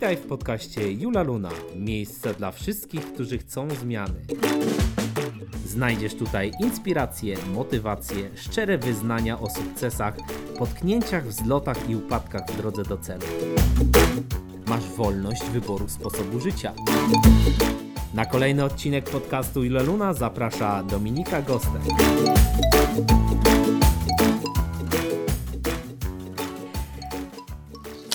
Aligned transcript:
Witaj 0.00 0.16
w 0.16 0.26
podcaście 0.26 0.92
Jula 0.92 1.22
Luna. 1.22 1.48
Miejsce 1.76 2.34
dla 2.34 2.50
wszystkich, 2.50 3.12
którzy 3.12 3.38
chcą 3.38 3.70
zmiany. 3.70 4.20
Znajdziesz 5.66 6.14
tutaj 6.14 6.52
inspiracje, 6.60 7.36
motywacje, 7.54 8.30
szczere 8.36 8.78
wyznania 8.78 9.40
o 9.40 9.50
sukcesach, 9.50 10.16
potknięciach, 10.58 11.26
wzlotach 11.26 11.90
i 11.90 11.96
upadkach 11.96 12.50
w 12.50 12.56
drodze 12.56 12.82
do 12.82 12.96
celu. 12.98 13.22
Masz 14.66 14.84
wolność 14.84 15.44
wyboru 15.44 15.88
sposobu 15.88 16.40
życia. 16.40 16.72
Na 18.14 18.26
kolejny 18.26 18.64
odcinek 18.64 19.10
podcastu 19.10 19.64
Jula 19.64 19.82
Luna 19.82 20.14
zaprasza 20.14 20.82
Dominika 20.82 21.42
Gostek. 21.42 21.82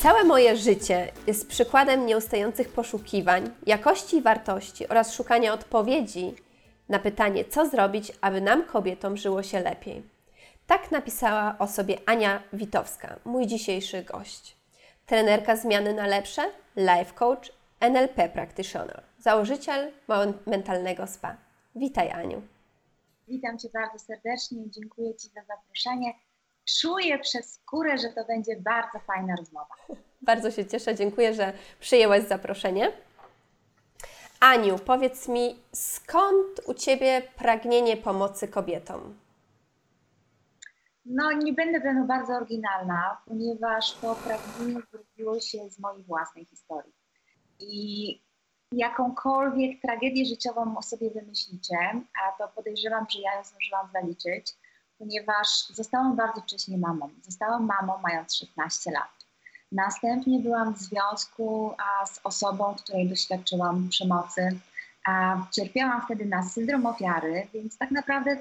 Całe 0.06 0.24
moje 0.24 0.58
życie 0.58 1.12
jest 1.28 1.48
przykładem 1.48 2.06
nieustających 2.06 2.70
poszukiwań, 2.70 3.50
jakości 3.66 4.18
i 4.18 4.22
wartości 4.22 4.88
oraz 4.88 5.14
szukania 5.14 5.54
odpowiedzi 5.54 6.36
na 6.90 7.00
pytanie, 7.00 7.46
co 7.46 7.70
zrobić, 7.70 8.12
aby 8.22 8.42
nam, 8.42 8.64
kobietom, 8.66 9.18
żyło 9.18 9.44
się 9.44 9.60
lepiej. 9.60 10.04
Tak 10.68 10.92
napisała 10.92 11.56
o 11.60 11.68
sobie 11.68 11.98
Ania 12.06 12.44
Witowska, 12.54 13.20
mój 13.26 13.48
dzisiejszy 13.48 14.04
gość. 14.04 14.58
Trenerka 15.06 15.56
zmiany 15.56 15.94
na 15.94 16.08
lepsze, 16.08 16.42
life 16.76 17.14
coach, 17.16 17.52
NLP 17.80 18.30
practitioner, 18.30 19.04
założyciel 19.18 19.92
mentalnego 20.48 21.08
spa. 21.08 21.38
Witaj 21.76 22.12
Aniu. 22.12 22.42
Witam 23.28 23.60
Cię 23.60 23.70
bardzo 23.74 24.00
serdecznie, 24.00 24.70
dziękuję 24.70 25.16
Ci 25.16 25.30
za 25.30 25.42
zaproszenie 25.48 26.14
czuję 26.66 27.20
przez 27.20 27.54
skórę, 27.54 27.98
że 27.98 28.10
to 28.10 28.26
będzie 28.26 28.56
bardzo 28.60 29.00
fajna 29.00 29.36
rozmowa. 29.36 29.76
Bardzo 30.22 30.52
się 30.52 30.66
cieszę, 30.66 30.96
dziękuję, 30.96 31.34
że 31.34 31.54
przyjęłaś 31.80 32.24
zaproszenie. 32.24 32.92
Aniu, 34.40 34.80
powiedz 34.80 35.28
mi, 35.28 35.60
skąd 35.74 36.62
u 36.66 36.74
Ciebie 36.74 37.22
pragnienie 37.38 37.98
pomocy 37.98 38.48
kobietom? 38.48 39.16
No, 41.06 41.32
nie 41.32 41.54
będę 41.54 41.80
będę 41.80 42.08
bardzo 42.08 42.34
oryginalna, 42.34 43.18
ponieważ 43.28 43.94
to 43.94 44.16
pragnienie 44.16 44.82
zrodziło 44.92 45.40
się 45.40 45.70
z 45.70 45.80
mojej 45.80 46.04
własnej 46.04 46.46
historii. 46.46 46.94
I 47.60 48.22
jakąkolwiek 48.72 49.82
tragedię 49.82 50.26
życiową 50.26 50.78
o 50.78 50.82
sobie 50.82 51.12
wymyślicie, 51.12 51.78
a 52.24 52.38
to 52.38 52.48
podejrzewam, 52.56 53.06
że 53.10 53.20
ja 53.20 53.36
ją 53.36 53.44
zdążyłam 53.44 53.90
zaliczyć, 53.94 54.54
ponieważ 54.98 55.68
zostałam 55.74 56.16
bardzo 56.16 56.42
wcześnie 56.42 56.78
mamą. 56.78 57.10
Zostałam 57.22 57.66
mamą 57.66 57.94
mając 58.04 58.36
16 58.36 58.92
lat. 58.92 59.26
Następnie 59.72 60.40
byłam 60.40 60.74
w 60.74 60.80
związku 60.80 61.74
a, 61.78 62.06
z 62.06 62.20
osobą, 62.24 62.76
której 62.76 63.10
doświadczyłam 63.10 63.90
przemocy. 63.90 64.60
A, 65.08 65.38
cierpiałam 65.52 66.02
wtedy 66.06 66.26
na 66.26 66.44
syndrom 66.44 66.86
ofiary, 66.86 67.48
więc 67.54 67.78
tak 67.78 67.92
naprawdę 67.92 68.38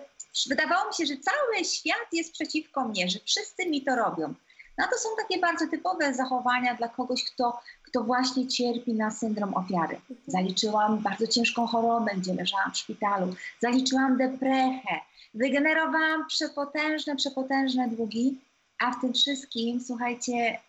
wydawało 0.49 0.89
mi 0.89 0.95
się, 0.95 1.07
że 1.07 1.15
cały 1.17 1.65
świat 1.65 2.09
jest 2.13 2.33
przeciwko 2.33 2.85
mnie, 2.85 3.09
że 3.09 3.19
wszyscy 3.25 3.67
mi 3.71 3.83
to 3.83 3.97
robią. 3.97 4.35
No 4.79 4.85
to 4.91 4.99
są 4.99 5.09
takie 5.17 5.41
bardzo 5.41 5.69
typowe 5.69 6.15
zachowania 6.15 6.75
dla 6.75 6.89
kogoś, 6.89 7.25
kto, 7.25 7.61
kto 7.83 8.05
właśnie 8.05 8.49
cierpi 8.49 8.95
na 8.95 9.11
syndrom 9.11 9.55
ofiary. 9.55 10.01
Zaliczyłam 10.27 10.99
bardzo 10.99 11.27
ciężką 11.27 11.67
chorobę, 11.67 12.11
gdzie 12.17 12.35
leżałam 12.35 12.73
w 12.73 12.77
szpitalu, 12.77 13.35
zaliczyłam 13.61 14.17
deprechę, 14.17 15.01
wygenerowałam 15.35 16.27
przepotężne, 16.27 17.17
przepotężne 17.17 17.89
długi, 17.89 18.39
a 18.79 18.91
w 18.91 19.01
tym 19.01 19.13
wszystkim, 19.13 19.81
słuchajcie, 19.81 20.61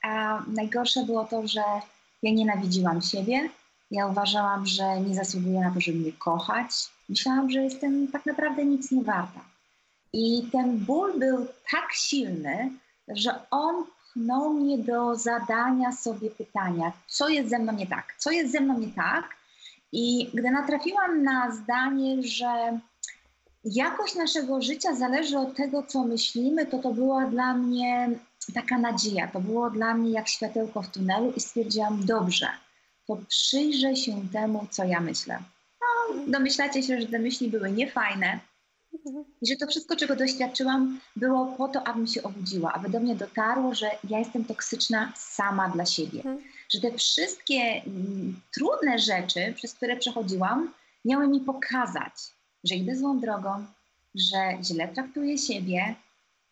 najgorsze 0.47 1.03
było 1.03 1.25
to, 1.25 1.47
że 1.47 1.63
ja 2.23 2.31
nienawidziłam 2.31 3.02
siebie. 3.02 3.49
Ja 3.91 4.08
uważałam, 4.08 4.65
że 4.65 5.02
nie 5.02 5.15
zasługuję 5.15 5.59
na 5.59 5.71
to, 5.71 5.81
żeby 5.81 5.98
mnie 5.98 6.11
kochać. 6.11 6.70
Myślałam, 7.09 7.52
że 7.52 7.64
jestem 7.64 8.08
tak 8.08 8.25
naprawdę 8.25 8.65
nic 8.65 8.92
nie 8.92 9.04
warta. 9.04 9.39
I 10.14 10.49
ten 10.52 10.77
ból 10.77 11.20
był 11.20 11.48
tak 11.71 11.93
silny, 11.93 12.71
że 13.08 13.39
on 13.52 13.86
pchnął 13.86 14.54
mnie 14.54 14.77
do 14.77 15.15
zadania 15.15 15.92
sobie 15.92 16.30
pytania, 16.31 16.92
co 17.08 17.30
jest 17.30 17.49
ze 17.49 17.59
mną 17.59 17.73
nie 17.73 17.87
tak, 17.87 18.15
co 18.17 18.31
jest 18.31 18.52
ze 18.52 18.59
mną 18.59 18.80
nie 18.80 18.87
tak. 18.87 19.30
I 19.92 20.30
gdy 20.33 20.52
natrafiłam 20.52 21.23
na 21.23 21.52
zdanie, 21.52 22.23
że 22.23 22.80
jakość 23.65 24.15
naszego 24.15 24.61
życia 24.61 24.95
zależy 24.95 25.37
od 25.37 25.55
tego, 25.55 25.83
co 25.83 26.03
myślimy, 26.03 26.65
to 26.65 26.80
to 26.80 26.93
była 26.93 27.26
dla 27.26 27.53
mnie 27.53 28.09
taka 28.53 28.77
nadzieja, 28.77 29.27
to 29.27 29.39
było 29.39 29.70
dla 29.70 29.93
mnie 29.93 30.11
jak 30.11 30.27
światełko 30.27 30.81
w 30.81 30.92
tunelu 30.92 31.33
i 31.36 31.39
stwierdziłam, 31.39 32.05
dobrze, 32.05 32.48
to 33.08 33.17
przyjrzę 33.27 33.95
się 33.95 34.27
temu, 34.33 34.67
co 34.71 34.83
ja 34.83 34.99
myślę. 34.99 35.39
No, 35.81 36.15
domyślacie 36.27 36.83
się, 36.83 37.02
że 37.02 37.08
te 37.08 37.20
myśli 37.20 37.49
były 37.49 37.71
niefajne 37.71 38.39
i 39.42 39.48
że 39.48 39.55
to 39.55 39.67
wszystko, 39.67 39.95
czego 39.95 40.15
doświadczyłam, 40.15 40.99
było 41.15 41.45
po 41.45 41.67
to, 41.67 41.87
abym 41.87 42.08
się 42.08 42.23
obudziła, 42.23 42.73
aby 42.73 42.89
do 42.89 42.99
mnie 42.99 43.15
dotarło, 43.15 43.75
że 43.75 43.89
ja 44.09 44.20
jestem 44.20 44.45
toksyczna 44.45 45.14
sama 45.15 45.70
dla 45.70 45.86
siebie. 45.86 46.17
Mhm. 46.17 46.37
Że 46.70 46.81
te 46.81 46.98
wszystkie 46.98 47.55
mm, 47.55 48.42
trudne 48.54 48.99
rzeczy, 48.99 49.54
przez 49.55 49.73
które 49.73 49.98
przechodziłam, 49.98 50.73
miały 51.05 51.27
mi 51.27 51.39
pokazać, 51.39 52.14
że 52.65 52.76
idę 52.76 52.95
złą 52.95 53.20
drogą, 53.20 53.65
że 54.15 54.58
źle 54.64 54.87
traktuję 54.87 55.37
siebie 55.37 55.95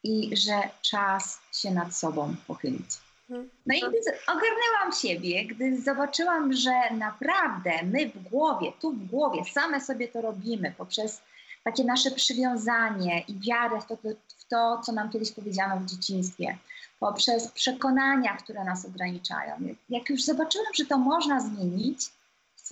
i 0.04 0.38
że 0.38 0.62
czas 0.82 1.40
się 1.54 1.72
nad 1.72 1.96
sobą 1.96 2.36
pochylić. 2.48 2.90
Mhm. 3.30 3.50
No 3.66 3.76
i 3.76 3.80
gdy 3.80 4.12
ogarnęłam 4.28 4.92
siebie, 5.02 5.46
gdy 5.46 5.82
zobaczyłam, 5.82 6.54
że 6.54 6.72
naprawdę 6.92 7.72
my 7.84 8.10
w 8.10 8.30
głowie, 8.30 8.72
tu 8.82 8.92
w 8.92 9.06
głowie, 9.06 9.42
same 9.54 9.82
sobie 9.82 10.08
to 10.08 10.22
robimy 10.22 10.74
poprzez 10.78 11.22
takie 11.64 11.84
nasze 11.84 12.12
przywiązanie 12.12 13.24
i 13.28 13.40
wiarę 13.40 13.82
w 13.82 13.86
to, 13.86 13.98
w 14.38 14.46
to, 14.46 14.82
co 14.86 14.92
nam 14.92 15.10
kiedyś 15.10 15.32
powiedziano 15.32 15.80
w 15.80 15.86
dzieciństwie, 15.86 16.58
poprzez 17.00 17.52
przekonania, 17.52 18.38
które 18.38 18.64
nas 18.64 18.86
ograniczają. 18.86 19.56
Jak 19.90 20.10
już 20.10 20.24
zobaczyłam, 20.24 20.74
że 20.74 20.86
to 20.86 20.98
można 20.98 21.40
zmienić, 21.40 22.00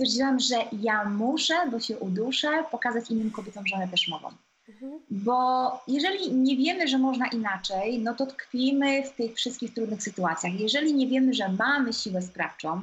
stwierdziłam, 0.01 0.39
że 0.39 0.56
ja 0.81 1.06
muszę, 1.06 1.53
bo 1.72 1.79
się 1.79 2.00
uduszę, 2.00 2.63
pokazać 2.72 3.12
innym 3.12 3.31
kobietom, 3.31 3.67
że 3.67 3.75
one 3.75 3.88
też 3.88 4.07
mogą. 4.07 4.29
Mhm. 4.69 5.00
Bo 5.09 5.72
jeżeli 5.88 6.34
nie 6.34 6.57
wiemy, 6.57 6.88
że 6.88 6.97
można 6.97 7.28
inaczej, 7.28 8.00
no 8.00 8.16
to 8.16 8.25
tkwimy 8.25 9.03
w 9.03 9.12
tych 9.12 9.35
wszystkich 9.35 9.73
trudnych 9.73 10.03
sytuacjach. 10.03 10.59
Jeżeli 10.59 10.94
nie 10.94 11.07
wiemy, 11.07 11.34
że 11.34 11.50
mamy 11.50 11.94
siłę 11.94 12.22
sprawczą 12.22 12.81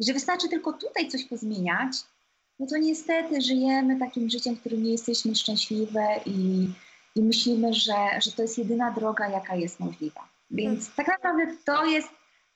i 0.00 0.04
że 0.04 0.12
wystarczy 0.12 0.48
tylko 0.48 0.72
tutaj 0.72 1.08
coś 1.08 1.24
pozmieniać, 1.24 1.92
no 2.58 2.66
to 2.66 2.76
niestety 2.76 3.40
żyjemy 3.40 3.98
takim 3.98 4.30
życiem, 4.30 4.56
w 4.56 4.60
którym 4.60 4.82
nie 4.82 4.92
jesteśmy 4.92 5.34
szczęśliwe 5.34 6.20
i, 6.26 6.68
i 7.16 7.22
myślimy, 7.22 7.74
że, 7.74 8.20
że 8.20 8.32
to 8.32 8.42
jest 8.42 8.58
jedyna 8.58 8.90
droga, 8.90 9.28
jaka 9.28 9.56
jest 9.56 9.80
możliwa. 9.80 10.28
Więc 10.50 10.88
mhm. 10.88 10.92
tak 10.96 11.08
naprawdę 11.08 11.56
to 11.64 11.84
jest 11.84 12.08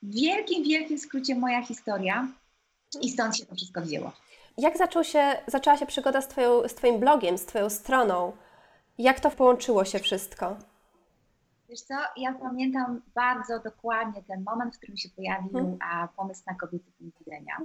w 0.02 0.14
wielkim, 0.14 0.64
wielkim 0.64 0.98
skrócie 0.98 1.34
moja 1.34 1.62
historia. 1.62 2.28
I 3.00 3.10
stąd 3.10 3.36
się 3.36 3.46
to 3.46 3.54
wszystko 3.54 3.80
wzięło. 3.80 4.12
Jak 4.58 4.78
zaczął 4.78 5.04
się, 5.04 5.36
zaczęła 5.46 5.76
się 5.76 5.86
przygoda 5.86 6.20
z, 6.20 6.28
twoją, 6.28 6.68
z 6.68 6.74
Twoim 6.74 7.00
blogiem, 7.00 7.38
z 7.38 7.46
Twoją 7.46 7.70
stroną? 7.70 8.32
Jak 8.98 9.20
to 9.20 9.30
połączyło 9.30 9.84
się 9.84 9.98
wszystko? 9.98 10.56
Wiesz 11.68 11.80
co, 11.80 11.94
ja 12.16 12.32
pamiętam 12.32 13.02
bardzo 13.14 13.60
dokładnie 13.60 14.22
ten 14.22 14.44
moment, 14.44 14.74
w 14.74 14.78
którym 14.78 14.96
się 14.96 15.08
pojawił 15.08 15.52
hmm. 15.52 15.78
a, 15.80 16.08
pomysł 16.08 16.42
na 16.46 16.54
kobiety 16.54 16.92
punkt 16.98 17.18
widzenia. 17.18 17.56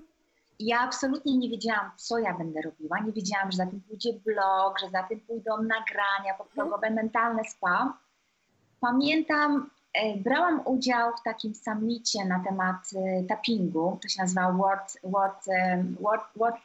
ja 0.59 0.79
absolutnie 0.79 1.37
nie 1.37 1.49
wiedziałam, 1.49 1.91
co 1.95 2.17
ja 2.19 2.37
będę 2.37 2.61
robiła. 2.61 2.99
Nie 2.99 3.11
wiedziałam, 3.11 3.51
że 3.51 3.57
za 3.57 3.65
tym 3.65 3.81
pójdzie 3.81 4.13
blog, 4.13 4.79
że 4.79 4.89
za 4.89 5.03
tym 5.03 5.19
pójdą 5.19 5.57
nagrania 5.57 6.33
podprogowe, 6.37 6.87
hmm. 6.87 6.95
mentalne 6.95 7.43
spa. 7.43 7.97
Pamiętam 8.79 9.69
brałam 10.17 10.61
udział 10.65 11.11
w 11.17 11.23
takim 11.23 11.55
summicie 11.55 12.25
na 12.25 12.43
temat 12.43 12.75
e, 12.95 13.23
tappingu, 13.23 13.99
to 14.01 14.07
się 14.07 14.21
nazywa 14.21 14.51
World, 14.51 14.99
World, 15.03 15.47
e, 15.47 15.83
World, 16.01 16.23
World 16.35 16.57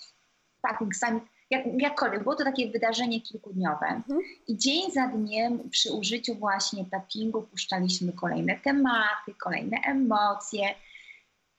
Tapping 0.62 0.96
Summit, 0.96 1.24
jak, 1.50 1.64
jakkolwiek, 1.78 2.22
było 2.22 2.36
to 2.36 2.44
takie 2.44 2.70
wydarzenie 2.70 3.20
kilkudniowe. 3.20 3.86
Mhm. 3.86 4.20
i 4.48 4.58
dzień 4.58 4.90
za 4.90 5.06
dniem 5.08 5.70
przy 5.70 5.92
użyciu 5.92 6.34
właśnie 6.34 6.84
tappingu 6.84 7.42
puszczaliśmy 7.42 8.12
kolejne 8.12 8.56
tematy, 8.56 9.34
kolejne 9.38 9.76
emocje, 9.86 10.74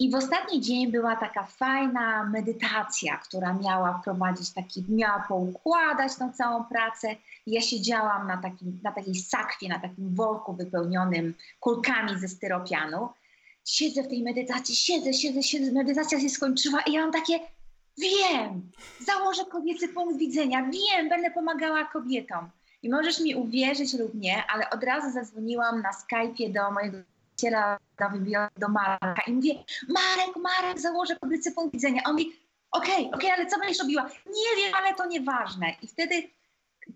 i 0.01 0.09
w 0.09 0.15
ostatni 0.15 0.61
dzień 0.61 0.91
była 0.91 1.15
taka 1.15 1.45
fajna 1.45 2.23
medytacja, 2.23 3.17
która 3.17 3.53
miała 3.53 3.99
wprowadzić 3.99 4.53
taki, 4.53 4.85
miała 4.89 5.25
poukładać 5.29 6.15
tą 6.15 6.33
całą 6.33 6.63
pracę. 6.63 7.15
Ja 7.47 7.61
siedziałam 7.61 8.27
na, 8.27 8.37
takim, 8.37 8.79
na 8.83 8.91
takiej 8.91 9.15
sakwie, 9.15 9.69
na 9.69 9.79
takim 9.79 10.15
worku 10.15 10.53
wypełnionym 10.53 11.33
kulkami 11.59 12.19
ze 12.19 12.27
styropianu. 12.27 13.09
Siedzę 13.65 14.03
w 14.03 14.07
tej 14.07 14.23
medytacji, 14.23 14.75
siedzę, 14.75 15.13
siedzę, 15.13 15.43
siedzę, 15.43 15.71
medytacja 15.71 16.19
się 16.19 16.29
skończyła 16.29 16.81
i 16.81 16.91
ja 16.91 17.01
mam 17.01 17.11
takie, 17.11 17.39
wiem, 17.97 18.71
założę 18.99 19.45
kobiecy 19.45 19.87
punkt 19.87 20.19
widzenia, 20.19 20.69
wiem, 20.71 21.09
będę 21.09 21.31
pomagała 21.31 21.85
kobietom. 21.85 22.49
I 22.83 22.89
możesz 22.89 23.19
mi 23.19 23.35
uwierzyć 23.35 23.93
lub 23.93 24.15
nie, 24.15 24.43
ale 24.47 24.69
od 24.69 24.83
razu 24.83 25.11
zadzwoniłam 25.11 25.81
na 25.81 25.89
Skype'ie 25.91 26.53
do 26.53 26.71
mojego 26.71 26.97
przyjaciela 27.41 27.79
do 28.57 28.69
Marka 28.69 29.21
i 29.27 29.33
mówię, 29.33 29.53
Marek, 29.89 30.35
Marek, 30.35 30.79
założę 30.79 31.15
kobiecy 31.15 31.51
punkt 31.51 31.73
widzenia. 31.73 32.01
On 32.05 32.11
mówi, 32.11 32.33
okej, 32.71 32.93
okay, 32.93 33.05
okej, 33.05 33.13
okay, 33.13 33.33
ale 33.33 33.45
co 33.45 33.59
będziesz 33.59 33.79
robiła? 33.79 34.03
Nie 34.25 34.63
wiem, 34.63 34.73
ale 34.77 34.95
to 34.95 35.05
nieważne. 35.05 35.67
I 35.81 35.87
wtedy 35.87 36.29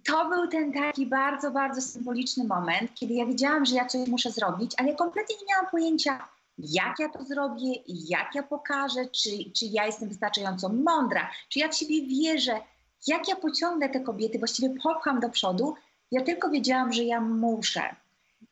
to 0.05 0.29
był 0.29 0.47
ten 0.47 0.73
taki 0.73 1.05
bardzo, 1.05 1.51
bardzo 1.51 1.81
symboliczny 1.81 2.43
moment, 2.43 2.93
kiedy 2.95 3.13
ja 3.13 3.25
wiedziałam, 3.25 3.65
że 3.65 3.75
ja 3.75 3.85
coś 3.85 4.07
muszę 4.07 4.31
zrobić, 4.31 4.71
ale 4.77 4.89
ja 4.89 4.95
kompletnie 4.95 5.35
nie 5.35 5.53
miałam 5.53 5.71
pojęcia, 5.71 6.27
jak 6.57 6.99
ja 6.99 7.09
to 7.09 7.23
zrobię, 7.23 7.73
jak 7.87 8.35
ja 8.35 8.43
pokażę, 8.43 9.05
czy, 9.05 9.29
czy 9.29 9.65
ja 9.65 9.85
jestem 9.85 10.09
wystarczająco 10.09 10.69
mądra, 10.69 11.31
czy 11.49 11.59
ja 11.59 11.69
w 11.69 11.75
siebie 11.75 12.07
wierzę, 12.07 12.59
jak 13.07 13.27
ja 13.27 13.35
pociągnę 13.35 13.89
te 13.89 13.99
kobiety, 13.99 14.39
właściwie 14.39 14.75
popcham 14.83 15.19
do 15.19 15.29
przodu. 15.29 15.75
Ja 16.11 16.21
tylko 16.21 16.49
wiedziałam, 16.49 16.93
że 16.93 17.03
ja 17.03 17.21
muszę. 17.21 17.95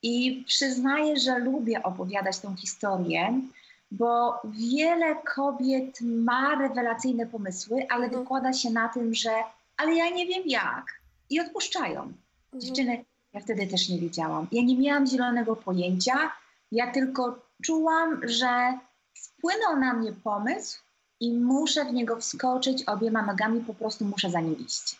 I 0.02 0.44
przyznaję, 0.48 1.18
że 1.18 1.40
lubię 1.40 1.84
opowiadać 1.84 2.40
tą 2.40 2.56
historię, 2.56 3.42
bo 3.92 4.42
wiele 4.46 5.16
kobiet 5.36 6.02
ma 6.02 6.56
rewelacyjne 6.56 7.26
pomysły, 7.26 7.86
ale 7.90 8.06
mhm. 8.06 8.22
wykłada 8.22 8.54
się 8.54 8.70
na 8.70 8.90
tym, 8.90 9.14
że 9.14 9.32
ale 9.78 9.96
ja 9.96 10.10
nie 10.10 10.28
wiem 10.28 10.44
jak. 10.46 10.86
I 11.30 11.40
odpuszczają. 11.40 12.02
Mhm. 12.02 12.62
Dziewczyny, 12.62 13.06
ja 13.34 13.40
wtedy 13.40 13.68
też 13.68 13.90
nie 13.90 14.00
wiedziałam. 14.00 14.48
Ja 14.52 14.64
nie 14.64 14.78
miałam 14.78 15.08
zielonego 15.08 15.56
pojęcia. 15.56 16.32
Ja 16.72 16.92
tylko 16.92 17.40
czułam, 17.64 18.22
że 18.28 18.80
spłynął 19.14 19.80
na 19.80 19.94
mnie 19.94 20.14
pomysł 20.14 20.80
i 21.20 21.38
muszę 21.38 21.86
w 21.86 21.94
niego 21.94 22.16
wskoczyć 22.20 22.84
obiema 22.84 23.22
nogami, 23.22 23.62
po 23.62 23.74
prostu 23.74 24.06
muszę 24.06 24.30
za 24.30 24.40
nim 24.40 24.66
iść. 24.66 24.96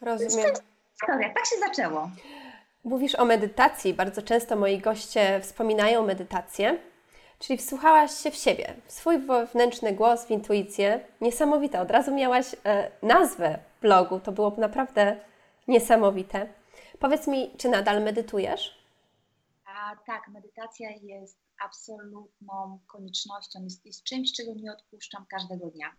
Rozumiem. 0.00 0.50
Historia, 0.92 1.34
tak 1.34 1.46
się 1.46 1.56
zaczęło. 1.68 2.10
Mówisz 2.86 3.14
o 3.14 3.24
medytacji. 3.24 3.94
Bardzo 3.94 4.22
często 4.22 4.56
moi 4.56 4.78
goście 4.78 5.40
wspominają 5.40 6.06
medytację. 6.06 6.78
Czyli 7.38 7.58
wsłuchałaś 7.58 8.10
się 8.22 8.30
w 8.30 8.36
siebie, 8.36 8.74
w 8.86 8.92
swój 8.92 9.18
wewnętrzny 9.18 9.92
głos, 9.92 10.26
w 10.26 10.30
intuicję. 10.30 11.00
Niesamowite. 11.20 11.80
Od 11.80 11.90
razu 11.90 12.14
miałaś 12.14 12.46
e, 12.64 12.90
nazwę 13.02 13.58
blogu. 13.82 14.20
To 14.20 14.32
było 14.32 14.54
naprawdę 14.58 15.16
niesamowite. 15.68 16.48
Powiedz 16.98 17.26
mi, 17.26 17.50
czy 17.58 17.68
nadal 17.68 18.02
medytujesz? 18.02 18.78
A, 19.64 19.96
tak, 20.06 20.28
medytacja 20.28 20.90
jest 21.02 21.38
absolutną 21.64 22.78
koniecznością, 22.86 23.64
jest, 23.64 23.86
jest 23.86 24.04
czymś, 24.04 24.32
czego 24.32 24.54
nie 24.54 24.72
odpuszczam 24.72 25.26
każdego 25.28 25.66
dnia. 25.66 25.96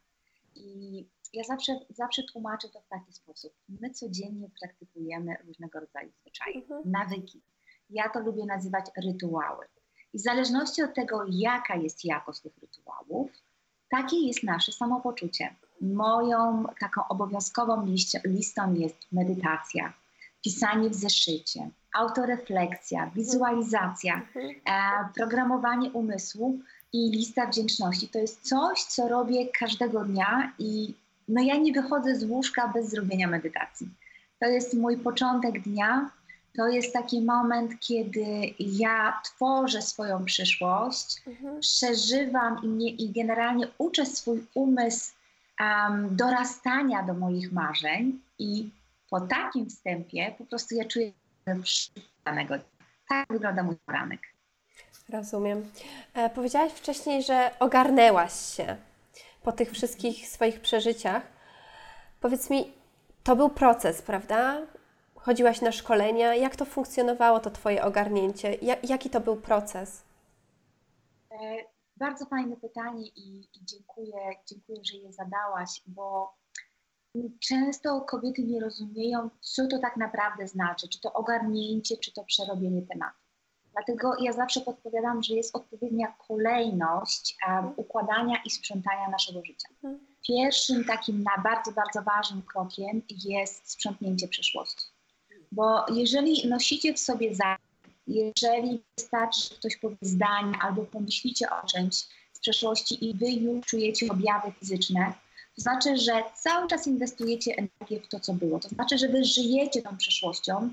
I 0.57 1.05
ja 1.33 1.43
zawsze, 1.43 1.79
zawsze 1.89 2.23
tłumaczę 2.23 2.69
to 2.69 2.81
w 2.81 2.87
taki 2.87 3.13
sposób. 3.13 3.53
My 3.69 3.89
codziennie 3.89 4.49
praktykujemy 4.59 5.35
różnego 5.47 5.79
rodzaju 5.79 6.11
zwyczaje, 6.21 6.55
mhm. 6.55 6.81
nawyki. 6.85 7.41
Ja 7.89 8.09
to 8.09 8.19
lubię 8.19 8.45
nazywać 8.45 8.85
rytuały. 9.05 9.65
I 10.13 10.17
w 10.17 10.21
zależności 10.21 10.83
od 10.83 10.93
tego, 10.93 11.25
jaka 11.29 11.75
jest 11.75 12.05
jakość 12.05 12.39
tych 12.39 12.57
rytuałów, 12.57 13.31
takie 13.89 14.17
jest 14.17 14.43
nasze 14.43 14.71
samopoczucie. 14.71 15.55
Moją 15.81 16.65
taką 16.79 17.01
obowiązkową 17.09 17.85
liście, 17.85 18.21
listą 18.25 18.73
jest 18.73 19.11
medytacja, 19.11 19.93
pisanie 20.43 20.89
w 20.89 20.95
zeszycie, 20.95 21.69
autorefleksja, 21.93 23.11
wizualizacja, 23.15 24.15
mhm. 24.15 24.55
e, 24.65 25.09
programowanie 25.15 25.91
umysłu 25.91 26.59
i 26.97 27.11
lista 27.11 27.45
wdzięczności. 27.45 28.07
To 28.07 28.19
jest 28.19 28.41
coś, 28.41 28.83
co 28.83 29.07
robię 29.07 29.47
każdego 29.59 30.05
dnia 30.05 30.53
i 30.59 30.93
no 31.27 31.41
ja 31.41 31.57
nie 31.57 31.73
wychodzę 31.73 32.15
z 32.15 32.23
łóżka 32.23 32.67
bez 32.67 32.89
zrobienia 32.89 33.27
medytacji. 33.27 33.89
To 34.39 34.45
jest 34.45 34.73
mój 34.73 34.97
początek 34.97 35.61
dnia, 35.61 36.11
to 36.57 36.67
jest 36.67 36.93
taki 36.93 37.21
moment, 37.21 37.79
kiedy 37.79 38.53
ja 38.59 39.21
tworzę 39.23 39.81
swoją 39.81 40.25
przyszłość, 40.25 41.21
mhm. 41.27 41.59
przeżywam 41.59 42.63
i, 42.63 42.67
nie, 42.67 42.89
i 42.89 43.11
generalnie 43.11 43.67
uczę 43.77 44.05
swój 44.05 44.45
umysł 44.53 45.13
um, 45.59 46.15
dorastania 46.15 47.03
do 47.03 47.13
moich 47.13 47.51
marzeń 47.51 48.19
i 48.39 48.69
po 49.09 49.21
takim 49.21 49.69
wstępie 49.69 50.35
po 50.37 50.45
prostu 50.45 50.75
ja 50.75 50.85
czuję 50.85 51.11
danego 52.25 52.55
Tak 53.09 53.27
wygląda 53.29 53.63
mój 53.63 53.75
poranek. 53.85 54.21
Rozumiem. 55.09 55.71
E, 56.13 56.29
powiedziałaś 56.29 56.71
wcześniej, 56.71 57.23
że 57.23 57.51
ogarnęłaś 57.59 58.33
się 58.33 58.77
po 59.43 59.51
tych 59.51 59.71
wszystkich 59.71 60.27
swoich 60.27 60.61
przeżyciach. 60.61 61.23
Powiedz 62.21 62.49
mi, 62.49 62.73
to 63.23 63.35
był 63.35 63.49
proces, 63.49 64.01
prawda? 64.01 64.61
Chodziłaś 65.15 65.61
na 65.61 65.71
szkolenia. 65.71 66.35
Jak 66.35 66.55
to 66.55 66.65
funkcjonowało, 66.65 67.39
to 67.39 67.51
Twoje 67.51 67.83
ogarnięcie? 67.83 68.57
jaki 68.83 69.09
to 69.09 69.19
był 69.19 69.35
proces? 69.35 70.03
E, 71.31 71.35
bardzo 71.97 72.25
fajne 72.25 72.57
pytanie 72.57 73.07
i, 73.07 73.39
i 73.39 73.65
dziękuję, 73.65 74.13
dziękuję, 74.45 74.79
że 74.83 74.97
je 74.97 75.13
zadałaś, 75.13 75.81
bo 75.87 76.37
często 77.39 78.01
kobiety 78.01 78.43
nie 78.43 78.61
rozumieją, 78.61 79.29
co 79.41 79.67
to 79.67 79.79
tak 79.79 79.97
naprawdę 79.97 80.47
znaczy, 80.47 80.87
czy 80.89 81.01
to 81.01 81.13
ogarnięcie, 81.13 81.97
czy 81.97 82.13
to 82.13 82.23
przerobienie 82.23 82.81
tematu. 82.81 83.26
Dlatego 83.77 84.13
ja 84.19 84.33
zawsze 84.33 84.61
podpowiadam, 84.61 85.23
że 85.23 85.33
jest 85.33 85.55
odpowiednia 85.55 86.13
kolejność 86.27 87.37
um, 87.47 87.73
układania 87.75 88.35
i 88.45 88.49
sprzątania 88.49 89.09
naszego 89.09 89.45
życia. 89.45 89.67
Mhm. 89.73 90.07
Pierwszym 90.27 90.85
takim 90.85 91.23
na 91.23 91.43
bardzo, 91.43 91.71
bardzo 91.71 92.01
ważnym 92.01 92.41
krokiem 92.41 93.01
jest 93.25 93.71
sprzątnięcie 93.71 94.27
przeszłości. 94.27 94.85
Bo 95.51 95.85
jeżeli 95.93 96.47
nosicie 96.47 96.93
w 96.93 96.99
sobie 96.99 97.35
za, 97.35 97.57
jeżeli 98.07 98.83
wystarczy, 98.97 99.41
że 99.49 99.55
ktoś 99.55 99.77
powie 99.77 99.97
zdanie 100.01 100.53
albo 100.61 100.83
pomyślicie 100.83 101.49
o 101.49 101.67
czymś 101.67 101.95
z 102.33 102.39
przeszłości 102.39 103.05
i 103.09 103.13
wy 103.13 103.31
już 103.31 103.65
czujecie 103.65 104.07
objawy 104.11 104.51
fizyczne, 104.59 105.13
to 105.55 105.61
znaczy, 105.61 105.97
że 105.97 106.23
cały 106.35 106.67
czas 106.67 106.87
inwestujecie 106.87 107.55
energię 107.55 107.99
w 107.99 108.07
to, 108.07 108.19
co 108.19 108.33
było. 108.33 108.59
To 108.59 108.69
znaczy, 108.69 108.97
że 108.97 109.07
wy 109.07 109.23
żyjecie 109.23 109.81
tą 109.81 109.97
przeszłością 109.97 110.69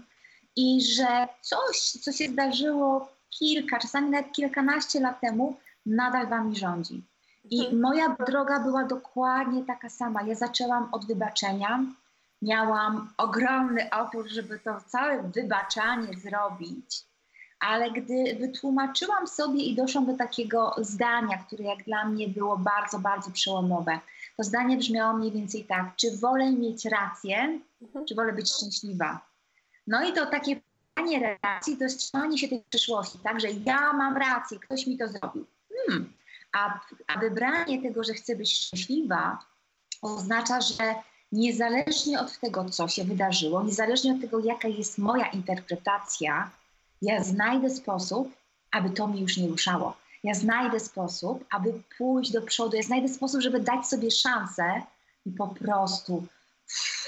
i 0.56 0.82
że 0.82 1.28
coś, 1.40 1.78
co 1.78 2.12
się 2.12 2.28
zdarzyło 2.28 3.08
kilka, 3.30 3.78
czasami 3.78 4.10
nawet 4.10 4.32
kilkanaście 4.32 5.00
lat 5.00 5.20
temu, 5.20 5.56
nadal 5.86 6.26
wami 6.26 6.56
rządzi. 6.56 7.02
I 7.50 7.60
mhm. 7.60 7.80
moja 7.80 8.16
droga 8.26 8.60
była 8.60 8.84
dokładnie 8.84 9.64
taka 9.64 9.90
sama. 9.90 10.22
Ja 10.22 10.34
zaczęłam 10.34 10.88
od 10.92 11.06
wybaczenia, 11.06 11.84
miałam 12.42 13.12
ogromny 13.16 13.90
opór, 13.90 14.28
żeby 14.28 14.58
to 14.58 14.80
całe 14.86 15.22
wybaczanie 15.22 16.08
zrobić, 16.14 17.04
ale 17.60 17.90
gdy 17.90 18.36
wytłumaczyłam 18.40 19.26
sobie 19.26 19.62
i 19.62 19.74
doszłam 19.74 20.06
do 20.06 20.16
takiego 20.16 20.74
zdania, 20.78 21.38
które 21.38 21.64
jak 21.64 21.84
dla 21.84 22.04
mnie 22.04 22.28
było 22.28 22.56
bardzo, 22.56 22.98
bardzo 22.98 23.30
przełomowe, 23.30 23.98
to 24.36 24.44
zdanie 24.44 24.76
brzmiało 24.76 25.18
mniej 25.18 25.32
więcej 25.32 25.64
tak: 25.64 25.96
czy 25.96 26.16
wolę 26.16 26.52
mieć 26.52 26.84
rację, 26.84 27.60
mhm. 27.82 28.06
czy 28.06 28.14
wolę 28.14 28.32
być 28.32 28.52
szczęśliwa? 28.52 29.33
No 29.86 30.08
i 30.08 30.12
to 30.12 30.26
takie 30.26 30.60
pytanie 30.94 31.20
relacji 31.42 31.76
to 31.76 31.84
jest 31.84 32.00
trzymanie 32.00 32.38
się 32.38 32.48
tej 32.48 32.64
przyszłości, 32.70 33.18
tak, 33.18 33.40
że 33.40 33.48
ja 33.50 33.92
mam 33.92 34.16
rację, 34.16 34.58
ktoś 34.58 34.86
mi 34.86 34.98
to 34.98 35.08
zrobił. 35.08 35.46
Hmm. 35.86 36.12
A, 36.52 36.80
a 37.06 37.18
wybranie 37.18 37.82
tego, 37.82 38.04
że 38.04 38.14
chcę 38.14 38.36
być 38.36 38.58
szczęśliwa, 38.58 39.38
oznacza, 40.02 40.60
że 40.60 40.94
niezależnie 41.32 42.20
od 42.20 42.38
tego, 42.38 42.64
co 42.64 42.88
się 42.88 43.04
wydarzyło, 43.04 43.62
niezależnie 43.62 44.12
od 44.12 44.20
tego, 44.20 44.38
jaka 44.40 44.68
jest 44.68 44.98
moja 44.98 45.26
interpretacja, 45.26 46.50
ja 47.02 47.24
znajdę 47.24 47.70
sposób, 47.70 48.34
aby 48.70 48.90
to 48.90 49.06
mi 49.08 49.20
już 49.20 49.36
nie 49.36 49.48
ruszało. 49.48 49.96
Ja 50.24 50.34
znajdę 50.34 50.80
sposób, 50.80 51.44
aby 51.50 51.82
pójść 51.98 52.32
do 52.32 52.42
przodu, 52.42 52.76
ja 52.76 52.82
znajdę 52.82 53.08
sposób, 53.08 53.40
żeby 53.40 53.60
dać 53.60 53.86
sobie 53.86 54.10
szansę 54.10 54.82
i 55.26 55.30
po 55.30 55.48
prostu 55.48 56.26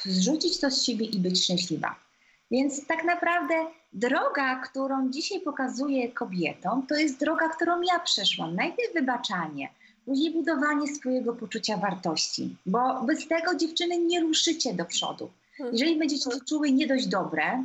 zrzucić 0.04 0.60
to 0.60 0.70
z 0.70 0.82
siebie 0.82 1.06
i 1.06 1.18
być 1.18 1.44
szczęśliwa. 1.44 2.05
Więc 2.50 2.86
tak 2.86 3.04
naprawdę 3.04 3.54
droga, 3.92 4.56
którą 4.56 5.10
dzisiaj 5.10 5.40
pokazuję 5.40 6.12
kobietom, 6.12 6.86
to 6.86 6.94
jest 6.94 7.20
droga, 7.20 7.48
którą 7.48 7.82
ja 7.82 7.98
przeszłam. 7.98 8.54
Najpierw 8.54 8.94
wybaczanie, 8.94 9.68
później 10.04 10.30
budowanie 10.30 10.94
swojego 10.94 11.32
poczucia 11.32 11.76
wartości, 11.76 12.56
bo 12.66 13.02
bez 13.02 13.28
tego 13.28 13.54
dziewczyny 13.54 13.98
nie 13.98 14.20
ruszycie 14.20 14.74
do 14.74 14.84
przodu. 14.84 15.30
Hmm. 15.56 15.74
Jeżeli 15.76 15.98
będziecie 15.98 16.30
się 16.30 16.40
czuły 16.48 16.72
nie 16.72 16.86
dość 16.86 17.06
dobre, 17.06 17.64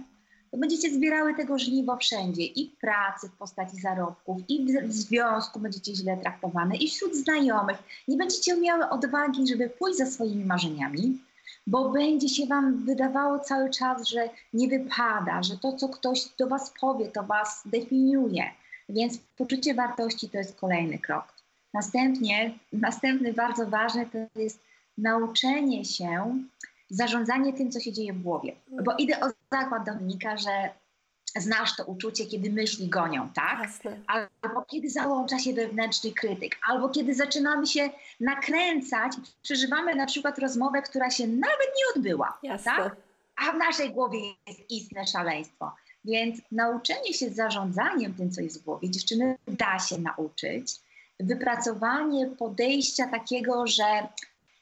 to 0.51 0.57
będziecie 0.57 0.89
zbierały 0.89 1.35
tego 1.35 1.59
żniwo 1.59 1.97
wszędzie 1.97 2.45
i 2.45 2.69
w 2.69 2.79
pracy 2.79 3.29
w 3.29 3.31
postaci 3.31 3.81
zarobków, 3.81 4.37
i 4.47 4.65
w 4.87 4.93
związku 4.93 5.59
będziecie 5.59 5.95
źle 5.95 6.17
traktowane, 6.17 6.75
i 6.75 6.89
wśród 6.89 7.15
znajomych. 7.15 7.77
Nie 8.07 8.17
będziecie 8.17 8.57
miały 8.57 8.89
odwagi, 8.89 9.47
żeby 9.47 9.69
pójść 9.69 9.97
za 9.97 10.05
swoimi 10.05 10.45
marzeniami, 10.45 11.19
bo 11.67 11.89
będzie 11.89 12.29
się 12.29 12.45
Wam 12.45 12.85
wydawało 12.85 13.39
cały 13.39 13.69
czas, 13.69 14.07
że 14.07 14.29
nie 14.53 14.67
wypada, 14.67 15.43
że 15.43 15.57
to, 15.57 15.73
co 15.73 15.89
ktoś 15.89 16.25
do 16.39 16.47
Was 16.47 16.73
powie, 16.81 17.07
to 17.07 17.23
Was 17.23 17.63
definiuje. 17.65 18.43
Więc 18.89 19.17
poczucie 19.37 19.73
wartości 19.73 20.29
to 20.29 20.37
jest 20.37 20.59
kolejny 20.59 20.99
krok. 20.99 21.33
Następnie, 21.73 22.51
następny 22.73 23.33
bardzo 23.33 23.65
ważny 23.65 24.05
to 24.05 24.39
jest 24.39 24.59
nauczenie 24.97 25.85
się, 25.85 26.43
zarządzanie 26.89 27.53
tym, 27.53 27.71
co 27.71 27.79
się 27.79 27.93
dzieje 27.93 28.13
w 28.13 28.21
głowie. 28.21 28.55
Bo 28.85 28.95
idę 28.97 29.19
o 29.19 29.29
zakład 29.51 29.85
Dominika, 29.85 30.37
że 30.37 30.69
Znasz 31.37 31.75
to 31.75 31.85
uczucie, 31.85 32.25
kiedy 32.25 32.49
myśli 32.51 32.87
gonią, 32.87 33.29
tak? 33.33 33.59
Jasne. 33.61 33.99
Albo 34.41 34.65
kiedy 34.67 34.89
załącza 34.89 35.39
się 35.39 35.53
wewnętrzny 35.53 36.11
krytyk, 36.11 36.55
albo 36.67 36.89
kiedy 36.89 37.15
zaczynamy 37.15 37.67
się 37.67 37.89
nakręcać, 38.19 39.13
przeżywamy 39.43 39.95
na 39.95 40.05
przykład 40.05 40.39
rozmowę, 40.39 40.81
która 40.81 41.11
się 41.11 41.27
nawet 41.27 41.67
nie 41.77 41.95
odbyła, 41.95 42.37
Jasne. 42.43 42.71
tak? 42.71 42.95
A 43.35 43.51
w 43.51 43.57
naszej 43.57 43.89
głowie 43.89 44.19
jest 44.47 44.71
istne 44.71 45.07
szaleństwo. 45.07 45.71
Więc 46.05 46.41
nauczenie 46.51 47.13
się 47.13 47.29
zarządzaniem 47.29 48.13
tym, 48.13 48.31
co 48.31 48.41
jest 48.41 48.61
w 48.61 48.65
głowie, 48.65 48.89
dziewczyny 48.89 49.37
da 49.47 49.79
się 49.79 49.97
nauczyć. 49.97 50.71
Wypracowanie 51.19 52.27
podejścia 52.27 53.07
takiego, 53.07 53.67
że 53.67 54.07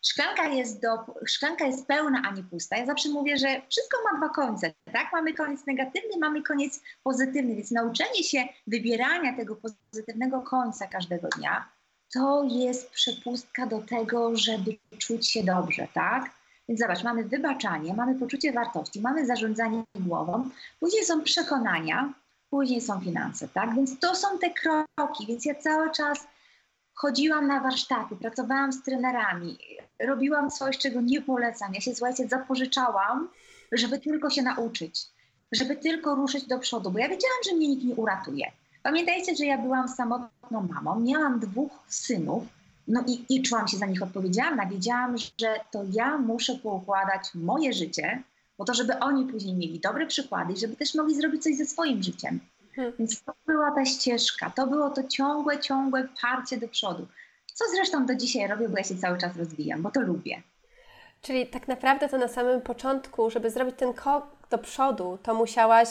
szklanka 0.01 0.47
jest, 0.47 0.81
do, 0.81 0.89
szklanka 1.25 1.65
jest 1.65 1.87
pełna, 1.87 2.21
a 2.25 2.31
nie 2.31 2.43
pusta. 2.43 2.77
Ja 2.77 2.85
zawsze 2.85 3.09
mówię, 3.09 3.37
że 3.37 3.61
wszystko 3.69 3.97
ma 4.03 4.17
dwa 4.17 4.29
końce, 4.29 4.73
tak? 4.93 5.07
Mamy 5.13 5.33
koniec 5.33 5.65
negatywny, 5.65 6.17
mamy 6.19 6.41
koniec 6.41 6.81
pozytywny, 7.03 7.55
więc 7.55 7.71
nauczenie 7.71 8.23
się 8.23 8.47
wybierania 8.67 9.37
tego 9.37 9.55
pozytywnego 9.55 10.41
końca 10.41 10.87
każdego 10.87 11.27
dnia, 11.27 11.69
to 12.13 12.43
jest 12.43 12.89
przepustka 12.89 13.67
do 13.67 13.81
tego, 13.81 14.37
żeby 14.37 14.77
czuć 14.97 15.31
się 15.31 15.43
dobrze, 15.43 15.87
tak? 15.93 16.31
Więc 16.67 16.79
zobacz, 16.79 17.03
mamy 17.03 17.23
wybaczanie, 17.23 17.93
mamy 17.93 18.19
poczucie 18.19 18.53
wartości, 18.53 19.01
mamy 19.01 19.25
zarządzanie 19.25 19.83
głową, 19.95 20.49
później 20.79 21.05
są 21.05 21.23
przekonania, 21.23 22.13
później 22.49 22.81
są 22.81 22.99
finanse, 23.01 23.47
tak? 23.47 23.75
Więc 23.75 23.99
to 23.99 24.15
są 24.15 24.27
te 24.39 24.49
kroki, 24.49 25.25
więc 25.27 25.45
ja 25.45 25.55
cały 25.55 25.91
czas 25.91 26.27
chodziłam 27.01 27.47
na 27.47 27.59
warsztaty, 27.59 28.15
pracowałam 28.15 28.73
z 28.73 28.83
trenerami, 28.83 29.57
robiłam 29.99 30.51
coś, 30.51 30.77
czego 30.77 31.01
nie 31.01 31.21
polecam. 31.21 31.73
Ja 31.73 31.81
się, 31.81 31.95
słuchajcie, 31.95 32.27
zapożyczałam, 32.27 33.29
żeby 33.71 33.99
tylko 33.99 34.29
się 34.29 34.41
nauczyć, 34.41 35.05
żeby 35.51 35.75
tylko 35.75 36.15
ruszyć 36.15 36.47
do 36.47 36.59
przodu, 36.59 36.91
bo 36.91 36.99
ja 36.99 37.09
wiedziałam, 37.09 37.37
że 37.49 37.55
mnie 37.55 37.67
nikt 37.67 37.83
nie 37.83 37.95
uratuje. 37.95 38.51
Pamiętajcie, 38.83 39.35
że 39.35 39.45
ja 39.45 39.57
byłam 39.57 39.87
samotną 39.87 40.67
mamą, 40.73 40.99
miałam 40.99 41.39
dwóch 41.39 41.71
synów, 41.87 42.43
no 42.87 43.03
i, 43.07 43.25
i 43.29 43.41
czułam 43.41 43.67
się 43.67 43.77
za 43.77 43.85
nich 43.85 44.03
odpowiedzialna. 44.03 44.65
Wiedziałam, 44.65 45.17
że 45.17 45.59
to 45.71 45.83
ja 45.91 46.17
muszę 46.17 46.55
poukładać 46.55 47.21
moje 47.33 47.73
życie, 47.73 48.23
po 48.57 48.65
to, 48.65 48.73
żeby 48.73 48.99
oni 48.99 49.31
później 49.31 49.55
mieli 49.55 49.79
dobre 49.79 50.07
przykłady 50.07 50.53
i 50.53 50.57
żeby 50.57 50.75
też 50.75 50.95
mogli 50.95 51.15
zrobić 51.15 51.43
coś 51.43 51.55
ze 51.55 51.65
swoim 51.65 52.03
życiem. 52.03 52.39
Hmm. 52.75 52.93
Więc 52.99 53.23
to 53.23 53.33
była 53.45 53.71
ta 53.75 53.85
ścieżka, 53.85 54.49
to 54.49 54.67
było 54.67 54.89
to 54.89 55.03
ciągłe, 55.03 55.59
ciągłe 55.59 56.07
parcie 56.21 56.57
do 56.57 56.67
przodu. 56.67 57.07
Co 57.53 57.65
zresztą 57.75 58.05
do 58.05 58.15
dzisiaj 58.15 58.47
robię, 58.47 58.69
bo 58.69 58.77
ja 58.77 58.83
się 58.83 58.95
cały 58.95 59.17
czas 59.17 59.37
rozwijam, 59.37 59.81
bo 59.81 59.91
to 59.91 60.01
lubię. 60.01 60.41
Czyli 61.21 61.47
tak 61.47 61.67
naprawdę 61.67 62.09
to 62.09 62.17
na 62.17 62.27
samym 62.27 62.61
początku, 62.61 63.29
żeby 63.29 63.49
zrobić 63.49 63.75
ten 63.77 63.93
krok 63.93 64.25
do 64.49 64.57
przodu, 64.57 65.17
to 65.23 65.33
musiałaś, 65.33 65.89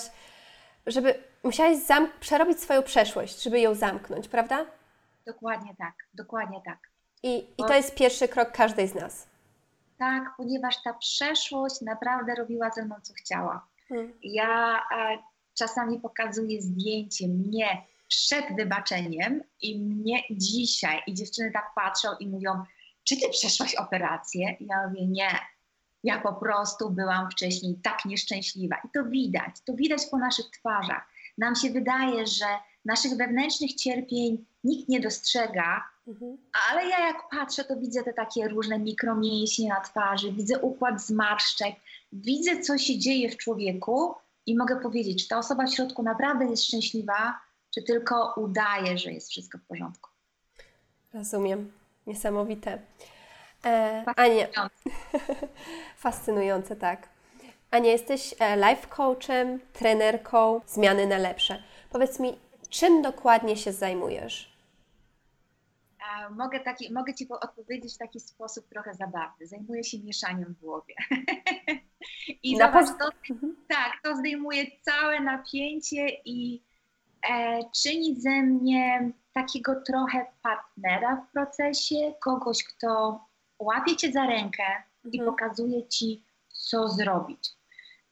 żeby 0.87 1.15
musiałaś 1.45 1.79
przerobić 2.21 2.61
swoją 2.61 2.83
przeszłość, 2.83 3.43
żeby 3.43 3.61
ją 3.61 3.75
zamknąć, 3.75 4.29
prawda? 4.29 4.67
Dokładnie 5.27 5.75
tak, 5.79 5.95
dokładnie 6.15 6.61
tak. 6.65 6.79
I, 7.23 7.39
i 7.59 7.65
to 7.69 7.75
jest 7.75 7.95
pierwszy 7.95 8.29
krok 8.29 8.53
każdej 8.53 8.89
z 8.89 8.95
nas. 8.95 9.29
Tak, 9.99 10.25
ponieważ 10.37 10.83
ta 10.83 10.95
przeszłość 10.95 11.81
naprawdę 11.81 12.35
robiła 12.35 12.71
ze 12.71 12.85
mną, 12.85 12.95
co 13.03 13.15
chciała. 13.15 13.67
Hmm. 13.89 14.13
Ja 14.23 14.83
e, 14.97 15.19
czasami 15.59 16.01
pokazuję 16.01 16.63
zdjęcie 16.63 17.29
mnie 17.29 17.83
przed 18.09 18.57
wybaczeniem 18.57 19.43
i 19.61 19.79
mnie 19.79 20.23
dzisiaj. 20.31 21.03
I 21.07 21.15
dziewczyny 21.15 21.51
tak 21.53 21.71
patrzą 21.75 22.09
i 22.21 22.29
mówią, 22.29 22.51
czy 23.05 23.17
ty 23.17 23.29
przeszłaś 23.29 23.75
operację? 23.75 24.57
Ja 24.61 24.89
mówię, 24.89 25.07
nie. 25.07 25.31
Ja 26.05 26.21
po 26.21 26.33
prostu 26.33 26.91
byłam 26.91 27.31
wcześniej 27.31 27.79
tak 27.83 28.05
nieszczęśliwa. 28.05 28.77
I 28.85 28.89
to 28.95 29.05
widać, 29.05 29.61
to 29.65 29.75
widać 29.75 30.03
po 30.11 30.19
naszych 30.19 30.51
twarzach. 30.51 31.09
Nam 31.39 31.55
się 31.55 31.71
wydaje, 31.71 32.27
że 32.27 32.47
naszych 32.85 33.17
wewnętrznych 33.17 33.75
cierpień 33.75 34.47
nikt 34.65 34.89
nie 34.89 35.01
dostrzega, 35.01 35.85
mhm. 36.09 36.39
ale 36.71 36.89
ja 36.89 37.07
jak 37.07 37.29
patrzę, 37.31 37.65
to 37.65 37.77
widzę 37.77 38.03
te 38.03 38.13
takie 38.13 38.49
różne 38.49 38.79
mikromięśnie 38.79 39.69
na 39.69 39.81
twarzy, 39.81 40.33
widzę 40.33 40.59
układ 40.59 41.03
zmarszczek, 41.03 41.75
widzę, 42.13 42.61
co 42.61 42.79
się 42.79 42.99
dzieje 42.99 43.31
w 43.31 43.37
człowieku 43.37 44.15
i 44.49 44.57
mogę 44.57 44.81
powiedzieć, 44.81 45.23
czy 45.23 45.29
ta 45.29 45.39
osoba 45.39 45.67
w 45.67 45.75
środku 45.75 46.03
naprawdę 46.03 46.45
jest 46.47 46.65
szczęśliwa, 46.65 47.41
czy 47.75 47.83
tylko 47.83 48.35
udaje, 48.37 48.99
że 48.99 49.13
jest 49.13 49.31
wszystko 49.31 49.59
w 49.59 49.63
porządku. 49.63 50.11
Rozumiem. 51.15 51.73
Niesamowite. 52.07 52.79
E, 53.65 54.05
Ania. 54.17 54.71
Fascynujące, 55.97 56.77
tak. 56.87 57.09
Ania, 57.71 57.91
jesteś 57.91 58.35
e, 58.39 58.57
life 58.57 58.87
coachem, 58.89 59.61
trenerką 59.73 60.61
zmiany 60.67 61.07
na 61.07 61.19
lepsze. 61.19 61.63
Powiedz 61.91 62.21
mi, 62.21 62.39
czym 62.69 63.03
dokładnie 63.03 63.57
się 63.57 63.73
zajmujesz? 63.73 64.59
mogę, 66.31 66.61
taki, 66.61 66.93
mogę 66.93 67.15
Ci 67.15 67.29
odpowiedzieć 67.29 67.95
w 67.95 67.99
taki 67.99 68.21
sposób 68.21 68.69
trochę 68.69 68.95
zabawny. 68.95 69.47
Zajmuję 69.47 69.85
się 69.85 69.99
mieszaniem 69.99 70.55
w 70.55 70.61
głowie. 70.61 70.95
I 72.43 72.57
na 72.57 72.67
zobacz, 72.67 72.99
to, 72.99 73.33
mhm. 73.35 73.57
tak, 73.69 73.93
to 74.05 74.17
zdejmuje 74.17 74.65
całe 74.83 75.21
napięcie 75.21 76.09
i 76.25 76.63
e, 77.31 77.61
czyni 77.83 78.21
ze 78.21 78.43
mnie 78.43 79.13
takiego 79.33 79.83
trochę 79.87 80.27
partnera 80.43 81.17
w 81.17 81.33
procesie, 81.33 82.15
kogoś, 82.21 82.65
kto 82.65 83.21
łapie 83.59 83.97
Cię 83.97 84.13
za 84.13 84.27
rękę 84.27 84.65
i 85.05 85.19
mhm. 85.21 85.25
pokazuje 85.25 85.89
Ci, 85.89 86.23
co 86.49 86.89
zrobić. 86.89 87.51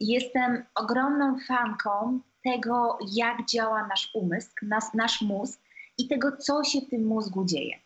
Jestem 0.01 0.65
ogromną 0.75 1.39
fanką 1.49 2.21
tego, 2.45 2.99
jak 3.13 3.47
działa 3.47 3.87
nasz 3.87 4.11
umysł, 4.15 4.51
nas, 4.63 4.95
nasz 4.95 5.23
mózg 5.23 5.61
i 5.99 6.09
tego, 6.09 6.37
co 6.37 6.65
się 6.65 6.81
w 6.81 6.91
tym 6.91 7.07
mózgu 7.07 7.45
dzieje. 7.45 7.79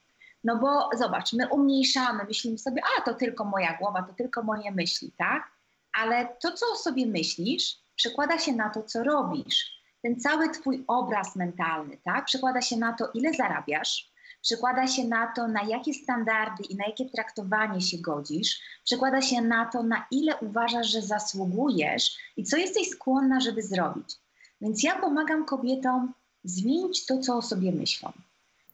No 0.44 0.56
bo 0.56 0.88
zobacz, 0.98 1.32
my 1.32 1.48
umniejszamy, 1.48 2.24
myślimy 2.24 2.58
sobie, 2.58 2.82
a 2.98 3.02
to 3.02 3.14
tylko 3.14 3.44
moja 3.44 3.78
głowa, 3.78 4.02
to 4.02 4.12
tylko 4.12 4.42
moje 4.42 4.70
myśli, 4.70 5.12
tak? 5.16 5.59
Ale 5.92 6.28
to, 6.42 6.52
co 6.52 6.66
o 6.72 6.76
sobie 6.76 7.06
myślisz, 7.06 7.78
przekłada 7.96 8.38
się 8.38 8.52
na 8.52 8.70
to, 8.70 8.82
co 8.82 9.04
robisz. 9.04 9.80
Ten 10.02 10.20
cały 10.20 10.50
twój 10.50 10.84
obraz 10.86 11.36
mentalny, 11.36 11.98
tak? 12.04 12.24
Przekłada 12.24 12.62
się 12.62 12.76
na 12.76 12.92
to, 12.92 13.10
ile 13.14 13.34
zarabiasz, 13.34 14.10
przekłada 14.42 14.86
się 14.86 15.04
na 15.04 15.32
to, 15.36 15.48
na 15.48 15.62
jakie 15.62 15.94
standardy 15.94 16.62
i 16.68 16.76
na 16.76 16.84
jakie 16.86 17.10
traktowanie 17.10 17.80
się 17.80 17.98
godzisz, 17.98 18.60
przekłada 18.84 19.22
się 19.22 19.42
na 19.42 19.66
to, 19.66 19.82
na 19.82 20.06
ile 20.10 20.36
uważasz, 20.36 20.90
że 20.90 21.02
zasługujesz 21.02 22.16
i 22.36 22.44
co 22.44 22.56
jesteś 22.56 22.88
skłonna, 22.88 23.40
żeby 23.40 23.62
zrobić. 23.62 24.16
Więc 24.60 24.82
ja 24.82 24.98
pomagam 24.98 25.44
kobietom 25.44 26.12
zmienić 26.44 27.06
to, 27.06 27.18
co 27.18 27.36
o 27.36 27.42
sobie 27.42 27.72
myślą. 27.72 28.12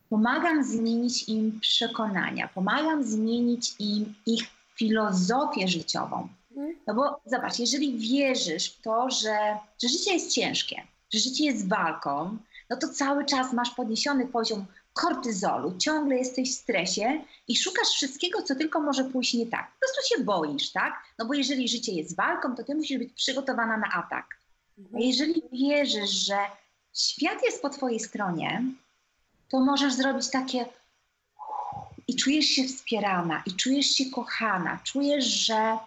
Pomagam 0.09 0.65
zmienić 0.65 1.29
im 1.29 1.61
przekonania, 1.61 2.49
pomagam 2.49 3.05
zmienić 3.05 3.75
im 3.79 4.15
ich 4.27 4.45
filozofię 4.75 5.69
życiową. 5.69 6.29
No 6.87 6.95
bo 6.95 7.21
zobacz, 7.27 7.59
jeżeli 7.59 7.99
wierzysz 7.99 8.71
w 8.71 8.83
to, 8.83 9.11
że, 9.11 9.59
że 9.83 9.89
życie 9.89 10.15
jest 10.15 10.31
ciężkie, 10.31 10.83
że 11.13 11.19
życie 11.19 11.45
jest 11.45 11.69
walką, 11.69 12.37
no 12.71 12.77
to 12.77 12.89
cały 12.89 13.25
czas 13.25 13.53
masz 13.53 13.71
podniesiony 13.71 14.27
poziom 14.27 14.65
kortyzolu, 14.93 15.77
ciągle 15.79 16.17
jesteś 16.17 16.51
w 16.51 16.59
stresie 16.59 17.25
i 17.49 17.57
szukasz 17.57 17.89
wszystkiego, 17.89 18.43
co 18.43 18.55
tylko 18.55 18.81
może 18.81 19.05
pójść 19.05 19.35
nie 19.35 19.47
tak. 19.47 19.73
Po 19.73 19.79
prostu 19.79 20.15
się 20.15 20.25
boisz, 20.25 20.73
tak? 20.73 21.03
No 21.19 21.27
bo 21.27 21.35
jeżeli 21.35 21.69
życie 21.69 21.93
jest 21.93 22.17
walką, 22.17 22.57
to 22.57 22.65
ty 22.65 22.75
musisz 22.75 22.99
być 22.99 23.13
przygotowana 23.13 23.77
na 23.77 23.87
atak. 23.93 24.39
A 24.95 24.99
jeżeli 24.99 25.43
wierzysz, 25.53 26.11
że 26.11 26.39
świat 26.95 27.43
jest 27.45 27.63
po 27.63 27.71
twojej 27.71 28.01
stronie, 28.01 28.63
to 29.49 29.61
możesz 29.61 29.95
zrobić 29.95 30.31
takie 30.31 30.67
i 32.09 32.17
czujesz 32.17 32.47
się 32.47 32.65
wspierana, 32.65 33.43
i 33.47 33.53
czujesz 33.53 33.87
się 33.87 34.11
kochana, 34.11 34.79
czujesz, 34.85 35.25
że 35.25 35.79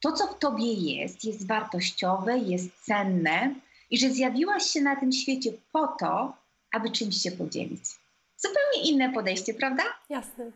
to, 0.00 0.12
co 0.12 0.26
w 0.26 0.38
tobie 0.38 0.72
jest, 0.72 1.24
jest 1.24 1.46
wartościowe, 1.46 2.38
jest 2.38 2.84
cenne 2.84 3.54
i 3.90 3.98
że 3.98 4.10
zjawiłaś 4.10 4.62
się 4.62 4.80
na 4.80 4.96
tym 4.96 5.12
świecie 5.12 5.52
po 5.72 5.86
to, 5.86 6.36
aby 6.72 6.90
czymś 6.90 7.16
się 7.16 7.30
podzielić. 7.30 7.84
Zupełnie 8.36 8.90
inne 8.90 9.12
podejście, 9.12 9.54
prawda? 9.54 9.82
Jasne. 10.08 10.50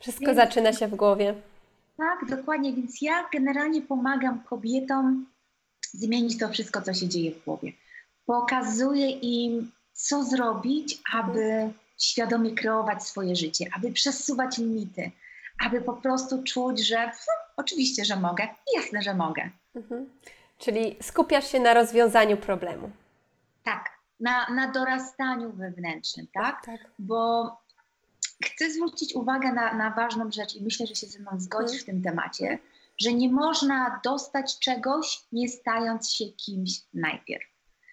Wszystko 0.00 0.26
więc, 0.26 0.36
zaczyna 0.36 0.72
się 0.72 0.88
w 0.88 0.94
głowie. 0.94 1.34
Tak, 1.96 2.30
dokładnie. 2.30 2.72
Więc 2.72 3.02
ja 3.02 3.28
generalnie 3.32 3.82
pomagam 3.82 4.42
kobietom 4.42 5.26
zmienić 5.92 6.38
to 6.38 6.48
wszystko, 6.48 6.82
co 6.82 6.94
się 6.94 7.08
dzieje 7.08 7.32
w 7.32 7.44
głowie. 7.44 7.72
Pokazuję 8.26 9.10
im, 9.10 9.72
co 9.92 10.24
zrobić, 10.24 10.98
aby 11.14 11.72
świadomie 11.98 12.54
kreować 12.54 13.02
swoje 13.02 13.36
życie, 13.36 13.64
aby 13.76 13.92
przesuwać 13.92 14.58
limity, 14.58 15.10
aby 15.66 15.80
po 15.80 15.92
prostu 15.92 16.42
czuć, 16.42 16.86
że 16.86 17.10
oczywiście, 17.56 18.04
że 18.04 18.16
mogę, 18.16 18.48
jasne, 18.76 19.02
że 19.02 19.14
mogę. 19.14 19.50
Mhm. 19.74 20.10
Czyli 20.58 20.96
skupiasz 21.02 21.52
się 21.52 21.60
na 21.60 21.74
rozwiązaniu 21.74 22.36
problemu. 22.36 22.90
Tak, 23.64 23.90
na, 24.20 24.46
na 24.48 24.72
dorastaniu 24.72 25.52
wewnętrznym, 25.52 26.26
tak? 26.34 26.66
tak? 26.66 26.90
Bo 26.98 27.50
chcę 28.44 28.70
zwrócić 28.70 29.14
uwagę 29.14 29.52
na, 29.52 29.74
na 29.74 29.90
ważną 29.90 30.30
rzecz 30.30 30.54
i 30.54 30.62
myślę, 30.62 30.86
że 30.86 30.94
się 30.94 31.06
ze 31.06 31.18
mną 31.18 31.30
zgodzisz 31.36 31.80
mhm. 31.80 31.82
w 31.82 31.84
tym 31.84 32.02
temacie, 32.02 32.58
że 32.98 33.12
nie 33.12 33.28
można 33.32 34.00
dostać 34.04 34.58
czegoś, 34.58 35.20
nie 35.32 35.48
stając 35.48 36.10
się 36.10 36.24
kimś 36.24 36.70
najpierw. 36.94 37.44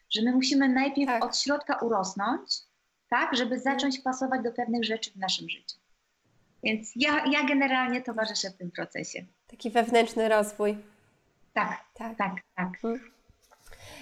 że 0.10 0.22
my 0.22 0.32
musimy 0.32 0.70
najpierw 0.70 1.08
tak. 1.08 1.26
od 1.26 1.38
środka 1.38 1.78
urosnąć, 1.78 2.62
tak, 3.10 3.36
żeby 3.36 3.56
mhm. 3.56 3.62
zacząć 3.62 4.00
pasować 4.00 4.44
do 4.44 4.52
pewnych 4.52 4.84
rzeczy 4.86 5.12
w 5.12 5.16
naszym 5.16 5.50
życiu. 5.50 5.78
Więc 6.64 6.92
ja, 6.96 7.26
ja 7.26 7.44
generalnie 7.44 8.02
towarzyszę 8.02 8.50
w 8.50 8.58
tym 8.58 8.72
procesie. 8.72 9.26
Taki 9.48 9.72
wewnętrzny 9.72 10.30
rozwój. 10.30 10.78
Tak, 11.54 11.82
tak, 11.94 12.18
tak. 12.18 12.34
tak. 12.56 12.68
Mhm. 12.68 13.12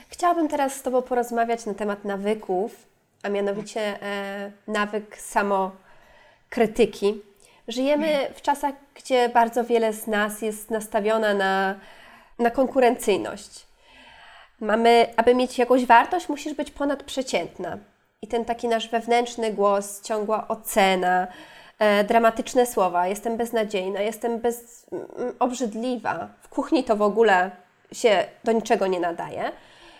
Chciałabym 0.10 0.48
teraz 0.48 0.76
z 0.76 0.82
Tobą 0.82 1.02
porozmawiać 1.02 1.66
na 1.66 1.74
temat 1.74 2.06
nawyków, 2.06 2.88
a 3.24 3.30
mianowicie 3.30 4.02
e, 4.02 4.52
nawyk 4.68 5.18
samokrytyki. 5.18 7.22
Żyjemy 7.68 8.28
w 8.36 8.42
czasach, 8.42 8.76
gdzie 8.96 9.30
bardzo 9.30 9.64
wiele 9.64 9.94
z 9.94 10.08
nas 10.08 10.42
jest 10.42 10.72
nastawiona 10.72 11.34
na, 11.34 11.76
na 12.40 12.52
konkurencyjność. 12.52 13.66
Mamy, 14.60 15.14
aby 15.18 15.36
mieć 15.36 15.58
jakąś 15.58 15.86
wartość, 15.86 16.30
musisz 16.30 16.54
być 16.54 16.72
ponadprzeciętna. 16.72 17.78
I 18.22 18.28
ten 18.28 18.46
taki 18.46 18.68
nasz 18.68 18.90
wewnętrzny 18.90 19.54
głos, 19.54 20.02
ciągła 20.02 20.48
ocena, 20.48 21.28
dramatyczne 22.08 22.66
słowa, 22.66 23.08
jestem 23.08 23.38
beznadziejna, 23.38 24.02
jestem 24.02 24.40
bez, 24.40 24.86
m, 24.92 25.34
obrzydliwa, 25.40 26.28
w 26.42 26.50
kuchni 26.50 26.84
to 26.84 26.96
w 26.96 27.02
ogóle 27.02 27.52
się 27.92 28.28
do 28.44 28.52
niczego 28.52 28.88
nie 28.88 29.00
nadaje, 29.00 29.52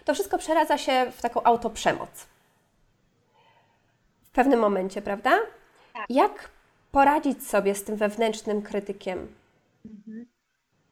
to 0.06 0.14
wszystko 0.14 0.38
przeradza 0.38 0.78
się 0.78 1.12
w 1.12 1.22
taką 1.22 1.44
autoprzemoc. 1.44 2.10
W 4.24 4.32
pewnym 4.32 4.60
momencie, 4.60 5.02
prawda? 5.02 5.32
Tak. 5.94 6.06
Jak 6.10 6.50
poradzić 6.92 7.48
sobie 7.48 7.76
z 7.76 7.84
tym 7.84 7.96
wewnętrznym 7.96 8.62
krytykiem? 8.62 9.36
Mhm. 9.86 10.26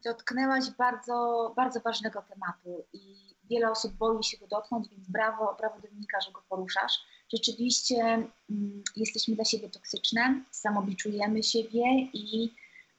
Dotknęłaś 0.04 0.70
bardzo, 0.78 1.52
bardzo 1.56 1.80
ważnego 1.80 2.22
tematu 2.22 2.84
i 2.92 3.16
wiele 3.50 3.70
osób 3.70 3.92
boi 3.92 4.24
się 4.24 4.38
go 4.38 4.46
dotknąć, 4.46 4.88
więc 4.88 5.08
brawo, 5.08 5.56
brawo 5.58 5.80
Dominika, 5.80 6.20
że 6.20 6.32
go 6.32 6.42
poruszasz. 6.48 6.92
Rzeczywiście 7.32 8.02
mm, 8.50 8.82
jesteśmy 8.96 9.34
dla 9.34 9.44
siebie 9.44 9.68
toksyczne, 9.68 10.44
samobiczujemy 10.50 11.42
siebie 11.42 11.84
i 12.12 12.54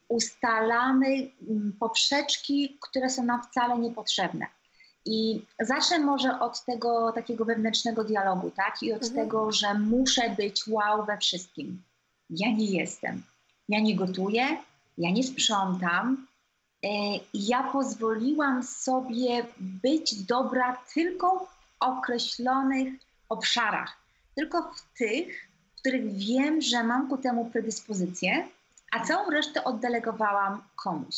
ustalamy 0.08 1.06
mm, 1.48 1.72
poprzeczki, 1.80 2.78
które 2.80 3.10
są 3.10 3.24
nam 3.24 3.42
wcale 3.42 3.78
niepotrzebne. 3.78 4.46
I 5.04 5.42
zacznę 5.60 5.98
może 5.98 6.40
od 6.40 6.64
tego 6.64 7.12
takiego 7.12 7.44
wewnętrznego 7.44 8.04
dialogu, 8.04 8.50
tak? 8.50 8.82
I 8.82 8.92
od 8.92 9.02
mhm. 9.02 9.14
tego, 9.14 9.52
że 9.52 9.74
muszę 9.74 10.34
być 10.36 10.68
wow 10.68 11.06
we 11.06 11.18
wszystkim. 11.18 11.82
Ja 12.30 12.52
nie 12.52 12.66
jestem. 12.66 13.22
Ja 13.68 13.80
nie 13.80 13.96
gotuję, 13.96 14.46
ja 14.98 15.10
nie 15.10 15.22
sprzątam. 15.22 16.26
E, 16.84 16.88
ja 17.34 17.62
pozwoliłam 17.62 18.62
sobie 18.62 19.46
być 19.58 20.14
dobra 20.14 20.82
tylko 20.94 21.38
w 21.38 21.48
określonych 21.80 22.94
obszarach, 23.28 24.01
tylko 24.34 24.62
w 24.62 24.98
tych, 24.98 25.48
w 25.76 25.80
których 25.80 26.12
wiem, 26.12 26.60
że 26.60 26.84
mam 26.84 27.08
ku 27.08 27.18
temu 27.18 27.44
predyspozycję, 27.44 28.48
a 28.92 29.04
całą 29.04 29.30
resztę 29.30 29.64
oddelegowałam 29.64 30.62
komuś. 30.76 31.14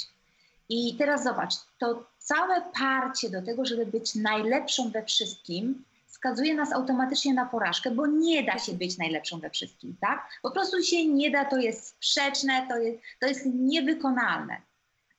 I 0.68 0.96
teraz 0.96 1.24
zobacz, 1.24 1.54
to 1.78 2.06
całe 2.18 2.62
parcie 2.62 3.30
do 3.30 3.42
tego, 3.42 3.64
żeby 3.64 3.86
być 3.86 4.14
najlepszą 4.14 4.90
we 4.90 5.04
wszystkim, 5.04 5.84
skazuje 6.06 6.54
nas 6.54 6.72
automatycznie 6.72 7.34
na 7.34 7.46
porażkę, 7.46 7.90
bo 7.90 8.06
nie 8.06 8.42
da 8.42 8.58
się 8.58 8.72
być 8.72 8.98
najlepszą 8.98 9.40
we 9.40 9.50
wszystkim, 9.50 9.96
tak? 10.00 10.28
Po 10.42 10.50
prostu 10.50 10.82
się 10.82 11.06
nie 11.06 11.30
da, 11.30 11.44
to 11.44 11.56
jest 11.56 11.86
sprzeczne, 11.86 12.66
to 12.68 12.78
jest, 12.78 12.98
to 13.20 13.26
jest 13.26 13.46
niewykonalne. 13.46 14.56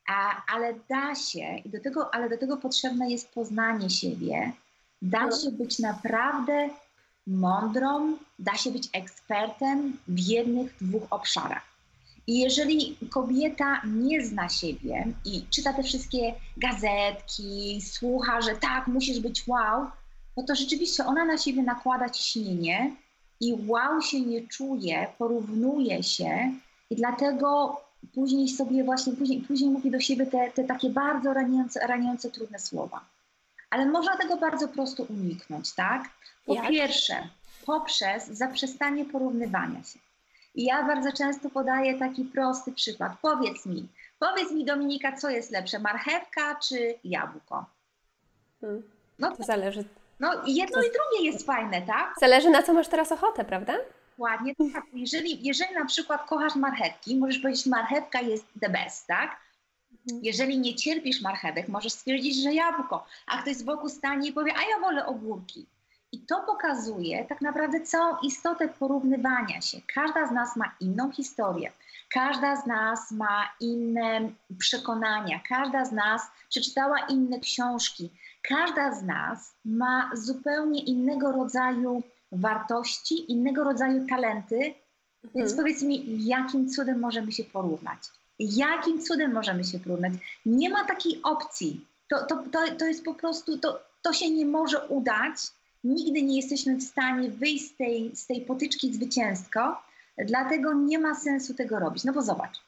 A, 0.09 0.43
ale 0.53 0.73
da 0.89 1.15
się, 1.15 1.57
i 1.65 1.69
do 1.69 1.79
tego, 1.79 2.15
ale 2.15 2.29
do 2.29 2.37
tego 2.37 2.57
potrzebne 2.57 3.11
jest 3.11 3.29
poznanie 3.29 3.89
siebie, 3.89 4.51
da 5.01 5.31
się 5.31 5.51
być 5.51 5.79
naprawdę 5.79 6.69
mądrą, 7.27 8.17
da 8.39 8.55
się 8.55 8.71
być 8.71 8.89
ekspertem 8.93 9.97
w 10.07 10.19
jednych, 10.19 10.75
dwóch 10.81 11.03
obszarach. 11.09 11.75
I 12.27 12.39
jeżeli 12.39 12.97
kobieta 13.09 13.81
nie 13.85 14.25
zna 14.25 14.49
siebie 14.49 15.07
i 15.25 15.45
czyta 15.49 15.73
te 15.73 15.83
wszystkie 15.83 16.33
gazetki, 16.57 17.81
słucha, 17.81 18.41
że 18.41 18.55
tak, 18.55 18.87
musisz 18.87 19.19
być 19.19 19.47
wow, 19.47 19.87
no 20.37 20.43
to 20.43 20.55
rzeczywiście 20.55 21.05
ona 21.05 21.25
na 21.25 21.37
siebie 21.37 21.63
nakłada 21.63 22.09
ciśnienie 22.09 22.95
i 23.41 23.53
wow 23.67 24.01
się 24.01 24.21
nie 24.21 24.47
czuje, 24.47 25.07
porównuje 25.17 26.03
się 26.03 26.51
i 26.89 26.95
dlatego 26.95 27.81
później 28.13 28.49
sobie 28.49 28.83
właśnie, 28.83 29.13
później, 29.13 29.41
później 29.41 29.69
mówi 29.69 29.91
do 29.91 29.99
siebie 29.99 30.25
te, 30.25 30.51
te 30.51 30.63
takie 30.63 30.89
bardzo 30.89 31.33
raniące, 31.33 31.87
raniące, 31.87 32.31
trudne 32.31 32.59
słowa. 32.59 33.14
Ale 33.69 33.85
można 33.85 34.17
tego 34.17 34.37
bardzo 34.37 34.67
prosto 34.67 35.03
uniknąć, 35.03 35.73
tak? 35.73 36.09
Po 36.45 36.53
Jak? 36.53 36.67
pierwsze, 36.69 37.29
poprzez 37.65 38.27
zaprzestanie 38.27 39.05
porównywania 39.05 39.83
się. 39.83 39.99
I 40.55 40.65
ja 40.65 40.83
bardzo 40.83 41.11
często 41.11 41.49
podaję 41.49 41.99
taki 41.99 42.23
prosty 42.25 42.71
przykład. 42.71 43.11
Powiedz 43.21 43.65
mi, 43.65 43.87
powiedz 44.19 44.51
mi 44.51 44.65
Dominika, 44.65 45.17
co 45.17 45.29
jest 45.29 45.51
lepsze, 45.51 45.79
marchewka 45.79 46.55
czy 46.55 46.95
jabłko? 47.03 47.65
Hmm. 48.61 48.83
No 49.19 49.35
to 49.35 49.43
zależy. 49.43 49.83
No 50.19 50.31
jedno 50.45 50.81
i 50.81 50.85
drugie 50.91 51.31
jest 51.31 51.45
fajne, 51.45 51.81
tak? 51.81 52.13
Zależy 52.19 52.49
na 52.49 52.63
co 52.63 52.73
masz 52.73 52.87
teraz 52.87 53.11
ochotę, 53.11 53.45
prawda? 53.45 53.73
Ładnie, 54.17 54.55
tak. 54.73 54.83
Jeżeli, 54.93 55.47
jeżeli 55.47 55.73
na 55.73 55.85
przykład 55.85 56.27
kochasz 56.27 56.55
marchewki, 56.55 57.17
możesz 57.17 57.39
powiedzieć, 57.39 57.65
marchewka 57.65 58.21
jest 58.21 58.45
the 58.61 58.69
best, 58.69 59.07
tak? 59.07 59.37
Mhm. 60.05 60.23
Jeżeli 60.23 60.59
nie 60.59 60.75
cierpisz 60.75 61.21
marchewek, 61.21 61.67
możesz 61.67 61.93
stwierdzić, 61.93 62.43
że 62.43 62.53
jabłko, 62.53 63.05
a 63.27 63.41
ktoś 63.41 63.55
z 63.55 63.63
boku 63.63 63.89
stanie 63.89 64.29
i 64.29 64.33
powie, 64.33 64.53
a 64.57 64.61
ja 64.61 64.79
wolę 64.79 65.05
ogórki. 65.05 65.65
I 66.11 66.19
to 66.19 66.39
pokazuje 66.39 67.25
tak 67.25 67.41
naprawdę 67.41 67.81
całą 67.81 68.17
istotę 68.23 68.67
porównywania 68.67 69.61
się. 69.61 69.77
Każda 69.93 70.27
z 70.27 70.31
nas 70.31 70.55
ma 70.55 70.75
inną 70.79 71.11
historię, 71.11 71.71
każda 72.13 72.55
z 72.55 72.65
nas 72.65 73.11
ma 73.11 73.49
inne 73.59 74.29
przekonania, 74.57 75.39
każda 75.49 75.85
z 75.85 75.91
nas 75.91 76.21
przeczytała 76.49 76.99
inne 76.99 77.39
książki, 77.39 78.09
każda 78.41 78.93
z 78.95 79.03
nas 79.03 79.55
ma 79.65 80.11
zupełnie 80.13 80.83
innego 80.83 81.31
rodzaju 81.31 82.03
wartości, 82.31 83.31
innego 83.31 83.63
rodzaju 83.63 84.07
talenty. 84.07 84.55
Mhm. 84.55 84.75
Więc 85.35 85.53
powiedz 85.53 85.81
mi, 85.81 86.25
jakim 86.25 86.69
cudem 86.69 86.99
możemy 86.99 87.31
się 87.31 87.43
porównać? 87.43 87.99
Jakim 88.39 89.01
cudem 89.01 89.33
możemy 89.33 89.63
się 89.63 89.79
porównać? 89.79 90.13
Nie 90.45 90.69
ma 90.69 90.85
takiej 90.85 91.19
opcji. 91.23 91.85
To, 92.09 92.25
to, 92.25 92.43
to, 92.51 92.75
to 92.79 92.85
jest 92.85 93.03
po 93.05 93.13
prostu, 93.13 93.57
to, 93.57 93.79
to 94.01 94.13
się 94.13 94.29
nie 94.29 94.45
może 94.45 94.87
udać 94.87 95.37
nigdy 95.85 96.21
nie 96.21 96.35
jesteśmy 96.35 96.75
w 96.75 96.83
stanie 96.83 97.29
wyjść 97.29 97.65
z 97.65 97.75
tej, 97.75 98.15
z 98.15 98.27
tej 98.27 98.41
potyczki 98.41 98.93
zwycięsko, 98.93 99.81
dlatego 100.17 100.73
nie 100.73 100.99
ma 100.99 101.15
sensu 101.15 101.53
tego 101.53 101.79
robić. 101.79 102.03
No 102.03 102.13
bo 102.13 102.21
zobacz, 102.21 102.61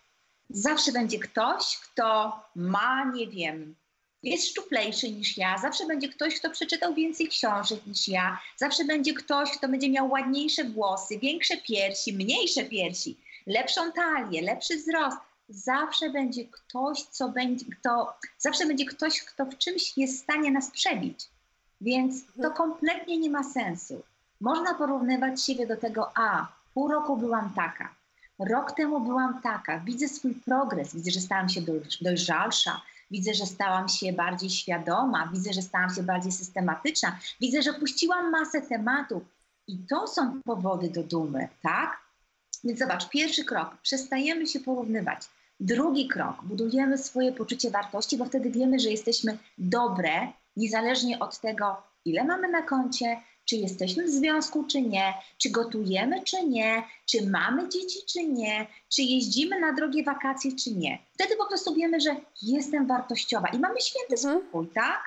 zawsze 0.50 0.92
będzie 0.92 1.20
ktoś, 1.20 1.78
kto 1.78 2.40
ma, 2.56 3.12
nie 3.14 3.28
wiem, 3.28 3.76
jest 4.24 4.48
szczuplejszy 4.48 5.12
niż 5.12 5.38
ja, 5.38 5.58
zawsze 5.58 5.86
będzie 5.86 6.10
ktoś, 6.10 6.40
kto 6.40 6.50
przeczytał 6.50 6.94
więcej 6.94 7.28
książek 7.28 7.86
niż 7.88 8.08
ja, 8.08 8.40
zawsze 8.58 8.86
będzie 8.86 9.14
ktoś, 9.14 9.52
kto 9.52 9.68
będzie 9.68 9.90
miał 9.90 10.10
ładniejsze 10.10 10.64
włosy, 10.64 11.20
większe 11.20 11.58
piersi, 11.58 12.14
mniejsze 12.14 12.66
piersi, 12.66 13.18
lepszą 13.48 13.92
talię, 13.92 14.42
lepszy 14.42 14.78
wzrost. 14.78 15.18
Zawsze 15.50 16.10
będzie 16.10 16.46
ktoś, 16.46 17.04
co 17.04 17.30
będzie, 17.30 17.66
kto, 17.66 18.18
zawsze 18.38 18.66
będzie 18.66 18.86
ktoś, 18.86 19.22
kto 19.24 19.46
w 19.46 19.58
czymś 19.58 19.98
jest 19.98 20.18
w 20.18 20.24
stanie 20.24 20.52
nas 20.52 20.72
przebić. 20.72 21.30
Więc 21.82 22.26
to 22.26 22.34
mhm. 22.36 22.54
kompletnie 22.54 23.18
nie 23.18 23.30
ma 23.30 23.44
sensu. 23.44 24.04
Można 24.42 24.74
porównywać 24.74 25.44
siebie 25.44 25.68
do 25.68 25.78
tego, 25.78 26.12
a 26.16 26.48
pół 26.74 26.88
roku 26.88 27.18
byłam 27.18 27.54
taka, 27.54 27.96
rok 28.40 28.72
temu 28.72 29.00
byłam 29.00 29.42
taka, 29.42 29.80
widzę 29.80 30.08
swój 30.08 30.36
progres, 30.36 30.96
widzę, 30.96 31.12
że 31.12 31.20
stałam 31.20 31.50
się 31.50 31.62
dojrzalsza, 32.02 32.82
widzę, 33.12 33.34
że 33.34 33.46
stałam 33.46 33.90
się 33.90 34.14
bardziej 34.14 34.50
świadoma, 34.50 35.30
widzę, 35.34 35.54
że 35.54 35.62
stałam 35.62 35.90
się 35.96 36.04
bardziej 36.04 36.32
systematyczna, 36.32 37.20
widzę, 37.42 37.62
że 37.62 37.74
puściłam 37.74 38.32
masę 38.32 38.62
tematów. 38.62 39.24
I 39.68 39.78
to 39.78 40.08
są 40.08 40.42
powody 40.42 40.90
do 40.90 41.04
dumy, 41.04 41.48
tak? 41.62 41.98
Więc 42.64 42.80
zobacz, 42.80 43.10
pierwszy 43.10 43.46
krok, 43.46 43.78
przestajemy 43.82 44.48
się 44.48 44.60
porównywać. 44.60 45.22
Drugi 45.60 46.08
krok, 46.08 46.44
budujemy 46.44 46.98
swoje 46.98 47.32
poczucie 47.32 47.72
wartości, 47.72 48.18
bo 48.18 48.26
wtedy 48.26 48.52
wiemy, 48.52 48.80
że 48.80 48.90
jesteśmy 48.90 49.38
dobre 49.58 50.12
niezależnie 50.56 51.20
od 51.20 51.40
tego, 51.40 51.84
ile 52.06 52.24
mamy 52.24 52.48
na 52.48 52.62
koncie, 52.62 53.22
czy 53.46 53.56
jesteśmy 53.56 54.04
w 54.04 54.10
związku, 54.10 54.64
czy 54.64 54.82
nie, 54.82 55.14
czy 55.38 55.50
gotujemy, 55.50 56.24
czy 56.24 56.46
nie, 56.46 56.84
czy 57.06 57.30
mamy 57.30 57.70
dzieci, 57.70 58.00
czy 58.08 58.24
nie, 58.24 58.68
czy 58.90 59.02
jeździmy 59.02 59.60
na 59.60 59.74
drogie 59.74 60.04
wakacje, 60.04 60.52
czy 60.56 60.72
nie. 60.72 61.00
Wtedy 61.14 61.36
po 61.36 61.48
prostu 61.48 61.76
wiemy, 61.76 62.02
że 62.02 62.16
jestem 62.42 62.88
wartościowa 62.88 63.48
i 63.48 63.60
mamy 63.60 63.82
święty 63.82 64.16
mhm. 64.16 64.42
spokój, 64.42 64.68
tak? 64.68 65.02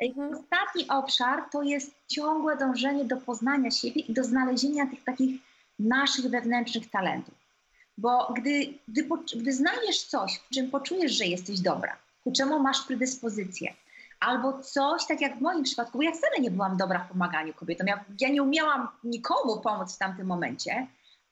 Mhm. 0.00 0.34
Ostatni 0.34 0.88
obszar 0.88 1.44
to 1.52 1.62
jest 1.62 1.94
ciągłe 2.08 2.56
dążenie 2.56 3.04
do 3.04 3.16
poznania 3.16 3.70
siebie 3.70 4.00
i 4.00 4.12
do 4.12 4.24
znalezienia 4.24 4.86
tych 4.86 5.04
takich 5.04 5.40
naszych 5.78 6.30
wewnętrznych 6.30 6.90
talentów. 6.90 7.39
Bo 8.00 8.32
gdy, 8.36 8.74
gdy, 8.88 9.08
gdy 9.36 9.52
znajdziesz 9.52 10.04
coś, 10.04 10.38
w 10.38 10.54
czym 10.54 10.70
poczujesz, 10.70 11.12
że 11.12 11.24
jesteś 11.24 11.60
dobra, 11.60 11.96
ku 12.24 12.32
czemu 12.32 12.60
masz 12.60 12.82
predyspozycję, 12.82 13.74
albo 14.20 14.62
coś, 14.62 15.06
tak 15.06 15.20
jak 15.20 15.38
w 15.38 15.40
moim 15.40 15.62
przypadku, 15.62 15.98
bo 15.98 16.04
ja 16.04 16.12
wcale 16.12 16.38
nie 16.40 16.50
byłam 16.50 16.76
dobra 16.76 16.98
w 16.98 17.08
pomaganiu 17.08 17.54
kobietom. 17.54 17.86
Ja, 17.86 18.04
ja 18.20 18.28
nie 18.28 18.42
umiałam 18.42 18.88
nikomu 19.04 19.60
pomóc 19.60 19.94
w 19.94 19.98
tamtym 19.98 20.26
momencie, 20.26 20.86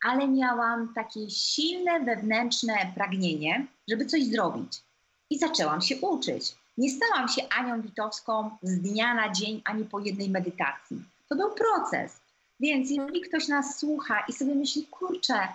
ale 0.05 0.29
miałam 0.29 0.95
takie 0.95 1.31
silne 1.31 2.01
wewnętrzne 2.01 2.93
pragnienie, 2.95 3.67
żeby 3.89 4.07
coś 4.07 4.25
zrobić. 4.25 4.83
I 5.31 5.39
zaczęłam 5.39 5.81
się 5.81 5.97
uczyć. 6.01 6.55
Nie 6.79 6.91
stałam 6.91 7.29
się 7.29 7.43
Anią 7.59 7.83
Witowską 7.83 8.51
z 8.63 8.79
dnia 8.79 9.15
na 9.15 9.33
dzień, 9.33 9.63
ani 9.65 9.85
po 9.85 10.01
jednej 10.01 10.31
medytacji. 10.31 11.03
To 11.29 11.37
był 11.37 11.51
proces. 11.55 12.21
Więc 12.61 12.91
jeżeli 12.91 13.21
ktoś 13.21 13.49
nas 13.49 13.79
słucha 13.79 14.25
i 14.29 14.33
sobie 14.33 14.55
myśli, 14.55 14.87
kurczę, 14.87 15.49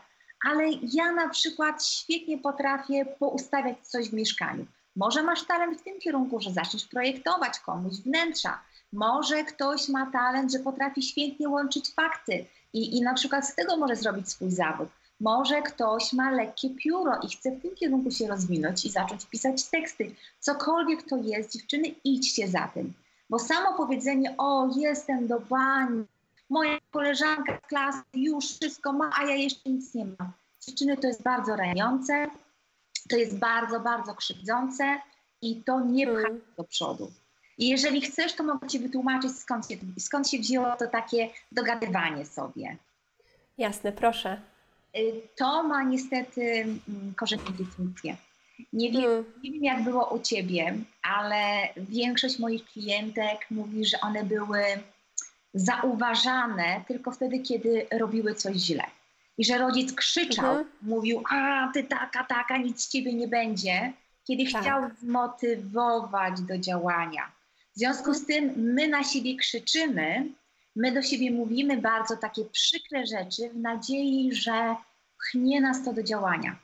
ale 0.43 0.63
ja 0.93 1.11
na 1.11 1.29
przykład 1.29 1.85
świetnie 1.85 2.37
potrafię 2.37 3.05
poustawiać 3.05 3.77
coś 3.87 4.09
w 4.09 4.13
mieszkaniu. 4.13 4.65
Może 4.95 5.23
masz 5.23 5.43
talent 5.43 5.79
w 5.79 5.83
tym 5.83 5.99
kierunku, 5.99 6.39
że 6.39 6.51
zaczniesz 6.51 6.85
projektować 6.85 7.59
komuś 7.59 7.93
wnętrza. 7.93 8.59
Może 8.93 9.43
ktoś 9.43 9.89
ma 9.89 10.11
talent, 10.11 10.51
że 10.51 10.59
potrafi 10.59 11.01
świetnie 11.01 11.49
łączyć 11.49 11.93
fakty 11.93 12.45
i, 12.73 12.97
i 12.97 13.01
na 13.01 13.13
przykład 13.13 13.47
z 13.47 13.55
tego 13.55 13.77
może 13.77 13.95
zrobić 13.95 14.29
swój 14.29 14.51
zawód. 14.51 14.89
Może 15.19 15.61
ktoś 15.61 16.13
ma 16.13 16.31
lekkie 16.31 16.69
pióro 16.69 17.19
i 17.23 17.29
chce 17.29 17.51
w 17.51 17.61
tym 17.61 17.75
kierunku 17.75 18.11
się 18.11 18.27
rozwinąć 18.27 18.85
i 18.85 18.89
zacząć 18.89 19.25
pisać 19.25 19.63
teksty. 19.63 20.15
Cokolwiek 20.39 21.03
to 21.03 21.17
jest, 21.17 21.51
dziewczyny, 21.51 21.87
idźcie 22.03 22.47
za 22.47 22.67
tym. 22.67 22.93
Bo 23.29 23.39
samo 23.39 23.77
powiedzenie, 23.77 24.35
o, 24.37 24.69
jestem 24.75 25.27
do 25.27 25.39
bani, 25.39 26.05
moja 26.53 26.77
koleżanka 26.91 27.59
z 27.65 27.67
klasy 27.67 28.03
już 28.13 28.45
wszystko 28.45 28.93
ma, 28.93 29.09
a 29.19 29.23
ja 29.23 29.35
jeszcze 29.35 29.69
nic 29.69 29.93
nie 29.93 30.05
mam. 30.05 30.31
Dziewczyny, 30.67 30.97
to 30.97 31.07
jest 31.07 31.23
bardzo 31.23 31.55
raniące, 31.55 32.27
to 33.09 33.15
jest 33.17 33.37
bardzo, 33.37 33.79
bardzo 33.79 34.15
krzywdzące 34.15 34.97
i 35.41 35.63
to 35.63 35.79
nie 35.79 36.07
pcha 36.07 36.27
mm. 36.27 36.41
do 36.57 36.63
przodu. 36.63 37.11
I 37.57 37.69
jeżeli 37.69 38.01
chcesz, 38.01 38.33
to 38.33 38.43
mogę 38.43 38.67
Ci 38.67 38.79
wytłumaczyć, 38.79 39.31
skąd 39.31 39.67
się, 39.69 39.75
skąd 39.99 40.29
się 40.29 40.37
wzięło 40.39 40.75
to 40.75 40.87
takie 40.87 41.29
dogadywanie 41.51 42.25
sobie. 42.25 42.77
Jasne, 43.57 43.91
proszę. 43.91 44.41
Y, 44.97 45.21
to 45.35 45.63
ma 45.63 45.83
niestety 45.83 46.41
mm, 46.61 47.13
korzenie 47.15 47.51
definicję. 47.59 48.17
Nie 48.73 48.91
wiem, 48.91 49.11
mm. 49.11 49.25
nie 49.43 49.51
wiem, 49.51 49.63
jak 49.63 49.83
było 49.83 50.13
u 50.15 50.19
Ciebie, 50.19 50.77
ale 51.01 51.69
większość 51.77 52.39
moich 52.39 52.65
klientek 52.65 53.45
mówi, 53.51 53.85
że 53.85 54.01
one 54.01 54.23
były 54.23 54.63
zauważane 55.53 56.83
tylko 56.87 57.11
wtedy, 57.11 57.39
kiedy 57.39 57.87
robiły 57.91 58.35
coś 58.35 58.55
źle. 58.55 58.83
I 59.37 59.45
że 59.45 59.57
rodzic 59.57 59.93
krzyczał, 59.93 60.45
mhm. 60.45 60.67
mówił, 60.81 61.23
a 61.29 61.71
ty 61.73 61.83
taka, 61.83 62.23
taka, 62.23 62.57
nic 62.57 62.83
z 62.83 62.89
ciebie 62.89 63.13
nie 63.13 63.27
będzie, 63.27 63.93
kiedy 64.27 64.51
tak. 64.51 64.61
chciał 64.61 64.89
zmotywować 65.01 66.41
do 66.41 66.57
działania. 66.57 67.31
W 67.75 67.79
związku 67.79 68.13
z 68.13 68.25
tym 68.25 68.53
my 68.55 68.87
na 68.87 69.03
siebie 69.03 69.37
krzyczymy, 69.37 70.25
my 70.75 70.91
do 70.91 71.01
siebie 71.01 71.31
mówimy 71.31 71.77
bardzo 71.77 72.17
takie 72.17 72.45
przykre 72.45 73.07
rzeczy 73.07 73.49
w 73.49 73.57
nadziei, 73.57 74.29
że 74.33 74.75
pchnie 75.19 75.61
nas 75.61 75.83
to 75.83 75.93
do 75.93 76.03
działania. 76.03 76.55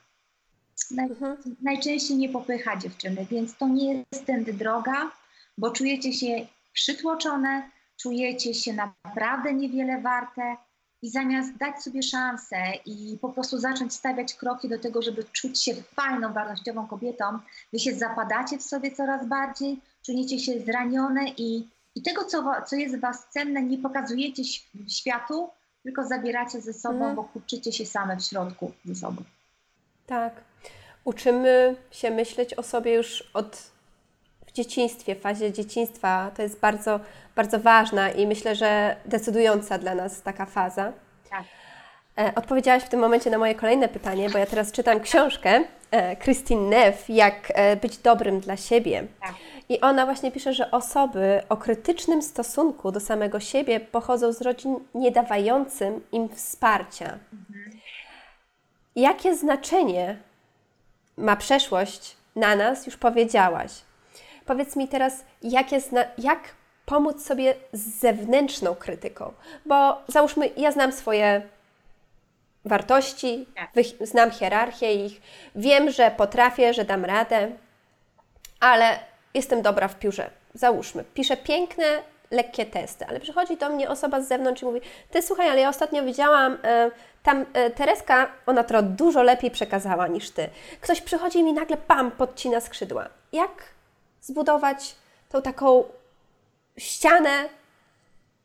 Naj, 0.90 1.06
mhm. 1.06 1.36
Najczęściej 1.62 2.16
nie 2.16 2.28
popycha 2.28 2.76
dziewczyny, 2.76 3.26
więc 3.30 3.56
to 3.56 3.68
nie 3.68 3.94
jest 4.12 4.26
tędy 4.26 4.52
droga, 4.52 5.10
bo 5.58 5.70
czujecie 5.70 6.12
się 6.12 6.46
przytłoczone, 6.72 7.70
czujecie 8.02 8.54
się 8.54 8.72
naprawdę 9.04 9.54
niewiele 9.54 10.00
warte 10.00 10.56
i 11.02 11.10
zamiast 11.10 11.56
dać 11.56 11.82
sobie 11.82 12.02
szansę 12.02 12.56
i 12.86 13.18
po 13.20 13.28
prostu 13.28 13.58
zacząć 13.58 13.94
stawiać 13.94 14.34
kroki 14.34 14.68
do 14.68 14.78
tego, 14.78 15.02
żeby 15.02 15.24
czuć 15.24 15.62
się 15.62 15.74
fajną, 15.74 16.32
wartościową 16.32 16.86
kobietą, 16.86 17.24
wy 17.72 17.78
się 17.78 17.94
zapadacie 17.94 18.58
w 18.58 18.62
sobie 18.62 18.90
coraz 18.90 19.26
bardziej, 19.26 19.80
czujecie 20.06 20.38
się 20.38 20.60
zranione 20.60 21.28
i, 21.36 21.68
i 21.94 22.02
tego, 22.02 22.24
co, 22.24 22.44
co 22.66 22.76
jest 22.76 22.96
w 22.96 23.00
was 23.00 23.28
cenne, 23.28 23.62
nie 23.62 23.78
pokazujecie 23.78 24.42
światu, 24.88 25.50
tylko 25.82 26.06
zabieracie 26.06 26.60
ze 26.60 26.72
sobą, 26.72 26.98
hmm. 26.98 27.16
bo 27.16 27.24
kurczycie 27.24 27.72
się 27.72 27.86
same 27.86 28.16
w 28.16 28.24
środku 28.24 28.72
ze 28.84 28.94
sobą. 28.94 29.22
Tak. 30.06 30.32
Uczymy 31.04 31.76
się 31.90 32.10
myśleć 32.10 32.54
o 32.54 32.62
sobie 32.62 32.94
już 32.94 33.30
od 33.34 33.70
w 34.50 34.52
dzieciństwie, 34.52 35.14
w 35.14 35.20
fazie 35.20 35.52
dzieciństwa. 35.52 36.30
To 36.36 36.42
jest 36.42 36.60
bardzo, 36.60 37.00
bardzo 37.36 37.60
ważna 37.60 38.10
i 38.10 38.26
myślę, 38.26 38.56
że 38.56 38.96
decydująca 39.06 39.78
dla 39.78 39.94
nas 39.94 40.22
taka 40.22 40.46
faza. 40.46 40.92
Tak. 41.30 41.44
E, 42.18 42.34
odpowiedziałaś 42.34 42.82
w 42.82 42.88
tym 42.88 43.00
momencie 43.00 43.30
na 43.30 43.38
moje 43.38 43.54
kolejne 43.54 43.88
pytanie, 43.88 44.30
bo 44.30 44.38
ja 44.38 44.46
teraz 44.46 44.72
czytam 44.72 45.00
książkę 45.00 45.64
e, 45.90 46.16
Christine 46.16 46.68
Neff, 46.68 47.08
Jak 47.08 47.52
e, 47.54 47.76
być 47.76 47.98
dobrym 47.98 48.40
dla 48.40 48.56
siebie. 48.56 49.06
Tak. 49.20 49.34
I 49.68 49.80
ona 49.80 50.04
właśnie 50.04 50.30
pisze, 50.30 50.52
że 50.52 50.70
osoby 50.70 51.42
o 51.48 51.56
krytycznym 51.56 52.22
stosunku 52.22 52.92
do 52.92 53.00
samego 53.00 53.40
siebie 53.40 53.80
pochodzą 53.80 54.32
z 54.32 54.40
rodzin 54.42 54.76
nie 54.94 55.10
dawającym 55.10 56.00
im 56.12 56.28
wsparcia. 56.28 57.18
Mhm. 57.32 57.80
Jakie 58.96 59.36
znaczenie 59.36 60.16
ma 61.16 61.36
przeszłość 61.36 62.16
na 62.36 62.56
nas, 62.56 62.86
już 62.86 62.96
powiedziałaś. 62.96 63.72
Powiedz 64.46 64.76
mi 64.76 64.88
teraz, 64.88 65.24
jak, 65.42 65.72
jest 65.72 65.92
na, 65.92 66.04
jak 66.18 66.38
pomóc 66.86 67.26
sobie 67.26 67.54
z 67.72 68.00
zewnętrzną 68.00 68.74
krytyką? 68.74 69.32
Bo 69.66 70.02
załóżmy, 70.08 70.50
ja 70.56 70.72
znam 70.72 70.92
swoje 70.92 71.42
wartości, 72.64 73.46
tak. 73.56 73.70
znam 74.00 74.30
hierarchię 74.30 75.06
ich, 75.06 75.20
wiem, 75.54 75.90
że 75.90 76.10
potrafię, 76.10 76.74
że 76.74 76.84
dam 76.84 77.04
radę, 77.04 77.50
ale 78.60 78.98
jestem 79.34 79.62
dobra 79.62 79.88
w 79.88 79.98
piórze. 79.98 80.30
Załóżmy, 80.54 81.04
piszę 81.14 81.36
piękne, 81.36 82.02
lekkie 82.30 82.66
testy, 82.66 83.06
ale 83.06 83.20
przychodzi 83.20 83.56
do 83.56 83.68
mnie 83.68 83.90
osoba 83.90 84.20
z 84.20 84.28
zewnątrz 84.28 84.62
i 84.62 84.64
mówi: 84.64 84.80
Ty 85.10 85.22
słuchaj, 85.22 85.48
ale 85.48 85.60
ja 85.60 85.68
ostatnio 85.68 86.02
widziałam, 86.02 86.58
e, 86.64 86.90
tam 87.22 87.46
e, 87.52 87.70
Tereska, 87.70 88.30
ona 88.46 88.64
to 88.64 88.82
dużo 88.82 89.22
lepiej 89.22 89.50
przekazała 89.50 90.06
niż 90.08 90.30
ty. 90.30 90.48
Ktoś 90.80 91.00
przychodzi 91.00 91.38
i 91.38 91.42
mi 91.42 91.52
nagle 91.52 91.76
pam, 91.76 92.10
podcina 92.10 92.60
skrzydła. 92.60 93.08
Jak 93.32 93.50
zbudować 94.20 94.96
tą 95.28 95.42
taką 95.42 95.84
ścianę 96.78 97.48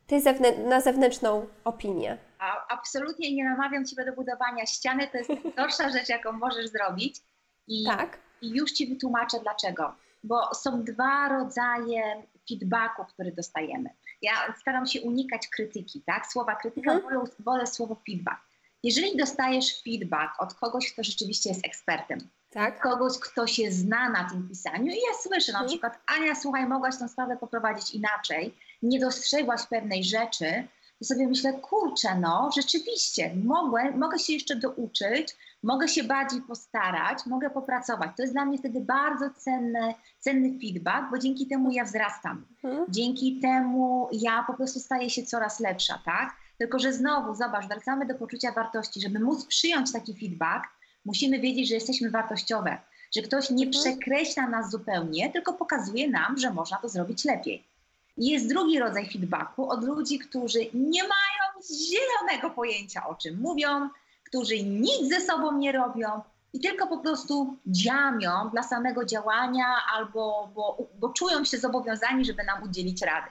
tej 0.07 0.21
zewnę- 0.21 0.67
na 0.67 0.81
zewnętrzną 0.81 1.47
opinię. 1.63 2.17
A, 2.39 2.67
absolutnie 2.73 3.35
nie 3.35 3.43
namawiam 3.43 3.85
Ciebie 3.85 4.05
do 4.05 4.13
budowania 4.13 4.65
ściany, 4.65 5.07
to 5.07 5.17
jest 5.17 5.29
najgorsza 5.43 5.89
rzecz, 5.89 6.09
jaką 6.09 6.31
możesz 6.31 6.67
zrobić. 6.69 7.21
I, 7.67 7.85
tak. 7.85 8.17
I 8.41 8.49
już 8.49 8.71
Ci 8.71 8.87
wytłumaczę 8.87 9.39
dlaczego. 9.39 9.95
Bo 10.23 10.53
są 10.53 10.83
dwa 10.83 11.29
rodzaje 11.29 12.23
feedbacku, 12.49 13.05
który 13.05 13.31
dostajemy. 13.31 13.89
Ja 14.21 14.33
staram 14.61 14.85
się 14.85 15.01
unikać 15.01 15.47
krytyki, 15.47 16.01
tak? 16.05 16.27
Słowa 16.27 16.55
krytyka, 16.55 16.91
mhm. 16.91 17.13
wolę, 17.13 17.29
wolę 17.39 17.67
słowo 17.67 18.01
feedback. 18.07 18.41
Jeżeli 18.83 19.17
dostajesz 19.17 19.81
feedback 19.83 20.41
od 20.41 20.53
kogoś, 20.53 20.93
kto 20.93 21.03
rzeczywiście 21.03 21.49
jest 21.49 21.65
ekspertem, 21.65 22.19
tak? 22.55 22.81
kogoś, 22.81 23.19
kto 23.19 23.47
się 23.47 23.71
zna 23.71 24.09
na 24.09 24.29
tym 24.29 24.49
pisaniu. 24.49 24.85
I 24.85 24.95
ja 24.95 25.17
słyszę 25.21 25.51
na 25.51 25.59
mhm. 25.59 25.67
przykład, 25.67 25.99
Ania, 26.05 26.35
słuchaj, 26.35 26.67
mogłaś 26.67 26.97
tę 26.97 27.09
sprawę 27.09 27.37
poprowadzić 27.37 27.95
inaczej, 27.95 28.57
nie 28.81 28.99
dostrzegłaś 28.99 29.67
pewnej 29.67 30.03
rzeczy, 30.03 30.67
to 30.99 31.05
sobie 31.05 31.27
myślę, 31.27 31.53
kurczę, 31.53 32.19
no 32.19 32.49
rzeczywiście, 32.55 33.35
mogę, 33.43 33.91
mogę 33.91 34.19
się 34.19 34.33
jeszcze 34.33 34.55
douczyć, 34.55 35.37
mogę 35.63 35.87
się 35.87 36.03
bardziej 36.03 36.41
postarać, 36.41 37.25
mogę 37.25 37.49
popracować. 37.49 38.09
To 38.17 38.23
jest 38.23 38.33
dla 38.33 38.45
mnie 38.45 38.57
wtedy 38.57 38.81
bardzo 38.81 39.29
cenny, 39.29 39.93
cenny 40.19 40.59
feedback, 40.59 41.11
bo 41.11 41.17
dzięki 41.17 41.47
temu 41.47 41.71
ja 41.71 41.83
wzrastam. 41.83 42.45
Mhm. 42.63 42.85
Dzięki 42.89 43.39
temu 43.39 44.09
ja 44.11 44.43
po 44.47 44.53
prostu 44.53 44.79
staję 44.79 45.09
się 45.09 45.23
coraz 45.23 45.59
lepsza, 45.59 46.01
tak? 46.05 46.35
Tylko, 46.57 46.79
że 46.79 46.93
znowu, 46.93 47.35
zobacz, 47.35 47.67
wracamy 47.67 48.05
do 48.05 48.15
poczucia 48.15 48.51
wartości. 48.51 49.01
Żeby 49.01 49.19
móc 49.19 49.45
przyjąć 49.45 49.93
taki 49.93 50.19
feedback, 50.19 50.63
musimy 51.05 51.39
wiedzieć, 51.39 51.69
że 51.69 51.75
jesteśmy 51.75 52.09
wartościowe, 52.09 52.77
że 53.15 53.21
ktoś 53.21 53.49
nie 53.49 53.65
mhm. 53.65 53.83
przekreśla 53.83 54.49
nas 54.49 54.71
zupełnie, 54.71 55.31
tylko 55.31 55.53
pokazuje 55.53 56.09
nam, 56.09 56.37
że 56.37 56.53
można 56.53 56.77
to 56.77 56.89
zrobić 56.89 57.25
lepiej. 57.25 57.63
I 58.17 58.29
jest 58.29 58.49
drugi 58.49 58.79
rodzaj 58.79 59.09
feedbacku 59.09 59.69
od 59.69 59.83
ludzi, 59.83 60.19
którzy 60.19 60.59
nie 60.73 61.01
mają 61.01 61.45
zielonego 61.89 62.49
pojęcia 62.49 63.07
o 63.07 63.15
czym 63.15 63.41
mówią, 63.41 63.89
którzy 64.23 64.63
nic 64.63 65.09
ze 65.09 65.21
sobą 65.21 65.57
nie 65.57 65.71
robią 65.71 66.21
i 66.53 66.59
tylko 66.59 66.87
po 66.87 66.97
prostu 66.97 67.57
działają 67.67 68.49
dla 68.51 68.63
samego 68.63 69.05
działania 69.05 69.65
albo 69.93 70.49
bo, 70.55 70.77
bo 70.99 71.09
czują 71.09 71.45
się 71.45 71.57
zobowiązani, 71.57 72.25
żeby 72.25 72.43
nam 72.43 72.63
udzielić 72.63 73.01
rady. 73.01 73.29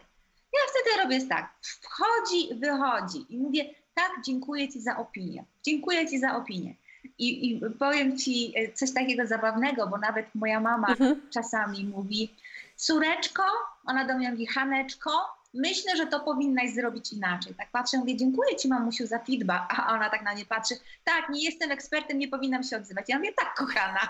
Ja 0.53 0.61
wtedy 0.71 1.03
robię 1.03 1.27
tak, 1.29 1.55
wchodzi, 1.63 2.55
wychodzi 2.55 3.35
i 3.35 3.39
mówię, 3.39 3.75
tak, 3.95 4.11
dziękuję 4.27 4.69
Ci 4.69 4.81
za 4.81 4.97
opinię, 4.97 5.45
dziękuję 5.63 6.09
Ci 6.09 6.19
za 6.19 6.37
opinię. 6.37 6.75
I, 7.19 7.51
I, 7.51 7.61
powiem 7.79 8.19
Ci 8.19 8.53
e, 8.57 8.73
coś 8.73 8.93
takiego 8.95 9.27
zabawnego, 9.27 9.87
bo 9.87 9.99
nawet 9.99 10.27
moja 10.35 10.61
mama 10.61 10.89
mhm. 10.89 11.21
czasami 11.31 11.85
mówi, 11.85 12.35
córeczko, 12.77 13.43
ona 13.87 14.05
do 14.05 14.15
mnie 14.15 14.31
mówi, 14.31 14.47
Haneczko, 14.47 15.11
myślę, 15.55 15.97
że 15.97 16.07
to 16.07 16.21
powinnaś 16.21 16.75
zrobić 16.75 17.13
inaczej. 17.13 17.55
Tak 17.55 17.71
patrzę, 17.71 17.99
mówię, 17.99 18.17
dziękuję 18.17 18.57
Ci 18.57 18.69
mamusiu 18.69 19.07
za 19.07 19.19
feedback, 19.19 19.65
a 19.69 19.95
ona 19.95 20.11
tak 20.11 20.23
na 20.23 20.35
nie 20.35 20.45
patrzy, 20.45 20.75
tak, 21.05 21.29
nie 21.29 21.45
jestem 21.45 21.71
ekspertem, 21.71 22.19
nie 22.19 22.29
powinnam 22.29 22.63
się 22.63 22.77
odzywać. 22.77 23.05
Ja 23.09 23.19
mówię, 23.19 23.33
tak 23.33 23.55
kochana. 23.55 24.09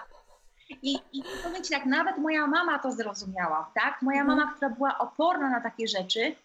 I, 0.83 0.99
I 1.13 1.23
powiem 1.43 1.65
Ci 1.65 1.71
tak, 1.71 1.87
nawet 1.87 2.19
moja 2.19 2.47
mama 2.47 2.79
to 2.79 2.93
zrozumiała, 2.93 3.71
tak? 3.75 4.03
Moja 4.03 4.21
mhm. 4.21 4.39
mama, 4.39 4.53
która 4.53 4.71
była 4.71 4.99
oporna 4.99 5.51
na 5.51 5.61
takie 5.61 5.89
rzeczy 5.89 6.37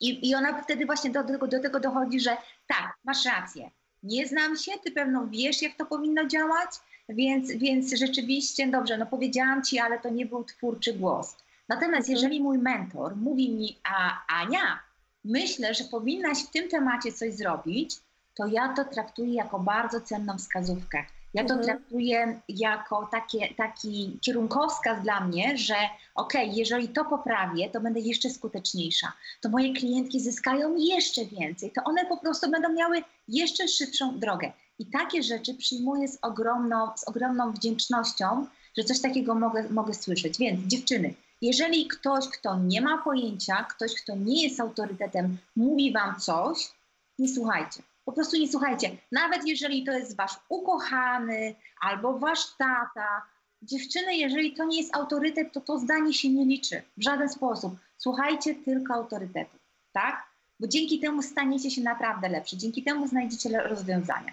i, 0.00 0.30
i 0.30 0.34
ona 0.34 0.62
wtedy 0.62 0.86
właśnie 0.86 1.10
do, 1.10 1.24
do, 1.24 1.38
do 1.38 1.60
tego 1.60 1.80
dochodzi, 1.80 2.20
że 2.20 2.36
tak, 2.66 2.96
masz 3.04 3.24
rację, 3.24 3.70
nie 4.04 4.26
znam 4.26 4.56
się, 4.56 4.72
ty 4.84 4.90
pewno 4.90 5.26
wiesz, 5.26 5.62
jak 5.62 5.76
to 5.76 5.86
powinno 5.86 6.26
działać, 6.26 6.70
więc, 7.08 7.52
więc 7.52 7.94
rzeczywiście, 7.94 8.66
dobrze, 8.66 8.98
no 8.98 9.06
powiedziałam 9.06 9.62
ci, 9.62 9.78
ale 9.78 9.98
to 9.98 10.10
nie 10.10 10.26
był 10.26 10.44
twórczy 10.44 10.94
głos. 10.94 11.36
Natomiast 11.68 12.08
mhm. 12.08 12.12
jeżeli 12.12 12.42
mój 12.42 12.58
mentor 12.58 13.16
mówi 13.16 13.50
mi, 13.50 13.78
a 13.84 14.26
Ania, 14.42 14.78
myślę, 15.24 15.74
że 15.74 15.84
powinnaś 15.84 16.44
w 16.44 16.50
tym 16.50 16.68
temacie 16.68 17.12
coś 17.12 17.34
zrobić, 17.34 17.96
to 18.34 18.46
ja 18.46 18.74
to 18.74 18.84
traktuję 18.84 19.34
jako 19.34 19.58
bardzo 19.58 20.00
cenną 20.00 20.38
wskazówkę. 20.38 21.04
Ja 21.34 21.44
to 21.44 21.54
mhm. 21.54 21.64
traktuję 21.64 22.40
jako 22.48 23.08
takie, 23.12 23.54
taki 23.54 24.18
kierunkowskaz 24.20 25.02
dla 25.02 25.20
mnie, 25.20 25.58
że 25.58 25.74
okej, 26.14 26.44
okay, 26.44 26.58
jeżeli 26.58 26.88
to 26.88 27.04
poprawię, 27.04 27.70
to 27.70 27.80
będę 27.80 28.00
jeszcze 28.00 28.30
skuteczniejsza. 28.30 29.12
To 29.40 29.48
moje 29.48 29.72
klientki 29.72 30.20
zyskają 30.20 30.76
jeszcze 30.76 31.24
więcej. 31.24 31.70
To 31.70 31.84
one 31.84 32.06
po 32.06 32.16
prostu 32.16 32.50
będą 32.50 32.72
miały 32.72 33.02
jeszcze 33.28 33.68
szybszą 33.68 34.18
drogę. 34.18 34.52
I 34.78 34.86
takie 34.86 35.22
rzeczy 35.22 35.54
przyjmuję 35.54 36.08
z 36.08 36.18
ogromną, 36.22 36.90
z 36.96 37.08
ogromną 37.08 37.52
wdzięcznością, 37.52 38.46
że 38.78 38.84
coś 38.84 39.00
takiego 39.00 39.34
mogę, 39.34 39.68
mogę 39.68 39.94
słyszeć. 39.94 40.38
Więc 40.38 40.66
dziewczyny, 40.66 41.14
jeżeli 41.42 41.88
ktoś, 41.88 42.28
kto 42.28 42.58
nie 42.58 42.80
ma 42.80 42.98
pojęcia, 42.98 43.64
ktoś, 43.64 43.94
kto 43.94 44.16
nie 44.16 44.42
jest 44.42 44.60
autorytetem, 44.60 45.38
mówi 45.56 45.92
wam 45.92 46.20
coś, 46.20 46.72
nie 47.18 47.28
słuchajcie. 47.28 47.82
Po 48.04 48.12
prostu 48.12 48.36
nie 48.36 48.48
słuchajcie. 48.48 48.90
Nawet 49.12 49.46
jeżeli 49.46 49.84
to 49.84 49.92
jest 49.92 50.16
wasz 50.16 50.36
ukochany 50.48 51.54
albo 51.80 52.18
wasz 52.18 52.56
tata, 52.58 53.22
dziewczyny, 53.62 54.16
jeżeli 54.16 54.52
to 54.52 54.64
nie 54.64 54.78
jest 54.78 54.96
autorytet, 54.96 55.52
to 55.52 55.60
to 55.60 55.78
zdanie 55.78 56.14
się 56.14 56.28
nie 56.28 56.44
liczy 56.44 56.82
w 56.96 57.02
żaden 57.02 57.28
sposób. 57.28 57.76
Słuchajcie 57.98 58.54
tylko 58.54 58.94
autorytetu, 58.94 59.56
tak? 59.92 60.26
Bo 60.60 60.66
dzięki 60.66 61.00
temu 61.00 61.22
staniecie 61.22 61.70
się 61.70 61.82
naprawdę 61.82 62.28
lepszy, 62.28 62.56
dzięki 62.56 62.82
temu 62.82 63.08
znajdziecie 63.08 63.62
rozwiązania. 63.62 64.32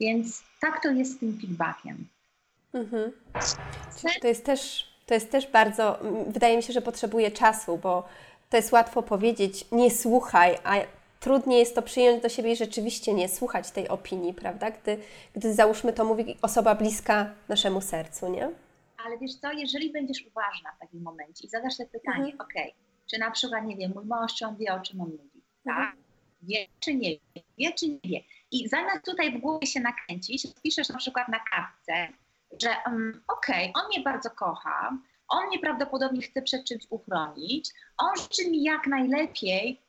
Więc 0.00 0.42
tak 0.60 0.82
to 0.82 0.90
jest 0.90 1.12
z 1.12 1.18
tym 1.18 1.38
feedbackiem. 1.40 2.08
Mhm. 2.72 3.12
To 4.20 4.28
jest 4.28 4.44
też, 4.44 4.90
to 5.06 5.14
jest 5.14 5.30
też 5.30 5.46
bardzo, 5.46 5.98
wydaje 6.26 6.56
mi 6.56 6.62
się, 6.62 6.72
że 6.72 6.82
potrzebuje 6.82 7.30
czasu, 7.30 7.78
bo 7.78 8.08
to 8.50 8.56
jest 8.56 8.72
łatwo 8.72 9.02
powiedzieć, 9.02 9.64
nie 9.72 9.90
słuchaj, 9.90 10.58
a 10.64 10.76
trudniej 11.20 11.58
jest 11.58 11.74
to 11.74 11.82
przyjąć 11.82 12.22
do 12.22 12.28
siebie 12.28 12.52
i 12.52 12.56
rzeczywiście 12.56 13.14
nie 13.14 13.28
słuchać 13.28 13.70
tej 13.70 13.88
opinii, 13.88 14.34
prawda? 14.34 14.70
Gdy, 14.70 14.98
gdy 15.36 15.54
załóżmy 15.54 15.92
to 15.92 16.04
mówi 16.04 16.36
osoba 16.42 16.74
bliska 16.74 17.34
naszemu 17.48 17.80
sercu, 17.80 18.28
nie? 18.28 18.50
Ale 19.06 19.18
wiesz 19.18 19.34
co, 19.34 19.52
jeżeli 19.52 19.92
będziesz 19.92 20.26
uważna 20.26 20.72
w 20.76 20.78
takim 20.78 21.02
momencie 21.02 21.46
i 21.46 21.50
zadasz 21.50 21.74
sobie 21.74 21.88
pytanie, 21.88 22.32
mhm. 22.32 22.40
ok, 22.40 22.74
czy 23.10 23.18
na 23.18 23.30
przykład, 23.30 23.64
nie 23.64 23.76
wiem, 23.76 23.92
mój 23.94 24.04
mąż, 24.04 24.34
czy 24.34 24.46
on 24.46 24.56
wie, 24.56 24.74
o 24.74 24.80
czym 24.80 25.00
on 25.00 25.10
mówi, 25.10 25.42
tak? 25.64 25.76
Mhm. 25.76 26.02
Wie, 26.42 26.66
czy 26.80 26.94
nie 26.94 27.10
wie, 27.10 27.42
wie, 27.58 27.72
czy 27.72 27.88
nie 27.88 28.00
wie. 28.04 28.20
I 28.50 28.68
zamiast 28.68 29.04
tutaj 29.04 29.38
w 29.38 29.40
głowie 29.40 29.66
się 29.66 29.80
nakręcić, 29.80 30.46
piszesz 30.62 30.88
na 30.88 30.98
przykład 30.98 31.28
na 31.28 31.40
kartce, 31.40 32.08
że 32.62 32.76
um, 32.86 33.22
okej, 33.28 33.70
okay, 33.70 33.82
on 33.82 33.88
mnie 33.88 34.00
bardzo 34.00 34.30
kocha, 34.30 34.98
on 35.28 35.46
mnie 35.46 35.58
prawdopodobnie 35.58 36.22
chce 36.22 36.42
przed 36.42 36.64
czymś 36.64 36.86
uchronić, 36.90 37.70
on 37.98 38.16
życzy 38.16 38.50
mi 38.50 38.62
jak 38.62 38.86
najlepiej, 38.86 39.80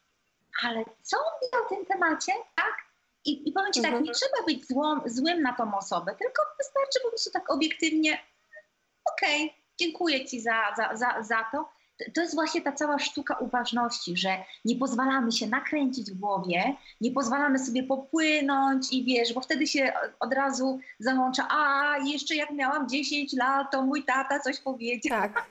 ale 0.63 0.85
co 1.01 1.17
on 1.17 1.33
wie 1.41 1.59
o 1.59 1.69
tym 1.69 1.85
temacie, 1.85 2.31
tak? 2.55 2.75
I, 3.25 3.49
i 3.49 3.51
powiem 3.51 3.73
Ci 3.73 3.81
tak, 3.81 3.91
nie 3.91 3.97
mhm. 3.97 4.15
trzeba 4.15 4.45
być 4.45 4.67
złą, 4.67 5.01
złym 5.05 5.41
na 5.41 5.53
tą 5.53 5.77
osobę, 5.77 6.15
tylko 6.19 6.41
wystarczy 6.57 6.99
po 7.03 7.09
prostu 7.09 7.31
tak 7.31 7.51
obiektywnie, 7.51 8.19
okej, 9.13 9.45
okay, 9.45 9.57
dziękuję 9.79 10.25
Ci 10.25 10.41
za, 10.41 10.73
za, 10.77 10.95
za, 10.95 11.23
za 11.23 11.45
to. 11.51 11.69
To 12.13 12.21
jest 12.21 12.35
właśnie 12.35 12.61
ta 12.61 12.71
cała 12.71 12.99
sztuka 12.99 13.35
uważności, 13.35 14.17
że 14.17 14.37
nie 14.65 14.75
pozwalamy 14.75 15.31
się 15.31 15.47
nakręcić 15.47 16.11
w 16.11 16.19
głowie, 16.19 16.75
nie 17.01 17.11
pozwalamy 17.11 17.59
sobie 17.59 17.83
popłynąć 17.83 18.93
i 18.93 19.03
wiesz, 19.03 19.33
bo 19.33 19.41
wtedy 19.41 19.67
się 19.67 19.93
od 20.19 20.33
razu 20.33 20.79
załącza, 20.99 21.47
a 21.49 21.95
jeszcze 22.05 22.35
jak 22.35 22.51
miałam 22.51 22.89
10 22.89 23.33
lat, 23.33 23.71
to 23.71 23.81
mój 23.81 24.03
tata 24.03 24.39
coś 24.39 24.59
powiedział. 24.59 25.21
Tak. 25.21 25.45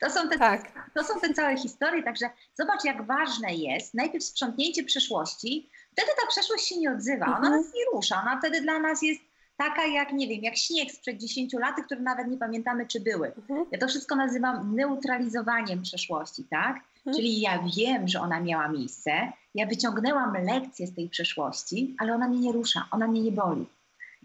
To 0.00 0.10
są, 0.10 0.28
te, 0.28 0.38
tak. 0.38 0.90
to 0.94 1.04
są 1.04 1.20
te 1.20 1.34
całe 1.34 1.56
historie, 1.56 2.02
także 2.02 2.30
zobacz, 2.54 2.84
jak 2.84 3.06
ważne 3.06 3.54
jest 3.54 3.94
najpierw 3.94 4.24
sprzątnięcie 4.24 4.84
przeszłości. 4.84 5.70
Wtedy 5.92 6.10
ta 6.20 6.26
przeszłość 6.26 6.68
się 6.68 6.78
nie 6.78 6.92
odzywa, 6.92 7.26
ona 7.26 7.36
mhm. 7.36 7.52
nas 7.52 7.74
nie 7.74 7.84
rusza, 7.92 8.22
ona 8.22 8.38
wtedy 8.38 8.60
dla 8.60 8.78
nas 8.78 9.02
jest 9.02 9.20
taka 9.56 9.86
jak, 9.86 10.12
nie 10.12 10.28
wiem, 10.28 10.42
jak 10.42 10.56
śnieg 10.56 10.90
sprzed 10.90 11.18
10 11.18 11.52
lat, 11.52 11.76
które 11.86 12.00
nawet 12.00 12.28
nie 12.28 12.36
pamiętamy, 12.36 12.86
czy 12.86 13.00
były. 13.00 13.32
Mhm. 13.36 13.66
Ja 13.72 13.78
to 13.78 13.88
wszystko 13.88 14.16
nazywam 14.16 14.76
neutralizowaniem 14.76 15.82
przeszłości, 15.82 16.44
tak? 16.50 16.76
Mhm. 16.76 17.16
Czyli 17.16 17.40
ja 17.40 17.64
wiem, 17.76 18.08
że 18.08 18.20
ona 18.20 18.40
miała 18.40 18.68
miejsce, 18.68 19.32
ja 19.54 19.66
wyciągnęłam 19.66 20.32
lekcję 20.44 20.86
z 20.86 20.94
tej 20.94 21.08
przeszłości, 21.08 21.96
ale 21.98 22.14
ona 22.14 22.28
mnie 22.28 22.38
nie 22.38 22.52
rusza, 22.52 22.88
ona 22.90 23.06
mnie 23.06 23.22
nie 23.22 23.32
boli. 23.32 23.66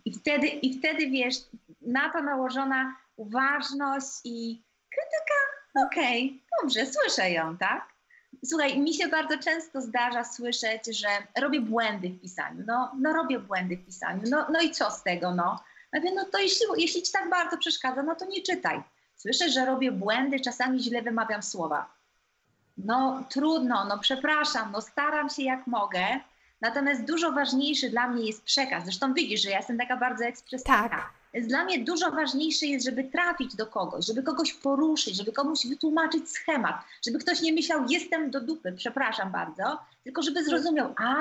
I 0.05 0.13
wtedy, 0.13 0.47
i 0.47 0.79
wtedy 0.79 1.09
wiesz, 1.09 1.35
na 1.81 2.09
to 2.09 2.21
nałożona 2.23 2.95
uważność 3.15 4.21
i 4.23 4.61
krytyka, 4.89 5.87
okej, 5.87 6.25
okay, 6.25 6.61
dobrze, 6.61 6.85
słyszę 6.85 7.31
ją, 7.31 7.57
tak? 7.57 7.89
Słuchaj, 8.45 8.79
mi 8.79 8.93
się 8.93 9.07
bardzo 9.07 9.37
często 9.37 9.81
zdarza 9.81 10.23
słyszeć, 10.23 10.97
że 10.97 11.07
robię 11.41 11.61
błędy 11.61 12.09
w 12.09 12.21
pisaniu. 12.21 12.63
No, 12.67 12.91
no 12.99 13.13
robię 13.13 13.39
błędy 13.39 13.77
w 13.77 13.85
pisaniu. 13.85 14.21
No, 14.29 14.47
no 14.51 14.61
i 14.61 14.71
co 14.71 14.91
z 14.91 15.03
tego, 15.03 15.35
no? 15.35 15.59
Mówię, 15.93 16.11
no 16.15 16.25
to 16.25 16.39
jeśli, 16.39 16.65
jeśli 16.77 17.03
ci 17.03 17.11
tak 17.11 17.29
bardzo 17.29 17.57
przeszkadza, 17.57 18.03
no 18.03 18.15
to 18.15 18.25
nie 18.25 18.41
czytaj. 18.41 18.83
Słyszę, 19.15 19.49
że 19.49 19.65
robię 19.65 19.91
błędy, 19.91 20.39
czasami 20.39 20.79
źle 20.79 21.01
wymawiam 21.01 21.43
słowa. 21.43 21.93
No 22.77 23.23
trudno, 23.29 23.85
no 23.85 23.99
przepraszam, 23.99 24.71
no 24.71 24.81
staram 24.81 25.29
się 25.29 25.43
jak 25.43 25.67
mogę. 25.67 26.19
Natomiast 26.61 27.03
dużo 27.03 27.31
ważniejszy 27.31 27.89
dla 27.89 28.07
mnie 28.07 28.27
jest 28.27 28.43
przekaz. 28.43 28.83
Zresztą 28.83 29.13
widzisz, 29.13 29.41
że 29.41 29.49
ja 29.49 29.57
jestem 29.57 29.77
taka 29.77 29.97
bardzo 29.97 30.25
ekspresyjna. 30.25 30.89
Tak. 30.89 31.18
Dla 31.33 31.63
mnie 31.63 31.79
dużo 31.79 32.11
ważniejsze 32.11 32.65
jest, 32.65 32.85
żeby 32.85 33.03
trafić 33.03 33.55
do 33.55 33.67
kogoś, 33.67 34.05
żeby 34.05 34.23
kogoś 34.23 34.53
poruszyć, 34.53 35.15
żeby 35.15 35.31
komuś 35.31 35.67
wytłumaczyć 35.67 36.29
schemat, 36.29 36.75
żeby 37.05 37.19
ktoś 37.19 37.41
nie 37.41 37.53
myślał, 37.53 37.85
jestem 37.89 38.31
do 38.31 38.41
dupy, 38.41 38.73
przepraszam 38.77 39.31
bardzo, 39.31 39.79
tylko 40.03 40.21
żeby 40.21 40.43
zrozumiał, 40.43 40.93
a 40.97 41.15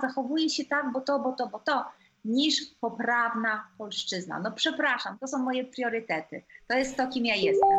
zachowuje 0.00 0.50
się 0.50 0.64
tak, 0.64 0.92
bo 0.92 1.00
to, 1.00 1.18
bo 1.18 1.32
to, 1.32 1.46
bo 1.46 1.58
to, 1.58 1.84
niż 2.24 2.64
poprawna 2.80 3.64
polszczyzna. 3.78 4.40
No 4.40 4.52
przepraszam, 4.52 5.18
to 5.18 5.28
są 5.28 5.38
moje 5.38 5.64
priorytety. 5.64 6.42
To 6.68 6.76
jest 6.76 6.96
to, 6.96 7.08
kim 7.08 7.26
ja 7.26 7.34
jestem. 7.34 7.78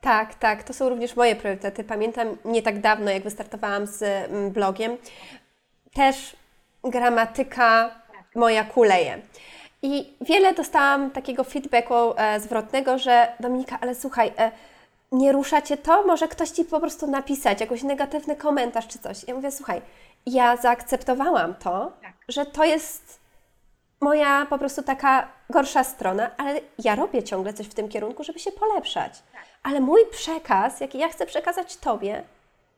Tak, 0.00 0.34
tak, 0.34 0.62
to 0.62 0.72
są 0.72 0.88
również 0.88 1.16
moje 1.16 1.36
priorytety. 1.36 1.84
Pamiętam 1.84 2.28
nie 2.44 2.62
tak 2.62 2.80
dawno, 2.80 3.10
jak 3.10 3.22
wystartowałam 3.22 3.86
z 3.86 4.02
mm, 4.02 4.50
blogiem, 4.50 4.96
też 5.94 6.36
gramatyka 6.84 7.94
tak. 8.12 8.36
moja 8.36 8.64
kuleje. 8.64 9.22
I 9.86 10.16
wiele 10.20 10.54
dostałam 10.54 11.10
takiego 11.10 11.44
feedbacku 11.44 11.94
e, 12.16 12.40
zwrotnego, 12.40 12.98
że 12.98 13.32
Dominika, 13.40 13.78
ale 13.80 13.94
słuchaj, 13.94 14.32
e, 14.38 14.50
nie 15.12 15.32
ruszacie 15.32 15.76
to? 15.76 16.02
Może 16.06 16.28
ktoś 16.28 16.50
ci 16.50 16.64
po 16.64 16.80
prostu 16.80 17.06
napisać 17.06 17.60
jakiś 17.60 17.82
negatywny 17.82 18.36
komentarz 18.36 18.86
czy 18.88 18.98
coś. 18.98 19.28
Ja 19.28 19.34
mówię, 19.34 19.52
słuchaj, 19.52 19.82
ja 20.26 20.56
zaakceptowałam 20.56 21.54
to, 21.54 21.92
tak. 22.02 22.12
że 22.28 22.46
to 22.46 22.64
jest 22.64 23.20
moja 24.00 24.46
po 24.50 24.58
prostu 24.58 24.82
taka 24.82 25.28
gorsza 25.50 25.84
strona, 25.84 26.30
ale 26.36 26.60
ja 26.78 26.94
robię 26.94 27.22
ciągle 27.22 27.52
coś 27.52 27.66
w 27.66 27.74
tym 27.74 27.88
kierunku, 27.88 28.24
żeby 28.24 28.38
się 28.38 28.52
polepszać. 28.52 29.22
Tak. 29.32 29.42
Ale 29.62 29.80
mój 29.80 30.00
przekaz, 30.10 30.80
jaki 30.80 30.98
ja 30.98 31.08
chcę 31.08 31.26
przekazać 31.26 31.76
Tobie, 31.76 32.22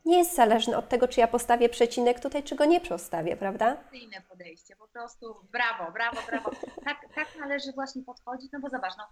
nie 0.07 0.19
jest 0.19 0.35
zależny 0.35 0.77
od 0.77 0.88
tego, 0.88 1.09
czy 1.09 1.21
ja 1.21 1.29
postawię 1.29 1.69
przecinek 1.69 2.21
tutaj, 2.21 2.42
czy 2.42 2.55
go 2.55 2.64
nie 2.64 2.81
postawię, 2.81 3.37
prawda? 3.37 3.77
Inne 3.92 4.21
podejście, 4.29 4.77
po 4.77 4.88
prostu 4.88 5.37
brawo, 5.53 5.92
brawo, 5.92 6.16
brawo. 6.31 6.51
Tak, 6.85 6.97
tak 7.14 7.29
należy 7.40 7.73
właśnie 7.73 8.03
podchodzić, 8.03 8.53
no 8.53 8.61
bo 8.61 8.69
zobacz, 8.69 8.92
no, 8.99 9.05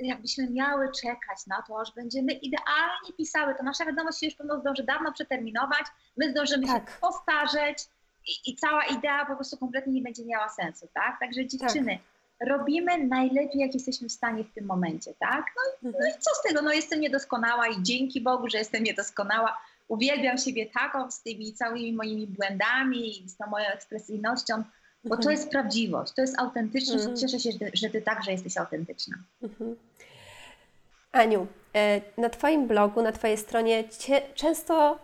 jakbyśmy 0.00 0.50
miały 0.50 0.92
czekać 1.02 1.46
na 1.46 1.62
to, 1.62 1.80
aż 1.80 1.94
będziemy 1.94 2.32
idealnie 2.32 3.12
pisały, 3.16 3.54
to 3.54 3.62
nasza 3.62 3.84
wiadomość 3.84 4.18
się 4.20 4.26
już 4.26 4.34
pewno 4.34 4.60
zdąży 4.60 4.82
dawno 4.82 5.12
przeterminować, 5.12 5.86
my 6.16 6.30
zdążymy 6.30 6.66
tak. 6.66 6.90
się 6.90 6.96
postarzeć 7.00 7.78
i, 8.26 8.50
i, 8.50 8.56
cała 8.56 8.84
idea 8.84 9.26
po 9.26 9.34
prostu 9.34 9.56
kompletnie 9.56 9.92
nie 9.92 10.02
będzie 10.02 10.24
miała 10.24 10.48
sensu, 10.48 10.88
tak? 10.94 11.20
Także 11.20 11.46
dziewczyny, 11.46 11.98
tak. 12.38 12.48
robimy 12.48 13.06
najlepiej, 13.06 13.60
jak 13.60 13.74
jesteśmy 13.74 14.08
w 14.08 14.12
stanie 14.12 14.44
w 14.44 14.52
tym 14.52 14.66
momencie, 14.66 15.14
tak? 15.20 15.44
No, 15.56 15.62
no 15.82 15.88
mhm. 15.88 16.04
no 16.04 16.10
i 16.10 16.20
co 16.20 16.30
z 16.34 16.42
tego, 16.42 16.62
no 16.62 16.72
jestem 16.72 17.00
niedoskonała 17.00 17.68
i 17.68 17.82
dzięki 17.82 18.20
Bogu, 18.20 18.48
że 18.48 18.58
jestem 18.58 18.84
niedoskonała, 18.84 19.56
uwielbiam 19.88 20.38
siebie 20.38 20.66
taką, 20.66 21.10
z 21.10 21.22
tymi 21.22 21.52
całymi 21.52 21.92
moimi 21.92 22.26
błędami, 22.26 23.24
z 23.26 23.36
tą 23.36 23.46
moją 23.46 23.66
ekspresyjnością, 23.66 24.62
bo 25.04 25.10
to 25.10 25.16
mhm. 25.16 25.36
jest 25.36 25.50
prawdziwość, 25.50 26.12
to 26.12 26.22
jest 26.22 26.38
autentyczność. 26.38 27.04
Mhm. 27.04 27.16
Cieszę 27.16 27.40
się, 27.40 27.50
że 27.74 27.90
ty 27.90 28.02
także 28.02 28.32
jesteś 28.32 28.56
autentyczna. 28.56 29.16
Mhm. 29.42 29.76
Aniu, 31.12 31.46
e, 31.74 32.00
na 32.18 32.28
Twoim 32.28 32.66
blogu, 32.66 33.02
na 33.02 33.12
Twojej 33.12 33.36
stronie 33.36 33.84
często 34.34 34.98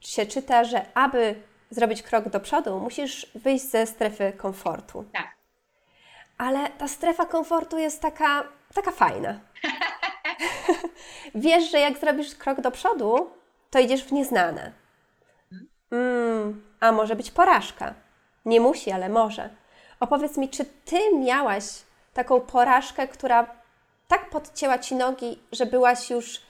się 0.00 0.26
czyta, 0.26 0.64
że 0.64 0.96
aby 0.96 1.34
zrobić 1.70 2.02
krok 2.02 2.28
do 2.28 2.40
przodu, 2.40 2.80
musisz 2.80 3.26
wyjść 3.34 3.64
ze 3.64 3.86
strefy 3.86 4.32
komfortu. 4.36 5.04
Tak. 5.12 5.28
Ale 6.38 6.70
ta 6.78 6.88
strefa 6.88 7.26
komfortu 7.26 7.78
jest 7.78 8.00
taka, 8.00 8.44
taka 8.74 8.90
fajna. 8.90 9.40
Wiesz, 11.34 11.70
że 11.70 11.78
jak 11.78 11.98
zrobisz 11.98 12.34
krok 12.34 12.60
do 12.60 12.70
przodu, 12.70 13.30
to 13.70 13.78
idziesz 13.78 14.04
w 14.04 14.12
nieznane. 14.12 14.72
Mm, 15.90 16.64
a 16.80 16.92
może 16.92 17.16
być 17.16 17.30
porażka. 17.30 17.94
Nie 18.44 18.60
musi, 18.60 18.90
ale 18.92 19.08
może. 19.08 19.50
Opowiedz 20.00 20.36
mi, 20.36 20.48
czy 20.48 20.64
ty 20.64 20.98
miałaś 21.18 21.64
taką 22.14 22.40
porażkę, 22.40 23.08
która 23.08 23.56
tak 24.08 24.30
podcięła 24.30 24.78
ci 24.78 24.94
nogi, 24.94 25.42
że 25.52 25.66
byłaś 25.66 26.10
już 26.10 26.40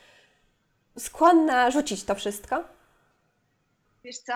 skłonna 0.99 1.71
rzucić 1.71 2.05
to 2.05 2.15
wszystko? 2.15 2.65
Wiesz 4.05 4.19
co, 4.19 4.33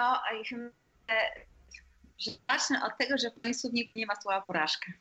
zacznę 2.51 2.85
od 2.87 2.99
tego, 2.99 3.18
że 3.18 3.31
w 3.31 3.42
moim 3.42 3.55
słowniku 3.55 3.92
nie 3.97 4.07
ma 4.07 4.14
słowa 4.14 4.40
porażka. 4.40 4.92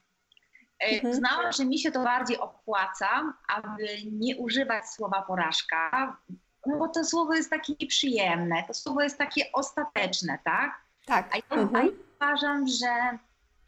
E, 0.79 0.85
mhm. 0.85 1.13
Uznałam, 1.13 1.51
że 1.51 1.65
mi 1.65 1.79
się 1.79 1.91
to 1.91 2.03
bardziej 2.03 2.37
opłaca, 2.37 3.33
aby 3.47 3.87
nie 4.11 4.37
używać 4.37 4.89
słowa 4.89 5.21
porażka, 5.21 6.17
no 6.65 6.77
bo 6.77 6.87
to 6.87 7.03
słowo 7.03 7.33
jest 7.33 7.49
takie 7.49 7.73
nieprzyjemne, 7.81 8.63
to 8.67 8.73
słowo 8.73 9.01
jest 9.01 9.17
takie 9.17 9.51
ostateczne, 9.53 10.39
tak? 10.43 10.81
Tak. 11.05 11.29
A 11.33 11.37
ja, 11.37 11.61
mhm. 11.61 11.75
a 11.75 11.83
ja 11.85 11.91
uważam, 12.15 12.67
że, 12.67 13.17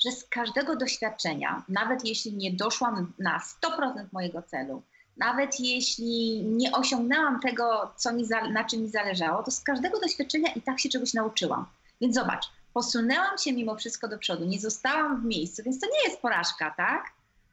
że 0.03 0.12
z 0.12 0.23
każdego 0.23 0.75
doświadczenia, 0.75 1.63
nawet 1.69 2.05
jeśli 2.05 2.34
nie 2.34 2.51
doszłam 2.51 3.13
na 3.19 3.39
100% 3.63 4.05
mojego 4.12 4.41
celu, 4.41 4.81
nawet 5.17 5.60
jeśli 5.60 6.43
nie 6.45 6.71
osiągnęłam 6.71 7.39
tego, 7.39 7.93
co 7.95 8.13
mi 8.13 8.27
na 8.51 8.63
czym 8.63 8.81
mi 8.81 8.89
zależało, 8.89 9.43
to 9.43 9.51
z 9.51 9.62
każdego 9.62 9.99
doświadczenia 9.99 10.53
i 10.53 10.62
tak 10.62 10.79
się 10.79 10.89
czegoś 10.89 11.13
nauczyłam. 11.13 11.65
Więc 12.01 12.15
zobacz, 12.15 12.45
posunęłam 12.73 13.38
się 13.38 13.53
mimo 13.53 13.75
wszystko 13.75 14.08
do 14.08 14.17
przodu, 14.17 14.45
nie 14.45 14.60
zostałam 14.60 15.21
w 15.21 15.25
miejscu, 15.25 15.63
więc 15.63 15.79
to 15.79 15.88
nie 15.88 16.10
jest 16.10 16.21
porażka, 16.21 16.71
tak? 16.71 17.12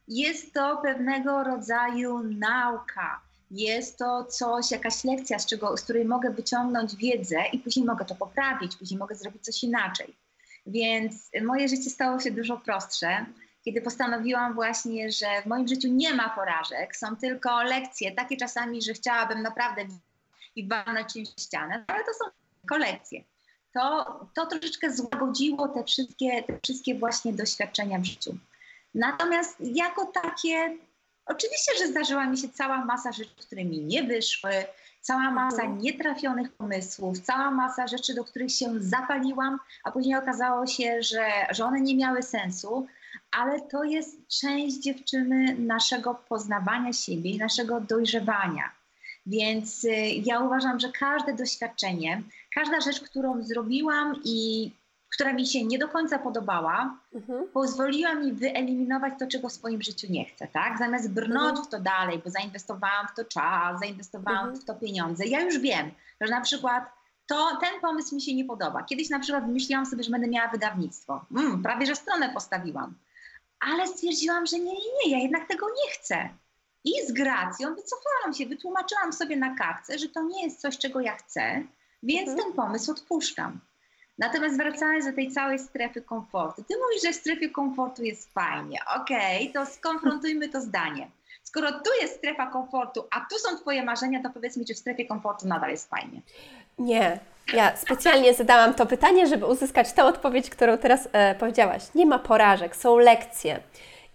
Jest 0.08 0.54
to 0.54 0.76
pewnego 0.82 1.44
rodzaju 1.44 2.18
nauka. 2.22 3.20
Jest 3.52 3.98
to 3.98 4.24
coś, 4.24 4.70
jakaś 4.70 5.04
lekcja, 5.04 5.38
z, 5.38 5.46
czego, 5.46 5.76
z 5.76 5.82
której 5.82 6.04
mogę 6.04 6.30
wyciągnąć 6.30 6.96
wiedzę 6.96 7.36
i 7.52 7.58
później 7.58 7.86
mogę 7.86 8.04
to 8.04 8.14
poprawić, 8.14 8.76
później 8.76 8.98
mogę 8.98 9.14
zrobić 9.14 9.44
coś 9.44 9.64
inaczej. 9.64 10.16
Więc 10.66 11.30
moje 11.42 11.68
życie 11.68 11.90
stało 11.90 12.20
się 12.20 12.30
dużo 12.30 12.56
prostsze, 12.56 13.26
kiedy 13.64 13.82
postanowiłam 13.82 14.54
właśnie, 14.54 15.10
że 15.10 15.26
w 15.42 15.46
moim 15.46 15.68
życiu 15.68 15.88
nie 15.88 16.14
ma 16.14 16.28
porażek, 16.28 16.96
są 16.96 17.16
tylko 17.16 17.62
lekcje, 17.62 18.12
takie 18.12 18.36
czasami, 18.36 18.82
że 18.82 18.92
chciałabym 18.92 19.42
naprawdę 19.42 19.82
i 20.56 20.68
walnąć 20.68 21.12
czymś 21.12 21.28
ścianę, 21.28 21.84
ale 21.88 22.04
to 22.04 22.12
są 22.12 22.30
kolekcje 22.68 23.24
to, 23.72 24.20
to 24.34 24.46
troszeczkę 24.46 24.92
złagodziło 24.92 25.68
te 25.68 25.84
wszystkie, 25.84 26.42
te 26.42 26.58
wszystkie 26.64 26.94
właśnie 26.94 27.32
doświadczenia 27.32 27.98
w 27.98 28.04
życiu. 28.04 28.36
Natomiast 28.94 29.56
jako 29.60 30.06
takie, 30.06 30.76
oczywiście, 31.26 31.72
że 31.78 31.86
zdarzyła 31.86 32.26
mi 32.26 32.38
się 32.38 32.48
cała 32.48 32.84
masa 32.84 33.12
rzeczy, 33.12 33.30
które 33.36 33.64
mi 33.64 33.80
nie 33.80 34.02
wyszły, 34.02 34.50
cała 35.00 35.30
masa 35.30 35.62
mhm. 35.62 35.78
nietrafionych 35.78 36.52
pomysłów, 36.52 37.20
cała 37.20 37.50
masa 37.50 37.86
rzeczy, 37.86 38.14
do 38.14 38.24
których 38.24 38.52
się 38.52 38.74
zapaliłam, 38.78 39.58
a 39.84 39.90
później 39.90 40.16
okazało 40.16 40.66
się, 40.66 41.02
że, 41.02 41.26
że 41.50 41.64
one 41.64 41.80
nie 41.80 41.96
miały 41.96 42.22
sensu, 42.22 42.86
ale 43.30 43.60
to 43.60 43.84
jest 43.84 44.28
część 44.28 44.76
dziewczyny 44.76 45.56
naszego 45.58 46.14
poznawania 46.14 46.92
siebie 46.92 47.30
i 47.30 47.38
naszego 47.38 47.80
dojrzewania. 47.80 48.70
Więc 49.26 49.84
y, 49.84 49.90
ja 50.24 50.40
uważam, 50.40 50.80
że 50.80 50.92
każde 50.92 51.34
doświadczenie, 51.34 52.22
każda 52.54 52.80
rzecz, 52.80 53.00
którą 53.00 53.42
zrobiłam 53.42 54.20
i 54.24 54.70
która 55.12 55.32
mi 55.32 55.46
się 55.46 55.64
nie 55.64 55.78
do 55.78 55.88
końca 55.88 56.18
podobała, 56.18 56.98
mhm. 57.14 57.48
pozwoliła 57.48 58.14
mi 58.14 58.32
wyeliminować 58.32 59.12
to, 59.18 59.26
czego 59.26 59.48
w 59.48 59.52
swoim 59.52 59.82
życiu 59.82 60.06
nie 60.10 60.24
chcę, 60.24 60.48
tak? 60.48 60.78
Zamiast 60.78 61.12
brnąć 61.12 61.58
mhm. 61.58 61.66
w 61.66 61.68
to 61.68 61.80
dalej, 61.80 62.20
bo 62.24 62.30
zainwestowałam 62.30 63.08
w 63.08 63.16
to 63.16 63.24
czas, 63.24 63.80
zainwestowałam 63.80 64.40
mhm. 64.40 64.60
w 64.60 64.64
to 64.64 64.74
pieniądze. 64.74 65.26
Ja 65.26 65.40
już 65.40 65.58
wiem, 65.58 65.90
że 66.20 66.30
na 66.30 66.40
przykład 66.40 66.84
to 67.26 67.58
ten 67.60 67.80
pomysł 67.80 68.14
mi 68.14 68.22
się 68.22 68.34
nie 68.34 68.44
podoba. 68.44 68.82
Kiedyś 68.82 69.10
na 69.10 69.18
przykład 69.18 69.46
wymyśliłam 69.46 69.86
sobie, 69.86 70.04
że 70.04 70.10
będę 70.10 70.28
miała 70.28 70.48
wydawnictwo. 70.48 71.24
Mm, 71.36 71.62
prawie, 71.62 71.86
że 71.86 71.96
stronę 71.96 72.30
postawiłam. 72.34 72.94
Ale 73.60 73.86
stwierdziłam, 73.86 74.46
że 74.46 74.58
nie, 74.58 74.72
nie, 74.72 74.92
nie, 75.04 75.10
ja 75.10 75.18
jednak 75.18 75.48
tego 75.48 75.66
nie 75.66 75.90
chcę. 75.92 76.28
I 76.84 76.92
z 77.06 77.12
gracją 77.12 77.74
wycofałam 77.74 78.34
się, 78.34 78.46
wytłumaczyłam 78.46 79.12
sobie 79.12 79.36
na 79.36 79.54
kartce, 79.54 79.98
że 79.98 80.08
to 80.08 80.22
nie 80.22 80.44
jest 80.44 80.60
coś, 80.60 80.78
czego 80.78 81.00
ja 81.00 81.16
chcę, 81.16 81.62
więc 82.02 82.28
mhm. 82.28 82.38
ten 82.38 82.56
pomysł 82.56 82.90
odpuszczam. 82.90 83.60
Natomiast 84.18 84.56
wracając 84.56 85.06
do 85.06 85.12
tej 85.12 85.30
całej 85.30 85.58
strefy 85.58 86.02
komfortu. 86.02 86.64
Ty 86.68 86.74
mówisz, 86.84 87.02
że 87.02 87.12
w 87.12 87.16
strefie 87.16 87.50
komfortu 87.50 88.04
jest 88.04 88.32
fajnie. 88.32 88.78
Okej, 88.96 89.50
okay, 89.50 89.64
to 89.64 89.72
skonfrontujmy 89.72 90.48
to 90.48 90.60
zdanie. 90.60 91.10
Skoro 91.42 91.72
tu 91.72 91.90
jest 92.02 92.16
strefa 92.16 92.46
komfortu, 92.46 93.04
a 93.10 93.20
tu 93.30 93.38
są 93.38 93.56
Twoje 93.58 93.82
marzenia, 93.82 94.22
to 94.22 94.30
powiedz 94.30 94.56
mi, 94.56 94.64
czy 94.64 94.74
w 94.74 94.78
strefie 94.78 95.06
komfortu 95.06 95.48
nadal 95.48 95.70
jest 95.70 95.90
fajnie. 95.90 96.20
Nie. 96.78 97.18
Ja 97.54 97.76
specjalnie 97.76 98.34
zadałam 98.34 98.74
to 98.74 98.86
pytanie, 98.86 99.26
żeby 99.26 99.46
uzyskać 99.46 99.92
tę 99.92 100.04
odpowiedź, 100.04 100.50
którą 100.50 100.78
teraz 100.78 101.08
e, 101.12 101.34
powiedziałaś. 101.34 101.82
Nie 101.94 102.06
ma 102.06 102.18
porażek, 102.18 102.76
są 102.76 102.98
lekcje. 102.98 103.60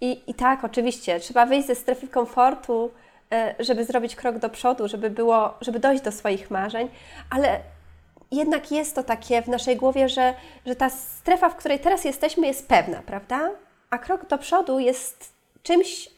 I, 0.01 0.21
I 0.27 0.33
tak, 0.33 0.63
oczywiście, 0.63 1.19
trzeba 1.19 1.45
wyjść 1.45 1.67
ze 1.67 1.75
strefy 1.75 2.07
komfortu, 2.07 2.91
e, 3.31 3.55
żeby 3.59 3.85
zrobić 3.85 4.15
krok 4.15 4.37
do 4.37 4.49
przodu, 4.49 4.87
żeby, 4.87 5.09
było, 5.09 5.53
żeby 5.61 5.79
dojść 5.79 6.03
do 6.03 6.11
swoich 6.11 6.51
marzeń, 6.51 6.89
ale 7.29 7.59
jednak 8.31 8.71
jest 8.71 8.95
to 8.95 9.03
takie 9.03 9.41
w 9.41 9.47
naszej 9.47 9.77
głowie, 9.77 10.09
że, 10.09 10.33
że 10.65 10.75
ta 10.75 10.89
strefa, 10.89 11.49
w 11.49 11.55
której 11.55 11.79
teraz 11.79 12.05
jesteśmy, 12.05 12.47
jest 12.47 12.67
pewna, 12.67 13.01
prawda? 13.01 13.51
A 13.89 13.97
krok 13.97 14.27
do 14.27 14.37
przodu 14.37 14.79
jest 14.79 15.33
czymś 15.63 16.09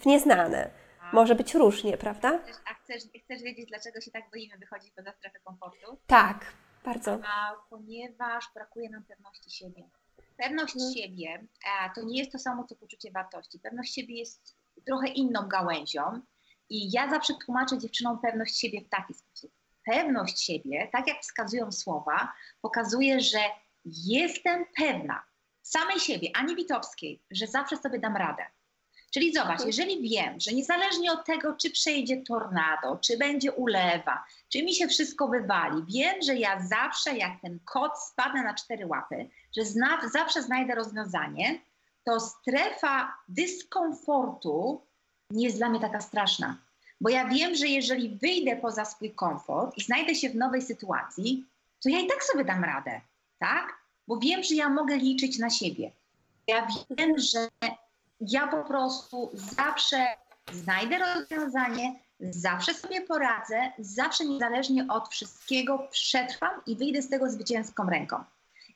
w 0.00 0.06
nieznane. 0.06 0.70
Może 1.12 1.34
być 1.34 1.54
różnie, 1.54 1.96
prawda? 1.96 2.40
A 2.70 2.74
chcesz, 2.74 3.02
chcesz 3.24 3.42
wiedzieć, 3.42 3.68
dlaczego 3.68 4.00
się 4.00 4.10
tak 4.10 4.30
boimy 4.32 4.58
wychodzić 4.58 4.90
poza 4.90 5.12
strefę 5.12 5.40
komfortu? 5.40 5.98
Tak, 6.06 6.52
bardzo. 6.84 7.18
A, 7.24 7.54
ponieważ 7.70 8.44
brakuje 8.54 8.90
nam 8.90 9.04
pewności 9.04 9.50
siebie. 9.50 9.88
Pewność 10.36 10.74
hmm. 10.74 10.94
siebie 10.94 11.46
to 11.94 12.02
nie 12.02 12.18
jest 12.18 12.32
to 12.32 12.38
samo, 12.38 12.64
co 12.64 12.76
poczucie 12.76 13.10
wartości. 13.10 13.58
Pewność 13.58 13.94
siebie 13.94 14.18
jest 14.18 14.56
trochę 14.86 15.08
inną 15.08 15.48
gałęzią 15.48 16.20
i 16.68 16.90
ja 16.92 17.10
zawsze 17.10 17.34
tłumaczę 17.44 17.78
dziewczynom 17.78 18.18
pewność 18.18 18.58
siebie 18.58 18.80
w 18.80 18.88
taki 18.88 19.14
sposób. 19.14 19.52
Pewność 19.90 20.40
siebie, 20.40 20.88
tak 20.92 21.08
jak 21.08 21.20
wskazują 21.20 21.72
słowa, 21.72 22.32
pokazuje, 22.60 23.20
że 23.20 23.38
jestem 23.84 24.64
pewna 24.76 25.22
samej 25.62 26.00
siebie, 26.00 26.28
Ani 26.34 26.56
Witowskiej, 26.56 27.22
że 27.30 27.46
zawsze 27.46 27.76
sobie 27.76 27.98
dam 27.98 28.16
radę 28.16 28.42
Czyli 29.10 29.34
zobacz, 29.34 29.50
mhm. 29.50 29.66
jeżeli 29.66 30.08
wiem, 30.08 30.40
że 30.40 30.52
niezależnie 30.52 31.12
od 31.12 31.24
tego, 31.24 31.56
czy 31.56 31.70
przejdzie 31.70 32.22
tornado, 32.22 32.98
czy 33.00 33.18
będzie 33.18 33.52
ulewa, 33.52 34.24
czy 34.48 34.62
mi 34.62 34.74
się 34.74 34.88
wszystko 34.88 35.28
wywali, 35.28 35.84
wiem, 35.88 36.22
że 36.22 36.34
ja 36.34 36.60
zawsze 36.66 37.16
jak 37.16 37.40
ten 37.42 37.58
kot 37.64 37.98
spadnę 37.98 38.42
na 38.42 38.54
cztery 38.54 38.86
łapy, 38.86 39.30
że 39.56 39.64
zna, 39.64 40.08
zawsze 40.12 40.42
znajdę 40.42 40.74
rozwiązanie, 40.74 41.60
to 42.04 42.20
strefa 42.20 43.14
dyskomfortu 43.28 44.82
nie 45.30 45.44
jest 45.44 45.56
dla 45.56 45.68
mnie 45.68 45.80
taka 45.80 46.00
straszna. 46.00 46.56
Bo 47.00 47.08
ja 47.08 47.28
wiem, 47.28 47.54
że 47.54 47.66
jeżeli 47.66 48.18
wyjdę 48.18 48.56
poza 48.56 48.84
swój 48.84 49.14
komfort 49.14 49.78
i 49.78 49.82
znajdę 49.82 50.14
się 50.14 50.30
w 50.30 50.36
nowej 50.36 50.62
sytuacji, 50.62 51.44
to 51.82 51.88
ja 51.88 51.98
i 51.98 52.06
tak 52.06 52.24
sobie 52.24 52.44
dam 52.44 52.64
radę, 52.64 53.00
tak? 53.38 53.78
Bo 54.08 54.16
wiem, 54.16 54.42
że 54.42 54.54
ja 54.54 54.68
mogę 54.68 54.96
liczyć 54.96 55.38
na 55.38 55.50
siebie. 55.50 55.92
Ja 56.46 56.68
wiem, 56.90 57.18
że 57.18 57.48
ja 58.20 58.46
po 58.46 58.64
prostu 58.64 59.30
zawsze 59.34 60.06
znajdę 60.52 60.98
rozwiązanie, 60.98 61.94
zawsze 62.20 62.74
sobie 62.74 63.00
poradzę, 63.00 63.72
zawsze 63.78 64.24
niezależnie 64.24 64.86
od 64.88 65.08
wszystkiego 65.08 65.88
przetrwam 65.90 66.60
i 66.66 66.76
wyjdę 66.76 67.02
z 67.02 67.08
tego 67.08 67.30
zwycięską 67.30 67.90
ręką. 67.90 68.24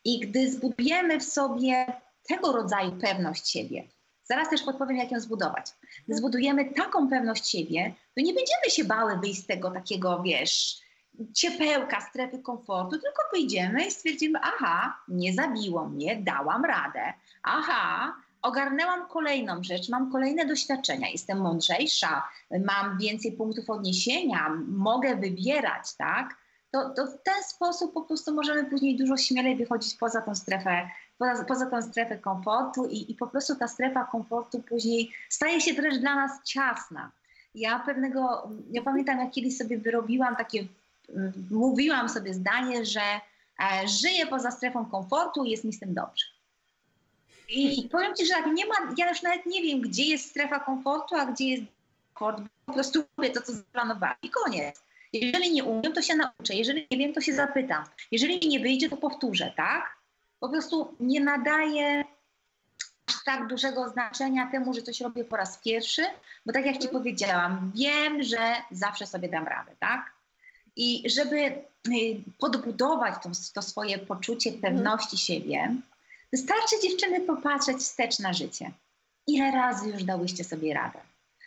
I 0.05 0.21
gdy 0.21 0.51
zbudujemy 0.51 1.21
w 1.21 1.25
sobie 1.25 1.87
tego 2.29 2.53
rodzaju 2.53 2.93
pewność 2.93 3.49
siebie, 3.49 3.89
zaraz 4.33 4.51
też 4.51 4.63
podpowiem, 4.63 4.97
jak 4.97 5.11
ją 5.11 5.21
zbudować. 5.21 5.67
Gdy 6.09 6.17
zbudujemy 6.17 6.65
taką 6.65 7.09
pewność 7.09 7.51
siebie, 7.51 7.95
to 8.15 8.21
nie 8.21 8.35
będziemy 8.35 8.71
się 8.71 8.85
bały 8.85 9.19
wyjść 9.19 9.41
z 9.41 9.47
tego 9.47 9.71
takiego, 9.71 10.23
wiesz, 10.23 10.81
ciepełka, 11.35 12.01
strefy 12.01 12.39
komfortu, 12.39 12.91
tylko 12.91 13.23
wyjdziemy 13.33 13.87
i 13.87 13.91
stwierdzimy, 13.91 14.39
aha, 14.43 14.97
nie 15.09 15.35
zabiło 15.35 15.89
mnie, 15.89 16.17
dałam 16.17 16.65
radę, 16.65 17.13
aha, 17.43 18.15
ogarnęłam 18.43 19.09
kolejną 19.09 19.63
rzecz, 19.63 19.89
mam 19.89 20.13
kolejne 20.13 20.47
doświadczenia, 20.47 21.09
jestem 21.09 21.41
mądrzejsza, 21.41 22.23
mam 22.65 22.99
więcej 22.99 23.33
punktów 23.33 23.71
odniesienia, 23.71 24.51
mogę 24.69 25.17
wybierać, 25.17 25.95
tak? 25.99 26.37
To, 26.71 26.91
to 26.91 27.07
w 27.07 27.23
ten 27.23 27.43
sposób 27.43 27.95
po 27.95 28.03
prostu 28.03 28.35
możemy 28.35 28.65
później 28.65 28.97
dużo 28.97 29.17
śmielej 29.17 29.57
wychodzić 29.57 29.95
poza 29.95 30.23
tą 30.23 30.35
strefę, 30.35 30.91
poza, 31.23 31.45
poza 31.45 31.67
tą 31.67 31.83
strefę 31.83 32.19
komfortu 32.19 32.87
i, 32.87 33.13
i 33.13 33.15
po 33.15 33.27
prostu 33.27 33.57
ta 33.57 33.69
strefa 33.69 34.05
komfortu 34.05 34.63
później 34.63 35.13
staje 35.29 35.61
się 35.61 35.75
wręcz 35.75 35.99
dla 35.99 36.15
nas 36.15 36.31
ciasna. 36.45 37.11
Ja 37.55 37.79
pewnego, 37.79 38.51
ja 38.71 38.83
pamiętam 38.83 39.19
jak 39.19 39.31
kiedyś 39.31 39.57
sobie 39.57 39.79
wyrobiła 39.79 40.35
takie, 40.35 40.65
mówiłam 41.51 42.09
sobie 42.09 42.35
zdanie, 42.35 42.85
że 42.85 43.01
e, 43.01 43.89
żyję 43.89 44.27
poza 44.27 44.51
strefą 44.51 44.87
komfortu 44.87 45.45
i 45.45 45.51
jest 45.51 45.65
mi 45.65 45.73
z 45.73 45.81
tym 45.81 45.95
dobrze. 45.95 46.25
I 47.49 47.89
powiem 47.93 48.15
Ci, 48.15 48.27
że 48.27 48.35
tak 48.35 48.47
nie 48.47 48.67
ma, 48.67 48.75
ja 48.99 49.09
już 49.09 49.23
nawet 49.23 49.47
nie 49.47 49.63
wiem, 49.63 49.81
gdzie 49.81 50.05
jest 50.05 50.31
strefa 50.31 50.61
komfortu, 50.61 51.15
a 51.15 51.27
gdzie 51.27 51.49
jest 51.49 51.63
sport, 52.15 52.43
po 52.67 52.73
prostu 52.73 53.05
robię 53.17 53.31
to, 53.31 53.43
co 53.43 53.53
zaplanowałam 53.53 54.17
i 54.23 54.31
koniec. 54.31 54.83
Jeżeli 55.13 55.53
nie 55.53 55.65
umiem, 55.65 55.93
to 55.93 56.03
się 56.03 56.15
nauczę. 56.15 56.55
Jeżeli 56.55 56.87
nie 56.91 56.99
wiem, 56.99 57.13
to 57.13 57.21
się 57.21 57.33
zapytam. 57.33 57.85
Jeżeli 58.11 58.41
mi 58.41 58.49
nie 58.49 58.61
wyjdzie, 58.61 58.89
to 58.89 58.97
powtórzę, 58.97 59.53
tak? 59.57 60.02
Po 60.43 60.49
prostu 60.49 60.97
nie 61.01 61.21
nadaję 61.21 62.05
aż 63.07 63.25
tak 63.25 63.47
dużego 63.47 63.89
znaczenia 63.89 64.51
temu, 64.51 64.75
że 64.75 64.83
coś 64.83 65.01
robię 65.01 65.25
po 65.25 65.37
raz 65.37 65.59
pierwszy, 65.59 66.03
bo 66.47 66.53
tak 66.53 66.67
jak 66.67 66.79
Ci 66.79 66.89
powiedziałam, 66.89 67.73
wiem, 67.75 68.23
że 68.23 68.55
zawsze 68.71 69.07
sobie 69.07 69.29
dam 69.29 69.47
radę, 69.47 69.73
tak? 69.79 70.13
I 70.77 71.11
żeby 71.11 71.37
y, 71.37 71.63
podbudować 72.39 73.15
to, 73.23 73.31
to 73.55 73.63
swoje 73.63 73.99
poczucie 73.99 74.51
mhm. 74.51 74.75
pewności 74.75 75.19
siebie, 75.19 75.77
wystarczy 76.33 76.77
dziewczyny 76.83 77.21
popatrzeć 77.21 77.77
wstecz 77.77 78.19
na 78.19 78.33
życie. 78.33 78.73
Ile 79.27 79.51
razy 79.51 79.91
już 79.91 80.05
dałyście 80.05 80.45
sobie 80.45 80.75
radę? 80.75 80.99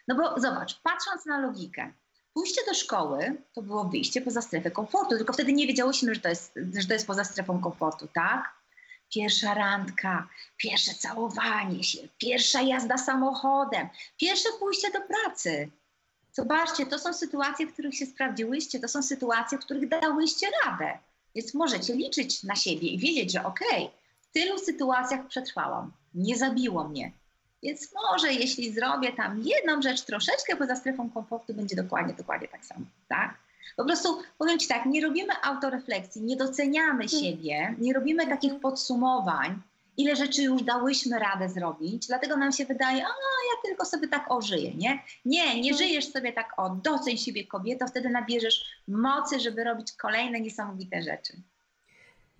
No 0.07 0.15
bo 0.15 0.39
zobacz, 0.39 0.79
patrząc 0.83 1.25
na 1.25 1.39
logikę, 1.39 1.91
pójście 2.33 2.61
do 2.67 2.73
szkoły 2.73 3.41
to 3.53 3.61
było 3.61 3.83
wyjście 3.83 4.21
poza 4.21 4.41
strefę 4.41 4.71
komfortu, 4.71 5.17
tylko 5.17 5.33
wtedy 5.33 5.53
nie 5.53 5.67
wiedziałyśmy, 5.67 6.15
że 6.15 6.21
to 6.21 6.29
jest, 6.29 6.59
że 6.79 6.87
to 6.87 6.93
jest 6.93 7.07
poza 7.07 7.23
strefą 7.23 7.61
komfortu, 7.61 8.07
tak? 8.13 8.64
Pierwsza 9.15 9.53
randka, 9.53 10.27
pierwsze 10.57 10.93
całowanie 10.93 11.83
się, 11.83 11.99
pierwsza 12.17 12.61
jazda 12.61 12.97
samochodem, 12.97 13.89
pierwsze 14.17 14.49
pójście 14.59 14.91
do 14.91 15.01
pracy. 15.01 15.69
Zobaczcie, 16.33 16.85
to 16.85 16.99
są 16.99 17.13
sytuacje, 17.13 17.67
w 17.67 17.73
których 17.73 17.95
się 17.95 18.05
sprawdziłyście, 18.05 18.79
to 18.79 18.87
są 18.87 19.03
sytuacje, 19.03 19.57
w 19.57 19.61
których 19.61 19.89
dałyście 19.89 20.47
radę. 20.65 20.97
Więc 21.35 21.53
możecie 21.53 21.93
liczyć 21.93 22.43
na 22.43 22.55
siebie 22.55 22.87
i 22.87 22.99
wiedzieć, 22.99 23.31
że 23.31 23.45
okej, 23.45 23.83
okay, 23.83 23.97
w 24.21 24.33
tylu 24.33 24.59
sytuacjach 24.59 25.27
przetrwałam, 25.27 25.91
nie 26.13 26.37
zabiło 26.37 26.87
mnie, 26.87 27.11
więc 27.63 27.93
może 27.93 28.33
jeśli 28.33 28.73
zrobię 28.73 29.13
tam 29.13 29.41
jedną 29.41 29.81
rzecz 29.81 30.01
troszeczkę 30.01 30.55
poza 30.55 30.75
strefą 30.75 31.09
komfortu, 31.09 31.53
będzie 31.53 31.75
dokładnie, 31.75 32.13
dokładnie 32.13 32.47
tak 32.47 32.65
samo, 32.65 32.85
tak? 33.07 33.44
Po 33.75 33.85
prostu 33.85 34.17
powiem 34.37 34.59
Ci 34.59 34.67
tak, 34.67 34.85
nie 34.85 35.01
robimy 35.01 35.33
autorefleksji, 35.43 36.21
nie 36.21 36.37
doceniamy 36.37 37.03
mhm. 37.03 37.09
siebie, 37.09 37.75
nie 37.79 37.93
robimy 37.93 38.27
takich 38.27 38.59
podsumowań, 38.59 39.61
ile 39.97 40.15
rzeczy 40.15 40.43
już 40.43 40.63
dałyśmy 40.63 41.19
radę 41.19 41.49
zrobić, 41.49 42.07
dlatego 42.07 42.37
nam 42.37 42.51
się 42.51 42.65
wydaje, 42.65 42.97
a 42.97 43.07
ja 43.51 43.61
tylko 43.65 43.85
sobie 43.85 44.07
tak 44.07 44.31
ożyję, 44.31 44.73
nie? 44.75 44.99
Nie, 45.25 45.61
nie 45.61 45.71
mhm. 45.71 45.77
żyjesz 45.77 46.11
sobie 46.11 46.33
tak 46.33 46.53
o, 46.57 46.69
doceń 46.69 47.17
siebie 47.17 47.47
kobieto, 47.47 47.87
wtedy 47.87 48.09
nabierzesz 48.09 48.65
mocy, 48.87 49.39
żeby 49.39 49.63
robić 49.63 49.91
kolejne 49.91 50.41
niesamowite 50.41 51.01
rzeczy 51.01 51.33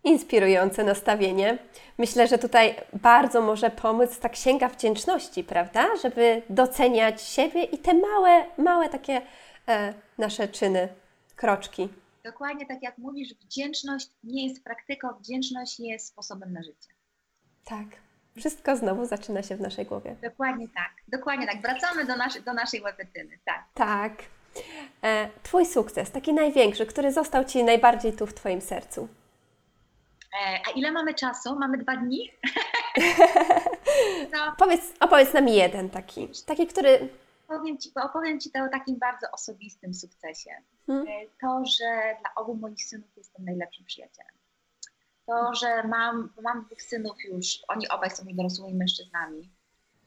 inspirujące 0.06 0.84
nastawienie. 0.84 1.58
Myślę, 1.98 2.28
że 2.28 2.38
tutaj 2.38 2.76
bardzo 2.94 3.42
może 3.42 3.70
pomóc 3.70 4.20
ta 4.20 4.30
księga 4.30 4.70
wdzięczności, 4.70 5.44
prawda? 5.44 5.86
Żeby 6.04 6.42
doceniać 6.50 7.22
siebie 7.22 7.64
i 7.64 7.78
te 7.78 7.94
małe, 7.94 8.46
małe 8.58 8.90
takie 8.90 9.22
e, 9.68 9.94
nasze 10.18 10.48
czyny, 10.48 10.88
kroczki. 11.36 11.90
Dokładnie 12.24 12.66
tak 12.66 12.84
jak 12.84 12.98
mówisz, 12.98 13.34
wdzięczność 13.34 14.10
nie 14.24 14.48
jest 14.48 14.64
praktyką, 14.64 15.08
wdzięczność 15.20 15.80
jest 15.80 16.08
sposobem 16.08 16.54
na 16.54 16.64
życie. 16.64 16.90
Tak. 17.66 17.86
Wszystko 18.38 18.76
znowu 18.76 19.06
zaczyna 19.06 19.44
się 19.44 19.56
w 19.56 19.62
naszej 19.62 19.86
głowie. 19.86 20.16
Dokładnie 20.24 20.68
tak, 20.68 20.92
dokładnie 21.08 21.48
tak. 21.48 21.62
Wracamy 21.62 22.06
do, 22.06 22.16
naszy, 22.16 22.42
do 22.42 22.54
naszej 22.54 22.82
łepetyny, 22.82 23.40
tak. 23.46 23.66
Tak. 23.74 24.24
E, 25.04 25.30
twój 25.44 25.66
sukces, 25.66 26.12
taki 26.12 26.34
największy, 26.34 26.86
który 26.86 27.12
został 27.12 27.46
Ci 27.46 27.64
najbardziej 27.64 28.14
tu 28.14 28.28
w 28.28 28.34
Twoim 28.34 28.62
sercu. 28.62 29.08
E, 30.34 30.60
a 30.68 30.72
ile 30.72 30.92
mamy 30.92 31.14
czasu? 31.14 31.60
Mamy 31.60 31.78
dwa 31.78 31.98
dni? 31.98 32.32
no. 34.34 34.56
Powiedz, 34.58 34.82
opowiedz 35.00 35.34
nam 35.34 35.48
jeden 35.48 35.90
taki, 35.90 36.30
taki, 36.46 36.68
który... 36.68 37.10
Opowiem 37.48 37.78
Ci, 37.78 37.92
opowiem 37.96 38.40
Ci 38.40 38.52
to 38.52 38.64
o 38.64 38.70
takim 38.70 39.00
bardzo 39.00 39.28
osobistym 39.32 39.94
sukcesie. 39.94 40.52
Hmm? 40.88 41.06
To, 41.42 41.64
że 41.66 42.18
dla 42.22 42.36
obu 42.36 42.56
moich 42.56 42.84
synów 42.84 43.18
jestem 43.18 43.46
najlepszym 43.46 43.86
przyjacielem. 43.86 44.34
To, 45.26 45.54
że 45.54 45.88
mam, 45.88 46.34
mam 46.42 46.66
dwóch 46.66 46.82
synów 46.82 47.24
już, 47.24 47.60
oni 47.68 47.90
obaj 47.90 48.10
są 48.10 48.24
już 48.24 48.34
dorosłymi 48.34 48.74
mężczyznami 48.74 49.50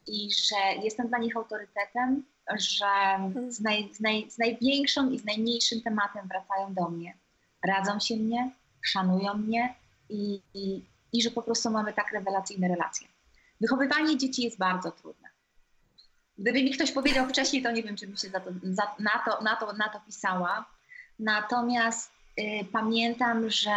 i 0.07 0.29
że 0.31 0.83
jestem 0.83 1.07
dla 1.07 1.17
nich 1.17 1.37
autorytetem, 1.37 2.25
że 2.57 2.85
hmm. 2.85 3.51
z, 3.51 3.61
naj, 3.61 3.93
z, 3.93 3.99
naj, 3.99 4.31
z 4.31 4.37
największą 4.37 5.09
i 5.09 5.19
z 5.19 5.25
najmniejszym 5.25 5.81
tematem 5.81 6.27
wracają 6.27 6.73
do 6.73 6.89
mnie. 6.89 7.17
Radzą 7.65 7.99
się 7.99 8.15
mnie, 8.15 8.51
szanują 8.81 9.33
mnie, 9.33 9.75
i, 10.09 10.41
i, 10.53 10.85
i 11.13 11.21
że 11.21 11.31
po 11.31 11.41
prostu 11.41 11.69
mamy 11.69 11.93
tak 11.93 12.11
rewelacyjne 12.11 12.67
relacje. 12.67 13.07
Wychowywanie 13.61 14.17
dzieci 14.17 14.43
jest 14.43 14.57
bardzo 14.57 14.91
trudne. 14.91 15.28
Gdyby 16.39 16.63
mi 16.63 16.71
ktoś 16.71 16.91
powiedział 16.91 17.29
wcześniej, 17.29 17.63
to 17.63 17.71
nie 17.71 17.83
wiem, 17.83 17.95
czy 17.95 18.07
bym 18.07 18.17
się 18.17 18.29
za 18.29 18.39
to, 18.39 18.49
za, 18.63 18.83
na, 18.99 19.11
to, 19.25 19.41
na, 19.43 19.55
to, 19.55 19.73
na 19.73 19.89
to 19.89 19.99
pisała. 20.05 20.65
Natomiast 21.19 22.11
y, 22.39 22.65
pamiętam, 22.71 23.49
że 23.49 23.75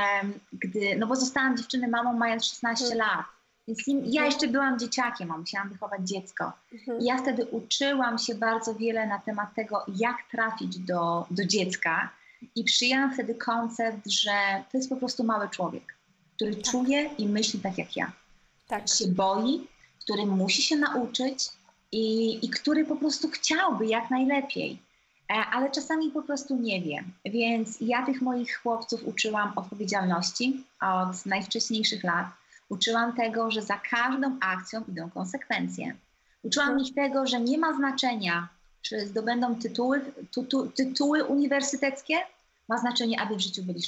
gdy, 0.53 0.97
no 0.99 1.07
bo 1.07 1.17
zostałam 1.17 1.57
dziewczyny 1.57 1.89
mamą 1.89 2.13
mając 2.13 2.45
16 2.45 2.85
mhm. 2.85 2.99
lat, 2.99 3.27
więc 3.69 3.87
ja 3.87 3.95
mhm. 3.95 4.25
jeszcze 4.25 4.49
byłam 4.49 4.79
dzieciakiem, 4.79 5.31
a 5.31 5.39
musiałam 5.39 5.69
wychować 5.69 6.09
dziecko. 6.09 6.53
Mhm. 6.73 7.01
I 7.01 7.05
ja 7.05 7.19
wtedy 7.19 7.45
uczyłam 7.45 8.19
się 8.19 8.35
bardzo 8.35 8.75
wiele 8.75 9.07
na 9.07 9.19
temat 9.19 9.55
tego, 9.55 9.85
jak 9.97 10.17
trafić 10.31 10.79
do, 10.79 11.27
do 11.31 11.45
dziecka 11.45 12.11
i 12.55 12.65
przyjęłam 12.65 13.15
wtedy 13.15 13.35
koncept, 13.35 14.11
że 14.11 14.65
to 14.73 14.79
jest 14.79 14.89
po 14.89 14.97
prostu 14.97 15.25
mały 15.25 15.49
człowiek 15.49 15.95
który 16.43 16.57
tak. 16.57 16.65
czuje 16.65 17.11
i 17.19 17.29
myśli 17.29 17.61
tak 17.61 17.79
jak 17.79 17.97
ja. 17.97 18.13
Tak. 18.69 18.89
Się 18.89 19.07
boi, 19.07 19.67
który 20.05 20.27
musi 20.27 20.63
się 20.63 20.77
nauczyć 20.77 21.49
i, 21.93 22.39
i 22.47 22.51
który 22.51 22.85
po 22.85 22.97
prostu 22.97 23.29
chciałby 23.31 23.87
jak 23.87 24.11
najlepiej, 24.11 24.79
e, 25.31 25.35
ale 25.35 25.71
czasami 25.71 26.11
po 26.11 26.23
prostu 26.23 26.57
nie 26.57 26.83
wie. 26.83 27.05
Więc 27.25 27.81
ja 27.81 28.07
tych 28.07 28.23
moich 28.23 28.59
chłopców 28.59 29.01
uczyłam 29.05 29.53
odpowiedzialności 29.57 30.65
od 30.81 31.27
najwcześniejszych 31.27 32.05
lat. 32.05 32.27
Uczyłam 32.69 33.17
tego, 33.17 33.51
że 33.51 33.63
za 33.63 33.79
każdą 33.91 34.37
akcją 34.41 34.85
idą 34.89 35.11
konsekwencje. 35.11 35.95
Uczyłam 36.43 36.81
ich 36.81 36.95
tego, 36.95 37.27
że 37.27 37.41
nie 37.41 37.59
ma 37.59 37.75
znaczenia, 37.77 38.49
czy 38.83 39.07
zdobędą 39.07 39.55
tytuły, 39.55 40.13
tytu, 40.35 40.67
tytuły 40.67 41.25
uniwersyteckie, 41.25 42.15
ma 42.69 42.79
znaczenie, 42.79 43.21
aby 43.21 43.37
w 43.37 43.41
życiu 43.41 43.63
byli 43.63 43.83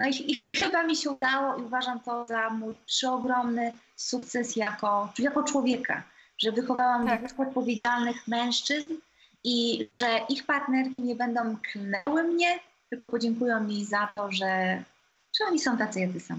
no 0.00 0.08
i, 0.08 0.32
i, 0.32 0.42
chyba 0.56 0.82
mi 0.82 0.96
się 0.96 1.10
udało 1.10 1.56
i 1.56 1.62
uważam 1.62 2.00
to 2.00 2.26
za 2.26 2.50
mój 2.50 2.74
przeogromny 2.86 3.72
sukces 3.96 4.56
jako, 4.56 5.12
jako 5.18 5.42
człowieka, 5.42 6.02
że 6.38 6.52
wychowałam 6.52 7.06
tak. 7.06 7.26
dwóch 7.26 7.46
odpowiedzialnych 7.46 8.28
mężczyzn 8.28 8.94
i 9.44 9.88
że 10.00 10.20
ich 10.28 10.46
partnerki 10.46 11.02
nie 11.02 11.14
będą 11.14 11.56
klnęły 11.72 12.22
mnie, 12.22 12.58
tylko 12.90 13.12
podziękują 13.12 13.60
mi 13.60 13.84
za 13.84 14.08
to, 14.14 14.32
że, 14.32 14.82
że 15.38 15.44
oni 15.48 15.58
są 15.58 15.78
tacy, 15.78 16.00
jacy 16.00 16.20
są. 16.20 16.34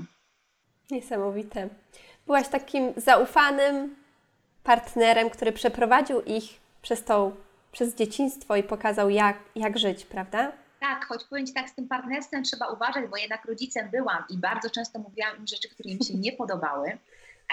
Niesamowite. 0.91 1.69
Byłaś 2.25 2.47
takim 2.47 2.93
zaufanym 2.97 3.95
partnerem, 4.63 5.29
który 5.29 5.51
przeprowadził 5.51 6.21
ich 6.21 6.59
przez, 6.81 7.03
tą, 7.03 7.35
przez 7.71 7.95
dzieciństwo 7.95 8.55
i 8.55 8.63
pokazał, 8.63 9.09
jak, 9.09 9.37
jak 9.55 9.77
żyć, 9.77 10.05
prawda? 10.05 10.51
Tak, 10.79 11.05
choć 11.05 11.23
powiem 11.23 11.47
Ci 11.47 11.53
tak, 11.53 11.69
z 11.69 11.75
tym 11.75 11.87
partnerstwem 11.87 12.43
trzeba 12.43 12.67
uważać, 12.67 13.09
bo 13.09 13.17
jednak 13.17 13.45
rodzicem 13.45 13.89
byłam 13.89 14.23
i 14.29 14.37
bardzo 14.37 14.69
często 14.69 14.99
mówiłam 14.99 15.37
im 15.37 15.47
rzeczy, 15.47 15.69
które 15.69 15.89
im 15.89 16.01
się 16.01 16.13
nie 16.13 16.31
podobały. 16.31 16.97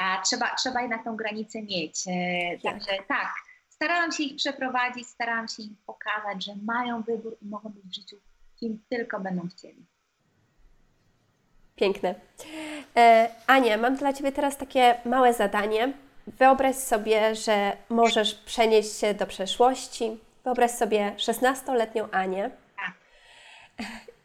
A 0.00 0.22
trzeba, 0.22 0.54
trzeba 0.54 0.82
jednak 0.82 1.04
tą 1.04 1.16
granicę 1.16 1.62
mieć. 1.62 2.04
E, 2.08 2.58
także 2.58 2.90
tak, 3.08 3.34
starałam 3.68 4.12
się 4.12 4.22
ich 4.22 4.36
przeprowadzić, 4.36 5.08
starałam 5.08 5.48
się 5.48 5.62
im 5.62 5.76
pokazać, 5.86 6.44
że 6.44 6.52
mają 6.64 7.02
wybór 7.02 7.36
i 7.42 7.46
mogą 7.46 7.68
być 7.68 7.84
w 7.84 7.94
życiu 7.94 8.16
kim 8.56 8.84
tylko 8.88 9.20
będą 9.20 9.48
chcieli. 9.48 9.86
Piękne. 11.76 12.14
E, 12.96 13.30
Ania, 13.46 13.76
mam 13.76 13.96
dla 13.96 14.12
Ciebie 14.12 14.32
teraz 14.32 14.56
takie 14.56 15.00
małe 15.04 15.34
zadanie. 15.34 15.92
Wyobraź 16.26 16.76
sobie, 16.76 17.34
że 17.34 17.76
możesz 17.88 18.34
przenieść 18.34 18.98
się 19.00 19.14
do 19.14 19.26
przeszłości. 19.26 20.18
Wyobraź 20.44 20.70
sobie 20.70 21.14
16-letnią 21.16 22.08
Anię, 22.12 22.50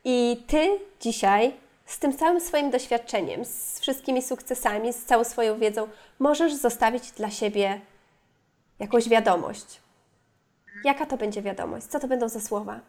i 0.04 0.44
Ty 0.48 0.80
dzisiaj 1.00 1.54
z 1.92 2.00
tym 2.00 2.18
całym 2.18 2.42
swoim 2.42 2.72
doświadczeniem, 2.72 3.46
z 3.46 3.80
wszystkimi 3.80 4.22
sukcesami, 4.22 4.94
z 4.94 5.06
całą 5.06 5.24
swoją 5.24 5.60
wiedzą, 5.60 5.88
możesz 6.20 6.54
zostawić 6.54 7.12
dla 7.12 7.32
siebie 7.32 7.82
jakąś 8.80 9.10
wiadomość. 9.10 9.82
Jaka 10.84 11.06
to 11.06 11.18
będzie 11.18 11.42
wiadomość? 11.42 11.86
Co 11.86 12.00
to 12.00 12.08
będą 12.08 12.30
za 12.30 12.40
słowa? 12.40 12.80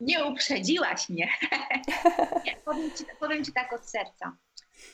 Nie 0.00 0.24
uprzedziłaś 0.24 1.08
mnie. 1.08 1.28
powiem, 2.64 2.90
ci, 2.90 3.04
powiem, 3.20 3.44
ci, 3.44 3.52
tak 3.52 3.72
od 3.72 3.90
serca, 3.90 4.36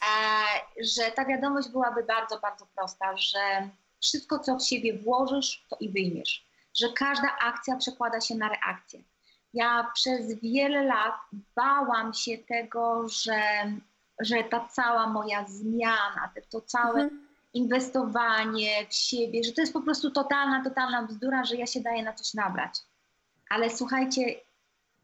e, 0.03 0.85
że 0.85 1.11
ta 1.11 1.25
wiadomość 1.25 1.69
byłaby 1.69 2.03
bardzo, 2.03 2.41
bardzo 2.41 2.67
prosta, 2.67 3.17
że 3.17 3.69
wszystko, 4.01 4.39
co 4.39 4.57
w 4.57 4.65
siebie 4.65 4.99
włożysz, 4.99 5.67
to 5.71 5.77
i 5.81 5.89
wyjmiesz. 5.93 6.47
Że 6.75 6.87
każda 6.93 7.39
akcja 7.41 7.77
przekłada 7.77 8.21
się 8.21 8.35
na 8.35 8.49
reakcję 8.49 9.03
ja 9.55 9.91
przez 9.95 10.41
wiele 10.41 10.85
lat 10.85 11.15
bałam 11.57 12.15
się 12.15 12.39
tego, 12.39 13.09
że, 13.09 13.43
że 14.21 14.45
ta 14.45 14.69
cała 14.69 15.07
moja 15.07 15.45
zmiana, 15.49 16.33
to 16.51 16.61
całe, 16.61 17.03
mhm. 17.03 17.27
inwestowanie 17.55 18.87
w 18.89 18.95
siebie, 18.95 19.45
że 19.45 19.53
to 19.53 19.61
jest 19.61 19.73
po 19.73 19.81
prostu 19.81 20.11
totalna, 20.11 20.65
totalna 20.65 21.03
bzdura, 21.03 21.45
że 21.45 21.57
ja 21.57 21.67
się 21.67 21.81
daję 21.81 22.03
na 22.03 22.13
coś 22.13 22.35
nabrać. 22.35 22.79
Ale 23.49 23.71
słuchajcie, 23.71 24.23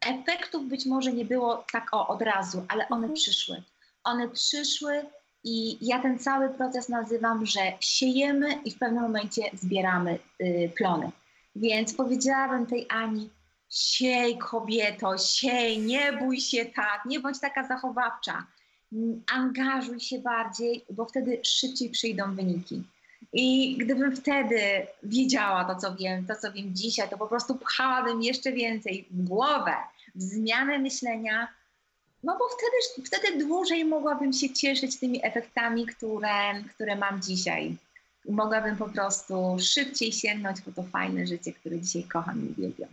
efektów 0.05 0.67
być 0.67 0.85
może 0.85 1.13
nie 1.13 1.25
było 1.25 1.65
tak 1.71 1.93
o, 1.93 2.07
od 2.07 2.21
razu, 2.21 2.65
ale 2.69 2.89
one 2.89 3.07
mhm. 3.07 3.13
przyszły. 3.13 3.63
One 4.03 4.29
przyszły 4.29 5.05
i 5.43 5.87
ja 5.87 6.01
ten 6.01 6.19
cały 6.19 6.49
proces 6.49 6.89
nazywam, 6.89 7.45
że 7.45 7.59
siejemy 7.79 8.53
i 8.53 8.71
w 8.71 8.79
pewnym 8.79 9.03
momencie 9.03 9.41
zbieramy 9.53 10.19
y, 10.41 10.71
plony. 10.77 11.11
Więc 11.55 11.93
powiedziałabym 11.93 12.65
tej 12.65 12.85
Ani, 12.89 13.29
siej 13.69 14.37
kobieto, 14.37 15.17
siej, 15.17 15.79
nie 15.79 16.13
bój 16.13 16.41
się 16.41 16.65
tak, 16.65 17.05
nie 17.05 17.19
bądź 17.19 17.39
taka 17.39 17.67
zachowawcza, 17.67 18.45
angażuj 19.33 19.99
się 19.99 20.19
bardziej, 20.19 20.85
bo 20.89 21.05
wtedy 21.05 21.39
szybciej 21.43 21.89
przyjdą 21.89 22.35
wyniki. 22.35 22.83
I 23.33 23.77
gdybym 23.77 24.15
wtedy 24.15 24.87
wiedziała 25.03 25.65
to, 25.65 25.75
co 25.75 25.95
wiem, 25.95 26.25
to, 26.25 26.35
co 26.35 26.51
wiem 26.51 26.75
dzisiaj, 26.75 27.09
to 27.09 27.17
po 27.17 27.27
prostu 27.27 27.55
pchałabym 27.55 28.23
jeszcze 28.23 28.51
więcej 28.51 29.07
w 29.11 29.23
głowę, 29.23 29.73
w 30.15 30.21
zmianę 30.21 30.79
myślenia, 30.79 31.47
no 32.23 32.37
bo 32.39 32.45
wtedy, 32.49 33.05
wtedy 33.05 33.45
dłużej 33.45 33.85
mogłabym 33.85 34.33
się 34.33 34.49
cieszyć 34.49 34.99
tymi 34.99 35.25
efektami, 35.25 35.85
które, 35.85 36.63
które 36.75 36.95
mam 36.95 37.21
dzisiaj. 37.21 37.75
Mogłabym 38.29 38.77
po 38.77 38.89
prostu 38.89 39.57
szybciej 39.59 40.11
sięgnąć 40.11 40.61
po 40.61 40.71
to 40.71 40.83
fajne 40.83 41.27
życie, 41.27 41.53
które 41.53 41.79
dzisiaj 41.79 42.03
kocham 42.03 42.45
i 42.45 42.51
uwielbiam. 42.51 42.89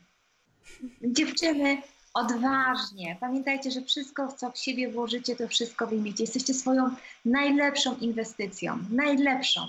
Dziewczyny, 1.03 1.83
odważnie. 2.15 3.17
Pamiętajcie, 3.21 3.71
że 3.71 3.83
wszystko, 3.83 4.33
co 4.33 4.51
w 4.51 4.59
siebie 4.59 4.89
włożycie, 4.89 5.37
to 5.37 5.49
wszystko 5.49 5.87
wyjmiecie. 5.87 6.23
Jesteście 6.25 6.55
swoją 6.55 6.91
najlepszą 7.25 7.97
inwestycją. 7.97 8.79
Najlepszą. 8.91 9.61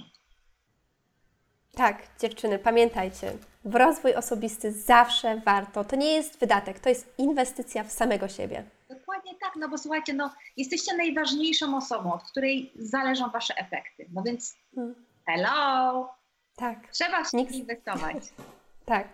Tak, 1.75 2.03
dziewczyny, 2.19 2.59
pamiętajcie, 2.59 3.33
w 3.65 3.75
rozwój 3.75 4.15
osobisty 4.15 4.71
zawsze 4.71 5.41
warto. 5.45 5.83
To 5.83 5.95
nie 5.95 6.13
jest 6.13 6.39
wydatek, 6.39 6.79
to 6.79 6.89
jest 6.89 7.13
inwestycja 7.17 7.83
w 7.83 7.91
samego 7.91 8.27
siebie. 8.27 8.63
Dokładnie 8.89 9.31
tak, 9.41 9.53
no 9.55 9.69
bo 9.69 9.77
słuchajcie, 9.77 10.13
no, 10.13 10.33
jesteście 10.57 10.97
najważniejszą 10.97 11.77
osobą, 11.77 12.13
od 12.13 12.23
której 12.23 12.71
zależą 12.75 13.29
Wasze 13.29 13.57
efekty. 13.57 14.05
No 14.13 14.23
więc 14.23 14.55
hmm. 14.75 14.95
hello! 15.25 16.09
Tak. 16.55 16.87
Trzeba 16.91 17.23
się 17.23 17.37
Nikt... 17.37 17.51
inwestować. 17.51 18.17
tak. 18.85 19.07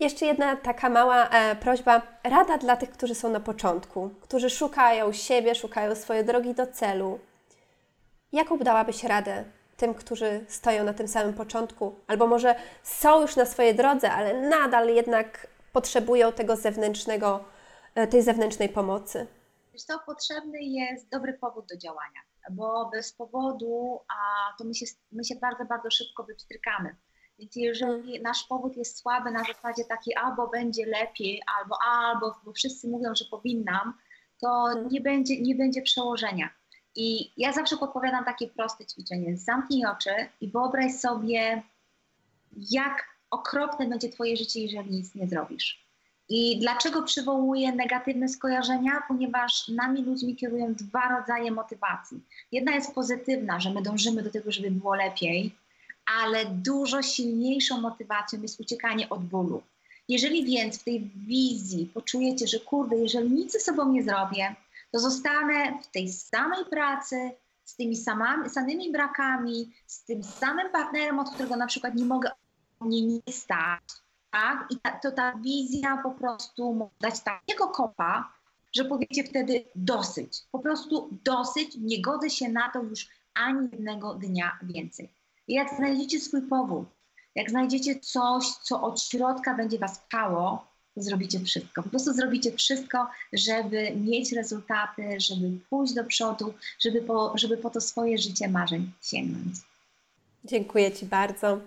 Jeszcze 0.00 0.26
jedna 0.26 0.56
taka 0.56 0.90
mała 0.90 1.28
e, 1.28 1.56
prośba, 1.56 2.02
rada 2.24 2.58
dla 2.58 2.76
tych, 2.76 2.90
którzy 2.90 3.14
są 3.14 3.30
na 3.30 3.40
początku, 3.40 4.10
którzy 4.20 4.50
szukają 4.50 5.12
siebie, 5.12 5.54
szukają 5.54 5.94
swojej 5.94 6.24
drogi 6.24 6.54
do 6.54 6.66
celu. 6.66 7.18
Jaką 8.32 8.58
dałabyś 8.58 9.04
radę 9.04 9.44
tym, 9.76 9.94
którzy 9.94 10.44
stoją 10.48 10.84
na 10.84 10.94
tym 10.94 11.08
samym 11.08 11.34
początku, 11.34 11.94
albo 12.06 12.26
może 12.26 12.54
są 12.82 13.20
już 13.20 13.36
na 13.36 13.44
swojej 13.46 13.74
drodze, 13.74 14.12
ale 14.12 14.48
nadal 14.48 14.88
jednak 14.88 15.46
potrzebują 15.72 16.32
tego 16.32 16.56
zewnętrznego, 16.56 17.44
e, 17.94 18.06
tej 18.06 18.22
zewnętrznej 18.22 18.68
pomocy? 18.68 19.26
Wiesz 19.72 19.86
to 19.86 19.98
potrzebny 20.06 20.58
jest 20.62 21.08
dobry 21.08 21.32
powód 21.32 21.66
do 21.66 21.76
działania, 21.76 22.20
bo 22.50 22.90
bez 22.92 23.12
powodu 23.12 24.00
a 24.08 24.52
to 24.58 24.64
my 24.64 24.74
się, 24.74 24.86
my 25.12 25.24
się 25.24 25.34
bardzo, 25.34 25.64
bardzo 25.64 25.90
szybko 25.90 26.24
wypstrykamy. 26.24 26.96
Więc 27.38 27.56
jeżeli 27.56 28.22
nasz 28.22 28.44
powód 28.44 28.76
jest 28.76 28.98
słaby 28.98 29.30
na 29.30 29.44
zasadzie 29.44 29.84
takiej 29.84 30.14
albo 30.16 30.48
będzie 30.48 30.86
lepiej, 30.86 31.42
albo 31.58 31.76
albo, 31.86 32.34
bo 32.44 32.52
wszyscy 32.52 32.88
mówią, 32.88 33.14
że 33.14 33.24
powinnam, 33.30 33.94
to 34.40 34.66
mhm. 34.68 34.88
nie 34.88 35.00
będzie, 35.00 35.40
nie 35.40 35.54
będzie 35.54 35.82
przełożenia. 35.82 36.50
I 36.96 37.32
ja 37.36 37.52
zawsze 37.52 37.76
podpowiadam 37.76 38.24
takie 38.24 38.48
proste 38.48 38.86
ćwiczenie. 38.86 39.36
Zamknij 39.36 39.86
oczy 39.86 40.10
i 40.40 40.50
wyobraź 40.50 40.92
sobie, 40.92 41.62
jak 42.70 43.04
okropne 43.30 43.88
będzie 43.88 44.08
Twoje 44.08 44.36
życie, 44.36 44.60
jeżeli 44.60 44.90
nic 44.90 45.14
nie 45.14 45.28
zrobisz. 45.28 45.84
I 46.28 46.58
dlaczego 46.58 47.02
przywołuję 47.02 47.72
negatywne 47.72 48.28
skojarzenia? 48.28 49.02
Ponieważ 49.08 49.68
nami 49.68 50.02
ludźmi 50.02 50.36
kierują 50.36 50.74
dwa 50.74 51.18
rodzaje 51.18 51.50
motywacji. 51.50 52.20
Jedna 52.52 52.74
jest 52.74 52.94
pozytywna, 52.94 53.60
że 53.60 53.70
my 53.70 53.82
dążymy 53.82 54.22
do 54.22 54.30
tego, 54.30 54.52
żeby 54.52 54.70
było 54.70 54.94
lepiej, 54.94 55.54
ale 56.06 56.46
dużo 56.46 57.02
silniejszą 57.02 57.80
motywacją 57.80 58.42
jest 58.42 58.60
uciekanie 58.60 59.08
od 59.08 59.24
bólu. 59.24 59.62
Jeżeli 60.08 60.44
więc 60.44 60.78
w 60.78 60.84
tej 60.84 61.00
wizji 61.00 61.90
poczujecie, 61.94 62.46
że 62.46 62.60
kurde, 62.60 62.96
jeżeli 62.96 63.30
nic 63.30 63.52
ze 63.52 63.60
sobą 63.60 63.92
nie 63.92 64.02
zrobię, 64.02 64.56
to 64.90 64.98
zostanę 65.00 65.78
w 65.82 65.86
tej 65.86 66.12
samej 66.12 66.64
pracy, 66.64 67.30
z 67.64 67.76
tymi 67.76 67.96
samami, 67.96 68.50
samymi 68.50 68.92
brakami, 68.92 69.72
z 69.86 70.04
tym 70.04 70.24
samym 70.24 70.72
partnerem, 70.72 71.18
od 71.18 71.30
którego 71.30 71.56
na 71.56 71.66
przykład 71.66 71.94
nie 71.94 72.04
mogę 72.04 72.30
mnie 72.80 73.02
nie 73.02 73.32
stać, 73.32 73.82
tak? 74.30 74.66
I 74.70 74.76
ta, 74.80 74.92
to 74.92 75.12
ta 75.12 75.34
wizja 75.36 75.96
po 76.02 76.10
prostu 76.10 76.74
może 76.74 76.90
dać 77.00 77.20
takiego 77.20 77.68
kopa, 77.68 78.32
że 78.72 78.84
powiecie 78.84 79.24
wtedy 79.24 79.64
dosyć, 79.74 80.42
po 80.52 80.58
prostu 80.58 81.08
dosyć, 81.24 81.76
nie 81.76 82.02
godzę 82.02 82.30
się 82.30 82.48
na 82.48 82.70
to 82.70 82.82
już 82.82 83.08
ani 83.34 83.68
jednego 83.72 84.14
dnia 84.14 84.58
więcej. 84.62 85.08
Jak 85.48 85.68
znajdziecie 85.76 86.20
swój 86.20 86.42
powód, 86.42 86.86
jak 87.34 87.50
znajdziecie 87.50 88.00
coś, 88.00 88.46
co 88.46 88.82
od 88.82 89.02
środka 89.02 89.54
będzie 89.54 89.78
Was 89.78 89.98
pchało, 89.98 90.66
to 90.94 91.02
zrobicie 91.02 91.40
wszystko. 91.40 91.82
Po 91.82 91.88
prostu 91.88 92.12
zrobicie 92.12 92.52
wszystko, 92.52 93.06
żeby 93.32 93.90
mieć 93.96 94.32
rezultaty, 94.32 95.20
żeby 95.20 95.50
pójść 95.70 95.94
do 95.94 96.04
przodu, 96.04 96.54
żeby 96.80 97.02
po, 97.02 97.32
żeby 97.38 97.56
po 97.56 97.70
to 97.70 97.80
swoje 97.80 98.18
życie 98.18 98.48
marzeń 98.48 98.90
sięgnąć. 99.02 99.56
Dziękuję 100.44 100.92
Ci 100.92 101.06
bardzo. 101.06 101.58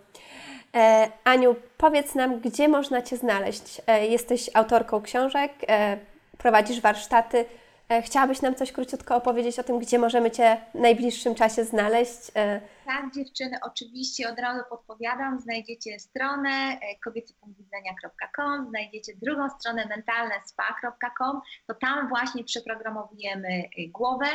E, 0.75 1.11
Aniu, 1.23 1.55
powiedz 1.78 2.15
nam, 2.15 2.39
gdzie 2.39 2.67
można 2.67 3.01
Cię 3.01 3.17
znaleźć? 3.17 3.82
E, 3.88 4.07
jesteś 4.07 4.49
autorką 4.53 5.01
książek, 5.01 5.51
e, 5.67 5.97
prowadzisz 6.38 6.82
warsztaty. 6.82 7.45
E, 7.89 8.01
chciałabyś 8.01 8.41
nam 8.41 8.55
coś 8.55 8.71
króciutko 8.71 9.15
opowiedzieć 9.15 9.59
o 9.59 9.63
tym, 9.63 9.79
gdzie 9.79 9.99
możemy 9.99 10.31
Cię 10.31 10.61
w 10.75 10.79
najbliższym 10.79 11.35
czasie 11.35 11.63
znaleźć? 11.63 12.31
E, 12.35 12.61
tak, 12.85 13.13
dziewczyny, 13.13 13.57
oczywiście 13.61 14.29
od 14.29 14.39
razu 14.39 14.63
podpowiadam. 14.69 15.39
Znajdziecie 15.39 15.99
stronę 15.99 16.49
e, 16.49 16.79
kobiecypunktwidzenia.com, 17.03 18.69
znajdziecie 18.69 19.13
drugą 19.15 19.49
stronę 19.49 19.85
mentalnespa.com. 19.85 21.41
To 21.67 21.73
tam 21.73 22.09
właśnie 22.09 22.43
przeprogramowujemy 22.43 23.63
głowę. 23.89 24.25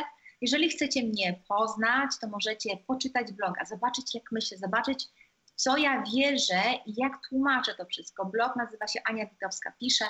Jeżeli 0.41 0.69
chcecie 0.69 1.03
mnie 1.03 1.39
poznać, 1.47 2.09
to 2.21 2.27
możecie 2.27 2.77
poczytać 2.87 3.31
bloga, 3.31 3.65
zobaczyć 3.65 4.15
jak 4.15 4.31
myślę, 4.31 4.57
zobaczyć 4.57 5.07
co 5.55 5.77
ja 5.77 6.03
wierzę 6.15 6.61
i 6.85 6.93
jak 6.97 7.13
tłumaczę 7.29 7.75
to 7.75 7.85
wszystko. 7.85 8.25
Blog 8.25 8.55
nazywa 8.55 8.87
się 8.87 8.99
Ania 9.05 9.25
Witowska 9.25 9.73
Pisze 9.79 10.05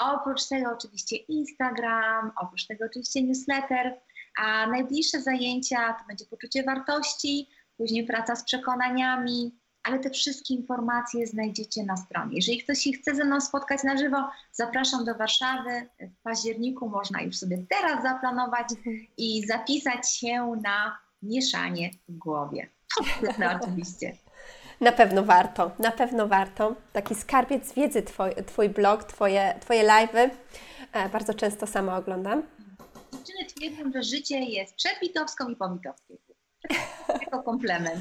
oprócz 0.00 0.48
tego 0.48 0.70
oczywiście 0.72 1.16
Instagram, 1.16 2.32
oprócz 2.42 2.66
tego 2.66 2.84
oczywiście 2.84 3.22
newsletter, 3.22 4.00
a 4.38 4.66
najbliższe 4.66 5.22
zajęcia 5.22 5.96
to 5.98 6.06
będzie 6.08 6.24
poczucie 6.24 6.62
wartości, 6.62 7.48
później 7.76 8.06
praca 8.06 8.36
z 8.36 8.44
przekonaniami, 8.44 9.58
ale 9.82 9.98
te 9.98 10.10
wszystkie 10.10 10.54
informacje 10.54 11.26
znajdziecie 11.26 11.84
na 11.84 11.96
stronie. 11.96 12.36
Jeżeli 12.36 12.62
ktoś 12.62 12.78
się 12.78 12.92
chce 12.92 13.14
ze 13.14 13.24
mną 13.24 13.40
spotkać 13.40 13.82
na 13.84 13.96
żywo, 13.96 14.16
zapraszam 14.52 15.04
do 15.04 15.14
Warszawy. 15.14 15.88
W 16.00 16.22
październiku 16.22 16.88
można 16.88 17.22
już 17.22 17.36
sobie 17.36 17.66
teraz 17.70 18.02
zaplanować 18.02 18.68
i 19.16 19.46
zapisać 19.46 20.12
się 20.12 20.52
na 20.62 20.98
mieszanie 21.22 21.90
w 22.08 22.16
głowie. 22.16 22.70
No, 23.38 23.46
oczywiście. 23.62 24.16
Na 24.80 24.92
pewno 24.92 25.24
warto, 25.24 25.70
na 25.78 25.90
pewno 25.90 26.28
warto. 26.28 26.74
Taki 26.92 27.14
skarbiec 27.14 27.72
wiedzy, 27.72 28.02
Twój, 28.02 28.30
twój 28.46 28.68
blog, 28.68 29.04
Twoje, 29.04 29.54
twoje 29.60 29.84
live'y. 29.84 30.30
E, 30.92 31.08
bardzo 31.08 31.34
często 31.34 31.66
sama 31.66 31.96
oglądam. 31.96 32.42
Dziewczyny 33.12 33.44
twierdzą, 33.44 33.92
że 33.94 34.02
życie 34.02 34.38
jest 34.38 34.74
przed 34.74 35.00
Witowską 35.00 35.48
i 35.48 35.56
po 35.56 35.68
Witowskiej. 35.70 36.18
Jako 37.20 37.42
komplement. 37.42 38.00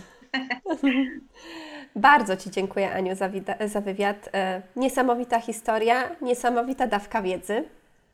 Bardzo 1.96 2.38
Ci 2.38 2.52
dziękuję, 2.52 2.94
Aniu, 2.94 3.16
za, 3.16 3.30
za 3.66 3.82
wywiad. 3.82 4.30
E, 4.34 4.62
niesamowita 4.76 5.42
historia, 5.42 6.16
niesamowita 6.22 6.88
dawka 6.88 7.22
wiedzy. 7.22 7.64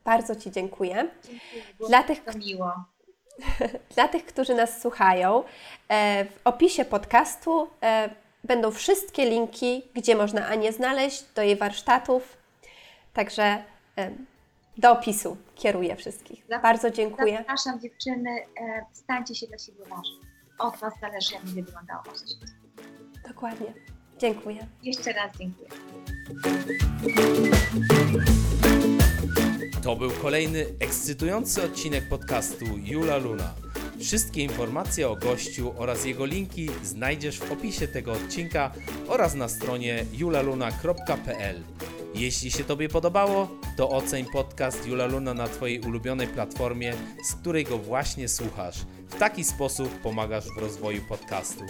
Bardzo 0.06 0.36
Ci 0.36 0.52
dziękuję. 0.52 1.08
Dziękuję, 1.24 1.88
Dla 1.88 2.04
tych, 2.04 2.36
miło. 2.36 2.72
Dla 3.96 4.08
tych, 4.08 4.26
którzy 4.26 4.56
nas 4.56 4.82
słuchają, 4.82 5.44
e, 5.90 6.26
w 6.26 6.40
opisie 6.46 6.86
podcastu 6.86 7.68
Będą 8.44 8.72
wszystkie 8.72 9.30
linki, 9.30 9.84
gdzie 9.94 10.16
można 10.16 10.48
Anię 10.48 10.74
znaleźć, 10.74 11.24
do 11.36 11.42
jej 11.42 11.56
warsztatów. 11.56 12.38
Także 13.14 13.64
do 14.78 14.92
opisu 14.92 15.38
kieruję 15.56 15.96
wszystkich. 15.96 16.46
Bardzo 16.62 16.92
dziękuję. 16.92 17.38
Zapraszam 17.38 17.80
dziewczyny, 17.80 18.30
e, 18.62 18.86
stańcie 18.94 19.36
się 19.36 19.48
dla 19.48 19.58
siebie 19.58 19.80
ważni. 19.80 20.20
Od 20.60 20.78
Was 20.78 20.94
zależy, 21.02 21.34
jak 21.34 21.44
będzie 21.44 21.64
wyglądało 21.64 22.04
Wasze 22.04 22.28
życie. 22.28 22.54
Dokładnie. 23.28 23.74
Dziękuję. 24.20 24.68
Jeszcze 24.84 25.14
raz 25.14 25.38
dziękuję. 25.38 25.70
To 29.84 29.96
był 29.96 30.12
kolejny 30.12 30.66
ekscytujący 30.80 31.64
odcinek 31.64 32.10
podcastu 32.10 32.66
Jula 32.78 33.18
Luna. 33.18 33.54
Wszystkie 34.02 34.44
informacje 34.44 35.10
o 35.10 35.16
gościu 35.16 35.74
oraz 35.78 36.06
jego 36.06 36.26
linki 36.26 36.70
znajdziesz 36.84 37.40
w 37.40 37.52
opisie 37.52 37.88
tego 37.88 38.12
odcinka 38.12 38.72
oraz 39.08 39.36
na 39.36 39.50
stronie 39.50 40.06
julaluna.pl. 40.14 41.64
Jeśli 42.16 42.52
się 42.52 42.64
Tobie 42.64 42.90
podobało, 42.90 43.48
to 43.78 43.90
oceń 43.90 44.26
podcast 44.26 44.88
Jula 44.88 45.06
Luna 45.06 45.34
na 45.34 45.48
Twojej 45.48 45.80
ulubionej 45.80 46.28
platformie, 46.28 46.94
z 47.30 47.34
której 47.36 47.64
go 47.64 47.78
właśnie 47.78 48.28
słuchasz. 48.28 48.86
W 49.10 49.16
taki 49.16 49.44
sposób 49.44 49.90
pomagasz 49.90 50.46
w 50.46 50.58
rozwoju 50.58 51.02
podcastu. 51.02 51.64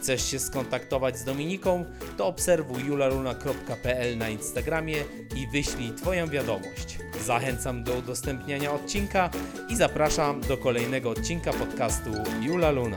Chcesz 0.00 0.30
się 0.30 0.38
skontaktować 0.38 1.18
z 1.18 1.24
Dominiką? 1.24 1.84
To 2.16 2.26
obserwuj 2.26 2.84
julaluna.pl 2.84 4.18
na 4.18 4.28
Instagramie 4.28 4.96
i 5.36 5.46
wyślij 5.52 5.92
Twoją 5.92 6.26
wiadomość. 6.26 6.98
Zachęcam 7.24 7.84
do 7.84 7.94
udostępniania 7.94 8.72
odcinka 8.72 9.30
i 9.68 9.76
zapraszam 9.76 10.40
do 10.40 10.56
kolejnego 10.56 11.10
odcinka 11.10 11.52
podcastu 11.52 12.10
Jula 12.42 12.70
Luna. 12.70 12.96